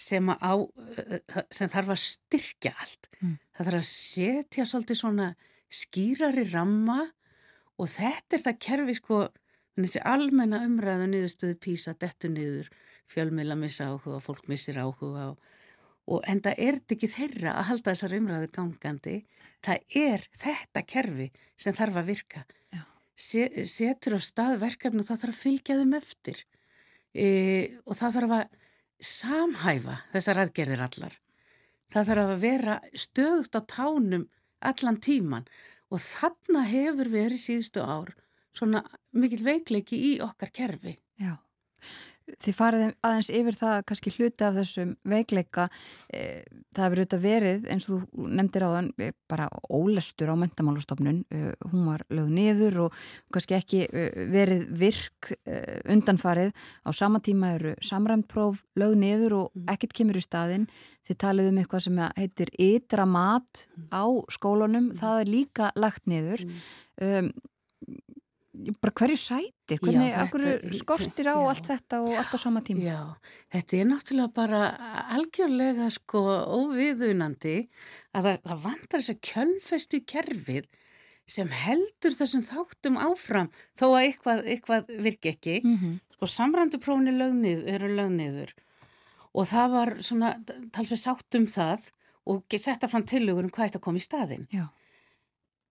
[0.00, 0.52] sem, á,
[0.96, 1.20] e,
[1.52, 3.10] sem þarf að styrkja allt.
[3.20, 3.36] Mm.
[3.56, 5.28] Það þarf að setja svolítið svona
[5.70, 7.00] skýrari ramma
[7.80, 9.22] og þetta er það kerfi sko,
[9.78, 12.70] þessi almenna umræða niðurstöðu písa, dettu niður,
[13.10, 15.52] fjölmila missa áhuga, fólk missir áhuga og,
[16.10, 19.16] og enda er þetta ekki þeirra að halda þessar umræður gangandi.
[19.64, 21.28] Það er þetta kerfi
[21.60, 22.44] sem þarf að virka.
[23.20, 26.38] Setur á stað verkefni og það þarf að fylgja þeim eftir
[27.12, 27.26] e,
[27.84, 28.46] og það þarf að
[29.10, 31.18] samhæfa þessar aðgerðir allar.
[31.90, 34.26] Það þarf að vera stöðut á tánum
[34.60, 35.48] allan tíman
[35.90, 38.12] og þarna hefur verið síðustu ár
[38.56, 38.82] svona
[39.16, 40.96] mikil veikleiki í okkar kerfi.
[41.20, 41.36] Já.
[42.40, 45.66] Þið farið aðeins yfir það kannski hluti af þessum veikleika
[46.12, 46.42] eh,
[46.74, 51.20] það hefur auðvitað verið eins og þú nefndir á þann eh, bara ólestur á mentamálustofnun
[51.34, 53.00] eh, hún var lögð niður og
[53.34, 53.82] kannski ekki
[54.30, 55.32] verið virk
[55.90, 56.54] undanfarið.
[56.86, 59.68] Á sama tíma eru samræntpróf lögð niður og mm.
[59.74, 60.68] ekkert kemur í staðin
[61.08, 64.90] þið talið um eitthvað sem heitir ytra mat á skólunum.
[64.90, 64.98] Mm.
[65.00, 66.44] það er líka lagt niður.
[67.00, 67.32] Um,
[68.50, 72.62] bara hverju sætir, hvernig já, þetta, skortir á já, allt þetta og allt á sama
[72.66, 72.82] tíma?
[72.82, 73.00] Já,
[73.54, 74.62] þetta er náttúrulega bara
[75.14, 76.22] algjörlega sko
[76.58, 77.56] óviðunandi
[78.10, 80.66] að það, það vandar þess að kjölfestu kerfið
[81.30, 85.60] sem heldur þessum þáttum áfram þó að eitthvað, eitthvað virki ekki.
[85.62, 85.94] Mm -hmm.
[86.18, 88.56] sko samrænduprófni lögnið, eru lögniður
[89.30, 90.34] og það var svona
[90.74, 91.92] talsveit sátt um það
[92.26, 94.66] og setta fram tilugur um hvað þetta kom í staðin Já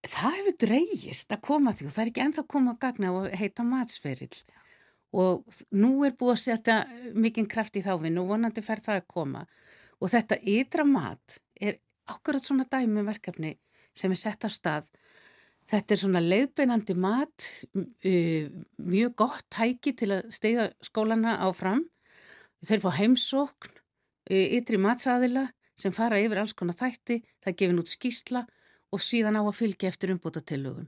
[0.08, 3.34] það hefur dreyjist að koma því og það er ekki enþá koma að gagna og
[3.36, 4.40] heita matsferill.
[5.10, 6.78] Og nú er búið að setja
[7.18, 9.44] mikinn kraft í þávinn og vonandi fer það að koma.
[10.00, 13.56] Og þetta ytra mat er akkurat svona dæmi um verkefni
[13.98, 14.86] sem er sett á stað.
[15.70, 17.48] Þetta er svona leiðbeinandi mat
[18.80, 21.84] mjög gott tæki til að stega skólana áfram.
[22.66, 23.76] Þeir fá heimsókn
[24.30, 25.50] ytri matsaðila
[25.80, 27.20] sem fara yfir alls konar þætti.
[27.44, 28.46] Það gefin út skýsla
[28.90, 30.88] og síðan á að fylgja eftir umbúta tillögum.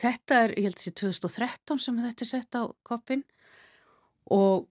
[0.00, 3.24] Þetta er, ég held að sé 2013 sem þetta er sett á koppin
[4.30, 4.68] og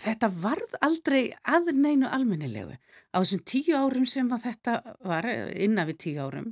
[0.00, 2.76] þetta varð aldrei að neinu almennilegu.
[3.12, 6.50] Á þessum tíu árum sem þetta var, innan við tíu árum,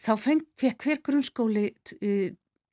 [0.00, 1.66] þá fekk hver grunnskóli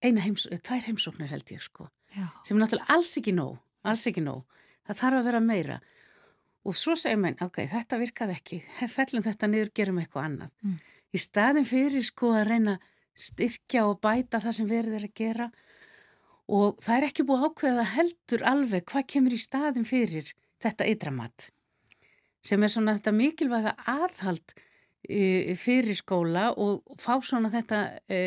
[0.03, 2.27] eina heims, tvær heimsóknir held ég sko, Já.
[2.43, 3.57] sem er náttúrulega alls ekki nóg,
[3.87, 4.43] alls ekki nóg.
[4.83, 5.75] Það þarf að vera meira.
[6.67, 8.57] Og svo segir mér, ok, þetta virkaði ekki,
[8.91, 10.57] fellum þetta niður, gerum eitthvað annað.
[10.63, 10.81] Mm
[11.13, 12.77] í staðin fyrir sko að reyna
[13.13, 15.49] styrkja og bæta það sem verður er að gera
[16.53, 20.33] og það er ekki búið ákveða heldur alveg hvað kemur í staðin fyrir
[20.63, 21.49] þetta ydramat
[22.43, 24.55] sem er svona þetta mikilvæga aðhald
[25.07, 28.19] e, fyrir skóla og fá svona þetta e,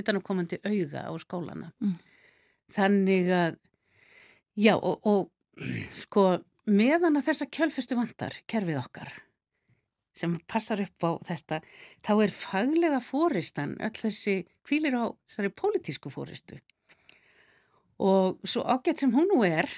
[0.00, 1.70] utanakomandi auga á skólana.
[1.82, 1.96] Mm.
[2.70, 3.58] Þannig að,
[4.58, 6.26] já og, og sko
[6.70, 9.14] meðan að þessa kjölfestu vandar kerfið okkar
[10.20, 11.60] sem passar upp á þetta,
[12.04, 14.36] þá er faglega fóristan öll þessi
[14.66, 16.60] kvílir á þessari pólitísku fóristu.
[18.00, 19.68] Og svo ágætt sem hún nú er,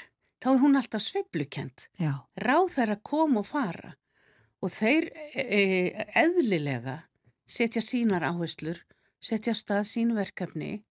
[0.42, 1.88] þá er hún alltaf sveplukent.
[2.38, 3.96] Ráð þær að koma og fara
[4.62, 7.00] og þeir e, e, eðlilega
[7.50, 8.78] setja sínar áherslur,
[9.22, 10.84] setja stað sín verkefni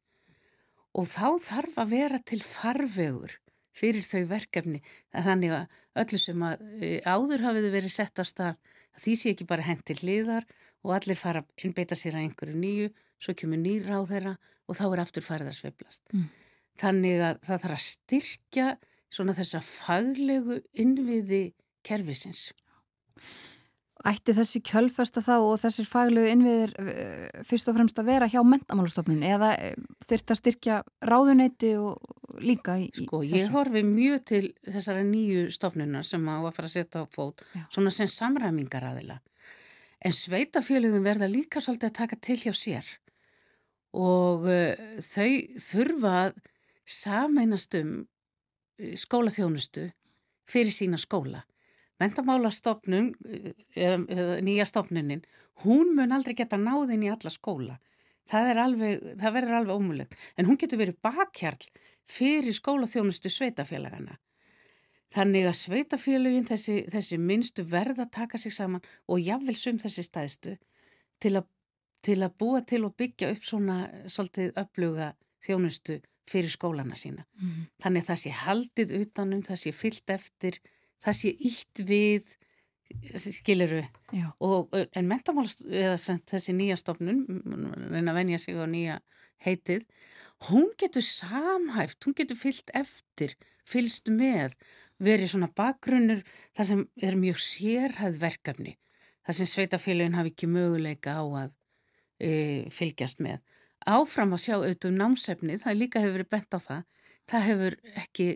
[0.91, 3.38] og þá þarf að vera til farvegur
[3.72, 4.82] fyrir þau verkefni.
[5.15, 8.60] Þannig að öllu sem að e, áður hafiðu verið sett á stað
[9.00, 10.48] því sé ekki bara hengt til hliðar
[10.86, 12.92] og allir fara að innbeita sér að einhverju nýju,
[13.22, 14.36] svo kemur nýr á þeirra
[14.68, 16.04] og þá er aftur farið að sveiflast.
[16.16, 16.28] Mm.
[16.82, 18.68] Þannig að það þarf að styrkja
[19.12, 21.42] svona þessa faglegu innviði
[21.86, 22.50] kervisins.
[24.07, 28.40] Ætti þessi kjölfesta þá og þessir faglegu innviðir uh, fyrst og fremst að vera hjá
[28.41, 29.76] mentamálastofnun eða uh,
[30.10, 33.44] þurft að styrkja ráðuneyti og líka í, sko, í þessu?
[33.44, 37.45] Ég horfi mjög til þessara nýju stofnunar sem á að fara að setja á fót,
[37.53, 37.65] Já.
[37.76, 39.19] svona sem samræmingar aðila.
[40.02, 42.90] En sveitafélugum verða líka svolítið að taka til hjá sér
[43.94, 44.73] og uh,
[45.03, 45.30] þau
[45.61, 46.41] þurfa að
[46.90, 47.94] sameinast um
[48.98, 49.91] skólaþjónustu
[50.49, 51.45] fyrir sína skóla
[52.02, 53.11] Mentamálastofnun,
[53.76, 55.23] eða, eða nýja stofnunin,
[55.65, 57.78] hún mun aldrei geta náðin í alla skóla.
[58.30, 60.19] Það, alveg, það verður alveg ómulegt.
[60.38, 61.69] En hún getur verið bakkjarl
[62.11, 64.18] fyrir skólaþjónustu sveitafélagana.
[65.11, 70.53] Þannig að sveitafélagin, þessi, þessi minnstu verða taka sig saman og jáfnvel sum þessi stæðstu
[71.22, 71.49] til að,
[72.06, 75.11] til að búa til og byggja upp svona svolítið uppluga
[75.44, 75.99] þjónustu
[76.32, 77.26] fyrir skólana sína.
[77.41, 77.65] Mm.
[77.84, 80.61] Þannig að það sé haldið utanum, það sé fyllt eftir
[81.02, 82.38] það sé ítt við
[83.15, 83.82] skiluru
[84.44, 85.98] og, en mentamáls eða
[86.30, 87.23] þessi nýja stofnun
[87.91, 88.99] reyna að venja sig á nýja
[89.41, 89.88] heitið
[90.49, 93.38] hún getur samhæft, hún getur fyllt eftir
[93.68, 94.57] fylst með
[95.02, 96.22] verið svona bakgrunnur
[96.57, 98.76] þar sem er mjög sérhæð verkefni
[99.26, 101.56] þar sem sveitafélagin hafi ekki möguleika á að
[102.22, 102.32] e,
[102.73, 103.41] fylgjast með.
[103.90, 106.84] Áfram að sjá auðvitað um námsefni það líka hefur verið bent á það
[107.32, 108.28] það hefur ekki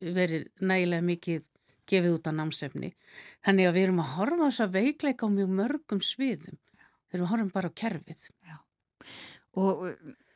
[0.00, 1.46] verið nægilega mikið
[1.90, 2.92] gefið út á námsefni.
[3.46, 6.60] Þannig að við erum að horfa þess að veikleika á mjög mörgum sviðum
[7.06, 8.28] þegar við horfum bara á kerfið.
[8.46, 8.56] Já.
[9.56, 9.84] Og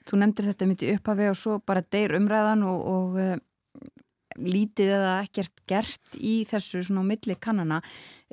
[0.09, 3.35] þú nefndir þetta myndi upphafi og svo bara deyr umræðan og, og uh,
[4.41, 7.81] lítið eða ekkert gert í þessu svona milli kannana.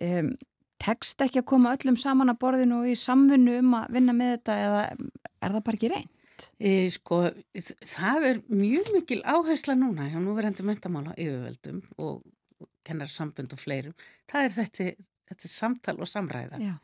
[0.01, 0.35] Um,
[0.81, 4.35] tekst ekki að koma öllum saman að borðinu og í samfunnu um að vinna með
[4.35, 6.13] þetta eða er það bara ekki reynd?
[6.61, 7.23] E, sko,
[7.81, 12.19] það er mjög mikil áhersla núna hjá núverandi mentamála yfirveldum og
[12.87, 13.95] kennarsambund og fleirum,
[14.31, 14.91] það er þetta,
[15.31, 16.61] þetta samtal og samræða.
[16.63, 16.75] Já.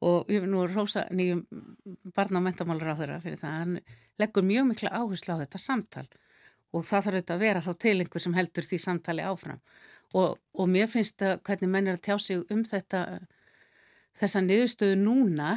[0.00, 1.40] og ég vil nú rosa nýjum
[2.14, 3.78] barna og mentamálur á þeirra fyrir það hann
[4.22, 6.06] leggur mjög mikla áherslu á þetta samtal.
[6.70, 9.60] Og það þarf þetta að vera þá til einhver sem heldur því samtali áfram.
[10.14, 13.00] Og, og mér finnst að hvernig menn er að tjá sig um þetta
[14.18, 15.50] þessa niðurstöðu núna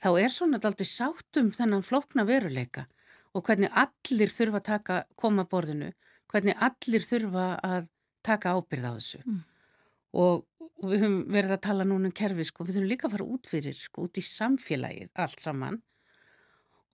[0.00, 2.86] þá er svona aldrei sátt um þennan flókna veruleika.
[3.34, 5.92] Og hvernig allir þurfa að taka koma borðinu,
[6.30, 7.90] hvernig allir þurfa að
[8.26, 9.20] taka ábyrð á þessu.
[9.26, 9.42] Mm.
[10.20, 10.46] og,
[10.80, 13.28] og við höfum verið að tala núna um kerfi sko, við þurfum líka að fara
[13.36, 15.78] út fyrir sko, út í samfélagið allt saman.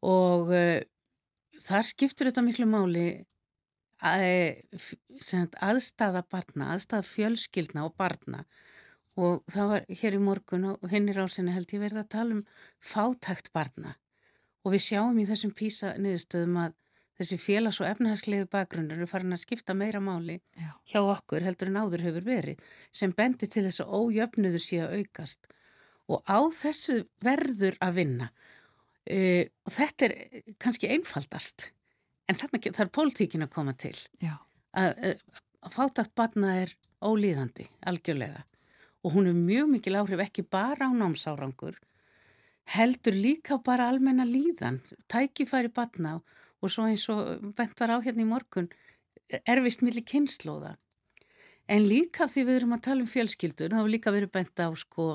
[0.06, 0.78] Og uh,
[1.62, 3.06] þar skiptur þetta miklu máli
[4.04, 4.62] að,
[5.64, 8.44] aðstafa barna, aðstafa fjölskyldna og barna.
[9.16, 12.36] Og það var hér í morgun og hinn í rásinni held ég verið að tala
[12.36, 12.42] um
[12.84, 13.94] fátækt barna.
[14.66, 16.74] Og við sjáum í þessum písa niðurstöðum að
[17.16, 20.72] þessi félags- og efnahagslegu bakgrunnur eru farin að skipta meira máli Já.
[20.90, 24.98] hjá okkur heldur en áður hefur verið sem bendir til þess að ójöfnuður sé að
[25.00, 25.46] aukast.
[26.08, 28.30] Og á þessu verður að vinna.
[29.06, 30.14] Uh, og þetta er
[30.58, 31.70] kannski einfaldast
[32.26, 33.94] en þannig þarf pólitíkin að koma til.
[34.74, 35.20] Að, að,
[35.62, 38.44] að fátakt batna er ólíðandi algjörlega.
[39.06, 41.78] Og hún er mjög mikil áhrif ekki bara á námsárangur
[42.74, 44.80] heldur líka bara almenna líðan
[45.10, 46.36] tækifæri batna og
[46.66, 48.68] og svo eins og bent var á hérna í morgun
[49.46, 50.76] erfist millir kynnslóða
[51.72, 54.68] en líka því við erum að tala um fjölskyldur þá er líka verið bent á
[54.78, 55.08] sko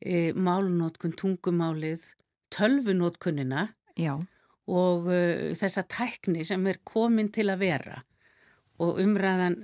[0.00, 2.06] e, málunótkun, tungumálið
[2.54, 3.68] tölvunótkunina
[3.98, 4.16] Já.
[4.68, 8.02] og e, þessa tækni sem er komin til að vera
[8.78, 9.58] og umræðan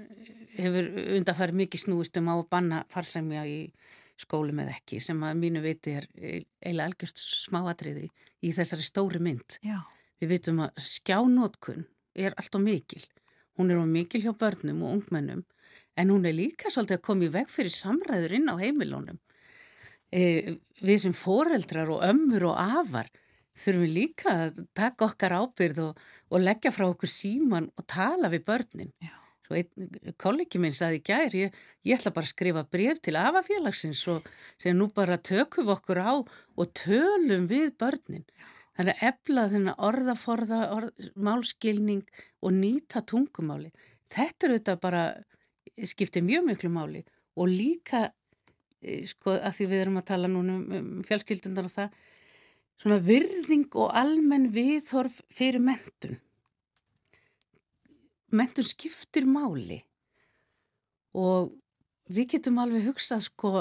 [0.55, 3.59] hefur undarfæri mikið snúist um á að banna farsemja í
[4.21, 8.07] skólum eða ekki sem að mínu viti er eiginlega algjörst smáatriði
[8.45, 9.59] í þessari stóri mynd.
[9.65, 9.81] Já.
[10.23, 13.03] Við vitum að skjánótkun er allt á mikil.
[13.59, 15.45] Hún er á mikil hjá börnum og ungmennum
[15.95, 19.19] en hún er líka svolítið að koma í veg fyrir samræður inn á heimilónum.
[20.11, 20.23] E,
[20.83, 23.11] við sem foreldrar og ömmur og afar
[23.55, 26.01] þurfum líka að taka okkar ábyrð og,
[26.35, 28.95] og leggja frá okkur síman og tala við börnin.
[30.19, 31.55] Kollegi minn saði gær, ég,
[31.87, 34.27] ég ætla bara að skrifa bref til afafélagsins og
[34.57, 38.25] segja nú bara tökum við okkur á og tölum við börnin.
[38.25, 38.54] Já.
[38.75, 42.03] Það er að efla þennan orðaforða, orð, málskilning
[42.43, 43.71] og nýta tungumáli.
[44.11, 45.05] Þetta er auðvitað bara,
[45.87, 47.05] skiptir mjög miklu máli
[47.39, 48.09] og líka,
[48.83, 51.97] e, sko, að því við erum að tala núna um, um fjölskyldundar og það,
[52.83, 56.19] svona virðing og almenn viðhorf fyrir mentun.
[58.35, 59.85] Mentun skiptir máli
[61.15, 61.55] og
[62.11, 63.53] við getum alveg hugsað, sko,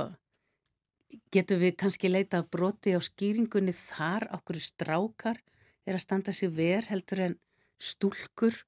[1.33, 4.27] getur við kannski leita að broti á skýringunni þar?
[4.37, 5.39] Okkur strákar
[5.87, 7.35] er að standa sér ver heldur en
[7.81, 8.63] stúlkur?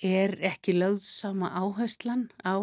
[0.00, 2.56] Er ekki löðsama áherslan á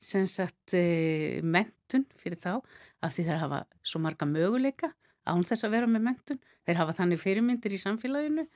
[0.00, 2.62] sem sagt e, mentun fyrir þá?
[3.04, 4.94] Af því þeir hafa svo marga möguleika
[5.28, 8.46] án þess að vera með mentun þeir hafa þannig fyrirmyndir í samfélaginu.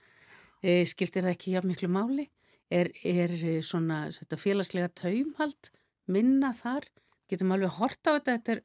[0.65, 2.29] E, skiptir það ekki hjá miklu máli?
[2.73, 5.71] Er, er svona þetta, félagslega taumhald
[6.09, 6.89] minna þar?
[7.29, 8.63] Getum alveg horta á þetta þetta er,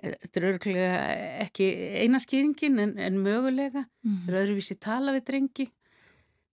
[0.00, 1.00] þetta er örglega
[1.46, 1.68] ekki
[2.02, 4.28] eina skýringin en, en mögulega mm.
[4.28, 5.66] er öðruvísi tala við drengi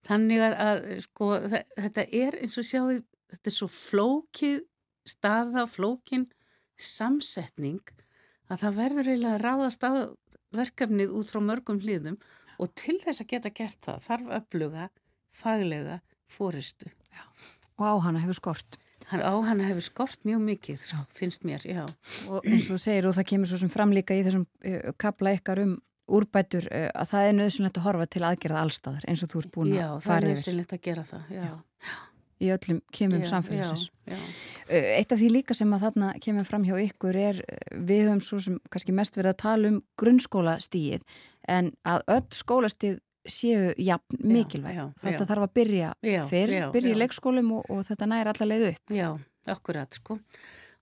[0.07, 2.87] þannig að, að sko þetta er eins og sjáu
[3.31, 4.59] þetta er svo flókið
[5.07, 6.27] staða, flókin
[6.77, 7.83] samsetning
[8.51, 9.91] að það verður eiginlega að ráðast á
[10.55, 12.19] verkefnið út frá mörgum hlýðum
[12.57, 14.89] og til þess að geta gert það þarf öfluga,
[15.35, 15.99] faglega
[16.31, 16.89] fóristu.
[17.13, 17.23] Já.
[17.77, 18.79] Og á hana hefur skort.
[19.11, 20.97] Hann, á hana hefur skort mjög mikið, já.
[21.15, 21.85] finnst mér, já.
[22.27, 25.63] Og eins og segir, og það kemur svo sem framlíka í þessum uh, kapla ykkar
[25.63, 25.77] um
[26.07, 29.55] úrbætur, uh, að það er nöðsynlegt að horfa til aðgerða allstaðar, eins og þú ert
[29.55, 29.95] búin að fara yfir.
[29.95, 31.47] Já, það er nöðsynlegt að gera það, já.
[31.87, 31.95] já
[32.37, 33.87] í öllum kemum já, samfélagsins.
[34.05, 34.81] Já, já.
[34.97, 38.39] Eitt af því líka sem að þarna kemur fram hjá ykkur er við höfum svo
[38.43, 41.05] sem kannski mest verið að tala um grunnskólastíið
[41.49, 42.99] en að öll skólastíð
[43.31, 44.79] séu jafn mikilvæg.
[45.01, 45.91] Þetta þarf að byrja
[46.29, 48.95] fyrr, byrja í leikskólum og, og þetta næri allar leið upp.
[48.95, 49.09] Já,
[49.53, 50.19] akkurat sko.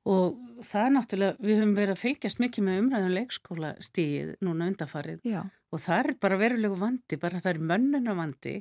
[0.06, 5.30] Og það er náttúrulega, við höfum verið að fylgjast mikið með umræðum leikskólastíið núna undafarið
[5.34, 8.60] og það er bara verulegu vandi, bara það er mönnuna vandi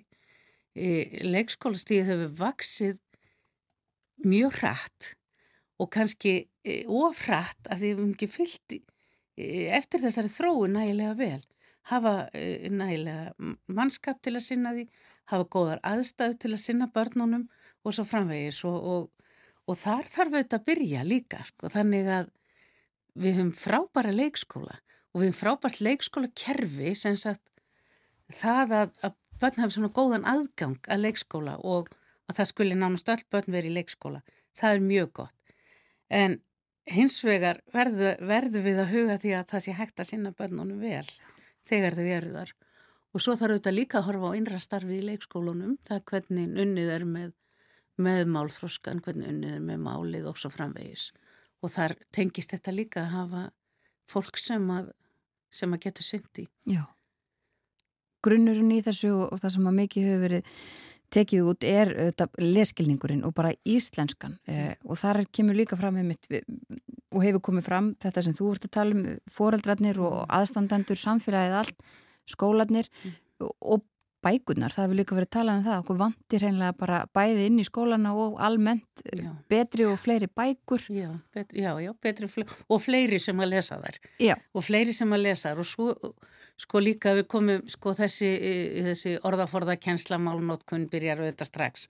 [0.75, 3.03] leikskólastíð hefur vaksið
[4.25, 5.11] mjög hratt
[5.79, 6.35] og kannski
[6.65, 8.77] e, ofrætt af því við hefum ekki fyllt
[9.75, 11.43] eftir þessari þróu nægilega vel
[11.91, 14.87] hafa e, nægilega mannskap til að sinna því
[15.33, 17.49] hafa góðar aðstæðu til að sinna börnunum
[17.85, 19.35] og svo framvegis og, og,
[19.69, 22.31] og þar þarf þetta að byrja líka sko, þannig að
[23.15, 24.79] við höfum frábæra leikskóla
[25.13, 27.53] og við höfum frábært leikskóla kerfi sem sagt
[28.33, 31.93] það að, að börn hafa svona góðan aðgang að leikskóla og
[32.29, 34.23] að það skuli nánast öll börn verið í leikskóla.
[34.57, 35.55] Það er mjög gott.
[36.09, 36.39] En
[36.89, 40.81] hins vegar verðu, verðu við að huga því að það sé hægt að sinna börnunum
[40.81, 41.07] vel
[41.67, 42.55] þegar þau eru þar.
[43.15, 45.77] Og svo þarf auðvitað líka að horfa á innra starfi í leikskólunum.
[45.87, 47.37] Það er hvernig unnið er með,
[48.09, 51.13] með málþróskan, hvernig unnið er með málið og svo framvegis.
[51.63, 53.47] Og þar tengist þetta líka að hafa
[54.11, 54.91] fólk sem að,
[55.55, 56.49] sem að getur syndi.
[56.69, 56.85] Já
[58.25, 60.59] grunnurinn í þessu og það sem að mikið hefur verið
[61.15, 61.93] tekið út er
[62.41, 66.29] leskilningurinn og bara íslenskan eh, og þar kemur líka fram mitt,
[67.15, 71.59] og hefur komið fram þetta sem þú vart að tala um foreldrarnir og aðstandendur, samfélagið
[71.63, 71.91] allt
[72.31, 73.19] skólanir mm.
[73.61, 73.85] og
[74.25, 77.67] bækunar, það hefur líka verið talað um það okkur vantir hreinlega bara bæði inn í
[77.67, 79.31] skólana og almennt já.
[79.53, 84.01] betri og fleiri bækur Já, betri, já, já betri og fleiri sem að lesa þær
[84.23, 84.37] já.
[84.55, 86.15] og fleiri sem að lesa þær og svo
[86.61, 88.31] sko líka við komum sko þessi,
[88.87, 91.87] þessi orðaforða kennslamálnótkun byrjar auðvitað strax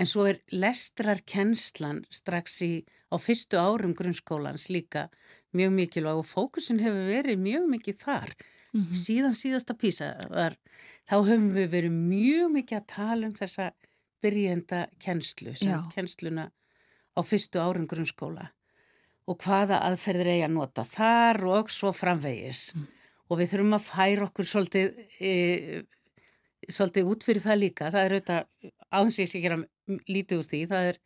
[0.00, 2.72] en svo er lestrarkennslan strax í,
[3.12, 5.08] á fyrstu árum grunnskólans líka
[5.54, 8.32] mjög mikilvæg og fókusin hefur verið mjög mikið þar
[8.72, 9.02] mm -hmm.
[9.04, 10.56] síðan síðasta písa var,
[11.06, 13.70] þá höfum við verið mjög mikið að tala um þessa
[14.22, 15.82] byrjenda kennslu sem Já.
[15.94, 16.50] kennsluna
[17.12, 18.50] á fyrstu árum grunnskóla
[19.26, 23.01] og hvaða aðferðir eigi að nota þar og svo framvegis mm
[23.32, 25.32] og við þurfum að færa okkur svolítið, e,
[26.68, 27.90] svolítið út fyrir það líka.
[27.94, 29.58] Það er auðvitað ánsins ég gera
[30.12, 30.62] lítið úr því.
[30.72, 31.00] Það er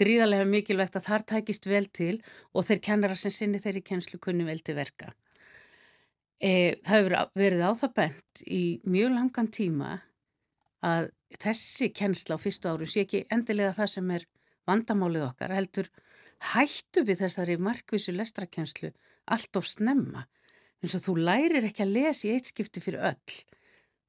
[0.00, 2.16] gríðarlega mikilvægt að þar tækist vel til
[2.54, 5.12] og þeir kennara sem sinni þeirri kennslu kunni vel til verka.
[6.40, 9.98] E, það hefur verið á það bent í mjög langan tíma
[10.80, 14.24] að þessi kennsla á fyrstu áru sé ekki endilega það sem er
[14.68, 15.90] vandamálið okkar heldur
[16.54, 18.94] hættu við þessari markvísu lestrakennslu
[19.28, 20.24] allt of snemma
[20.80, 23.38] eins og þú lærir ekki að lesa í eitt skipti fyrir öll.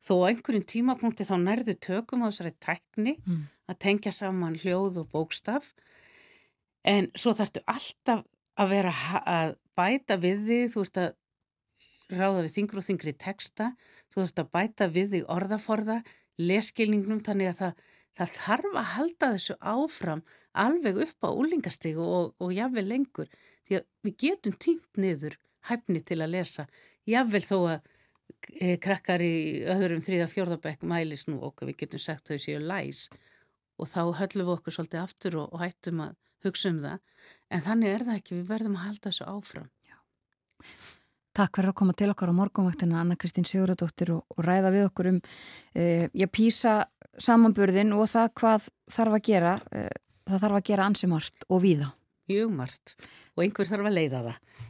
[0.02, 3.42] Þó á einhverjum tímapunkti þá nærðu tökum á þessari tækni mm.
[3.70, 5.74] að tengja saman hljóð og bókstaf.
[6.82, 8.24] En svo þarftu alltaf
[8.58, 11.12] að vera að bæta við þig, þú ert að
[12.12, 13.72] ráða við þingru og þingri texta
[14.12, 16.02] þú ert að bæta við þig orðaforða
[16.42, 17.86] leskilningnum, þannig að það,
[18.18, 23.32] það þarf að halda þessu áfram alveg upp á úlingastígu og, og jáfnveg lengur.
[23.68, 25.38] Því að við getum tímt niður
[25.70, 26.68] hæfni til að lesa.
[27.10, 27.90] Jáfnvel þó að
[28.60, 29.34] e, krakkar í
[29.72, 33.08] öðrum þrýða fjórðabæk mælis nú okkur við getum sagt þau séu læs.
[33.82, 37.06] Og þá höllum við okkur svolítið aftur og, og hættum að hugsa um það.
[37.52, 39.70] En þannig er það ekki, við verðum að halda þessu áfram.
[39.88, 39.98] Já.
[41.38, 44.88] Takk fyrir að koma til okkar á morgunvaktina Anna Kristín Sigurðardóttir og, og ræða við
[44.90, 45.20] okkur um
[45.74, 46.82] e, ég pýsa
[47.22, 49.88] samanburðin og það hvað þarf að gera e,
[50.28, 51.92] það þarf að gera ansi margt og víða.
[52.32, 52.96] Mjög margt.
[53.36, 54.68] Og einhver þarf að leiða það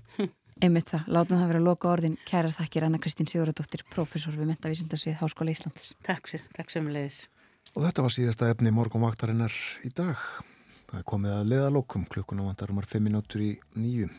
[0.62, 2.16] Einmitt það, látum það vera að loka orðin.
[2.30, 5.88] Kærar þakkir Anna Kristín Sigurðardóttir, professor við Mentavísindarsvið Háskóla Íslands.
[6.06, 7.24] Takk sér, takk sem leiðis.
[7.74, 10.22] Og þetta var síðasta efni morgunvaktarinnar í dag.
[10.92, 14.12] Það er komið að leðalokum klukkuna vantar um að 5 minútur í nýju.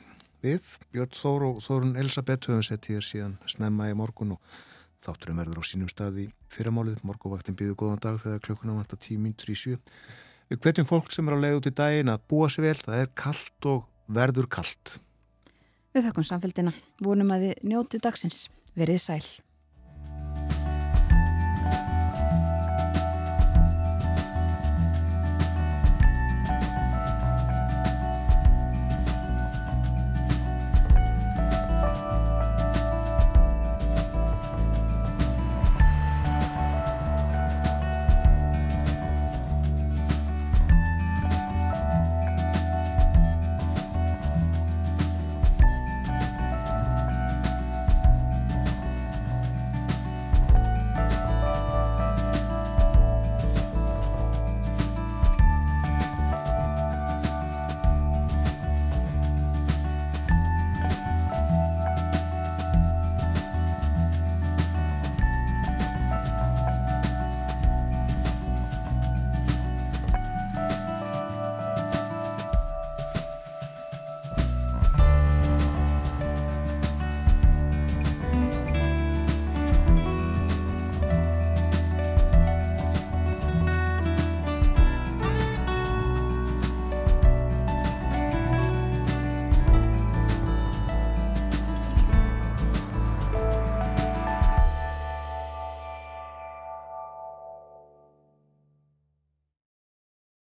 [0.42, 4.58] Við, Björn Þór og Þórun Elisabeth höfum sett hér síðan snemma í morgun og
[5.06, 6.98] þátturum verður á sínum stað í fyrramálið.
[7.06, 9.78] Morgunvaktin býðu góðan dag þegar klukkuna vantar 10 minútur í 7.
[10.50, 13.06] Við hvetjum fólk sem er á leið út í daginn að búa sér vel, það
[13.06, 14.98] er kallt og verður kallt.
[15.92, 16.70] Við þakkum samfélgina,
[17.04, 18.46] vonum að þið njótið dagsins.
[18.72, 19.24] Verið sæl.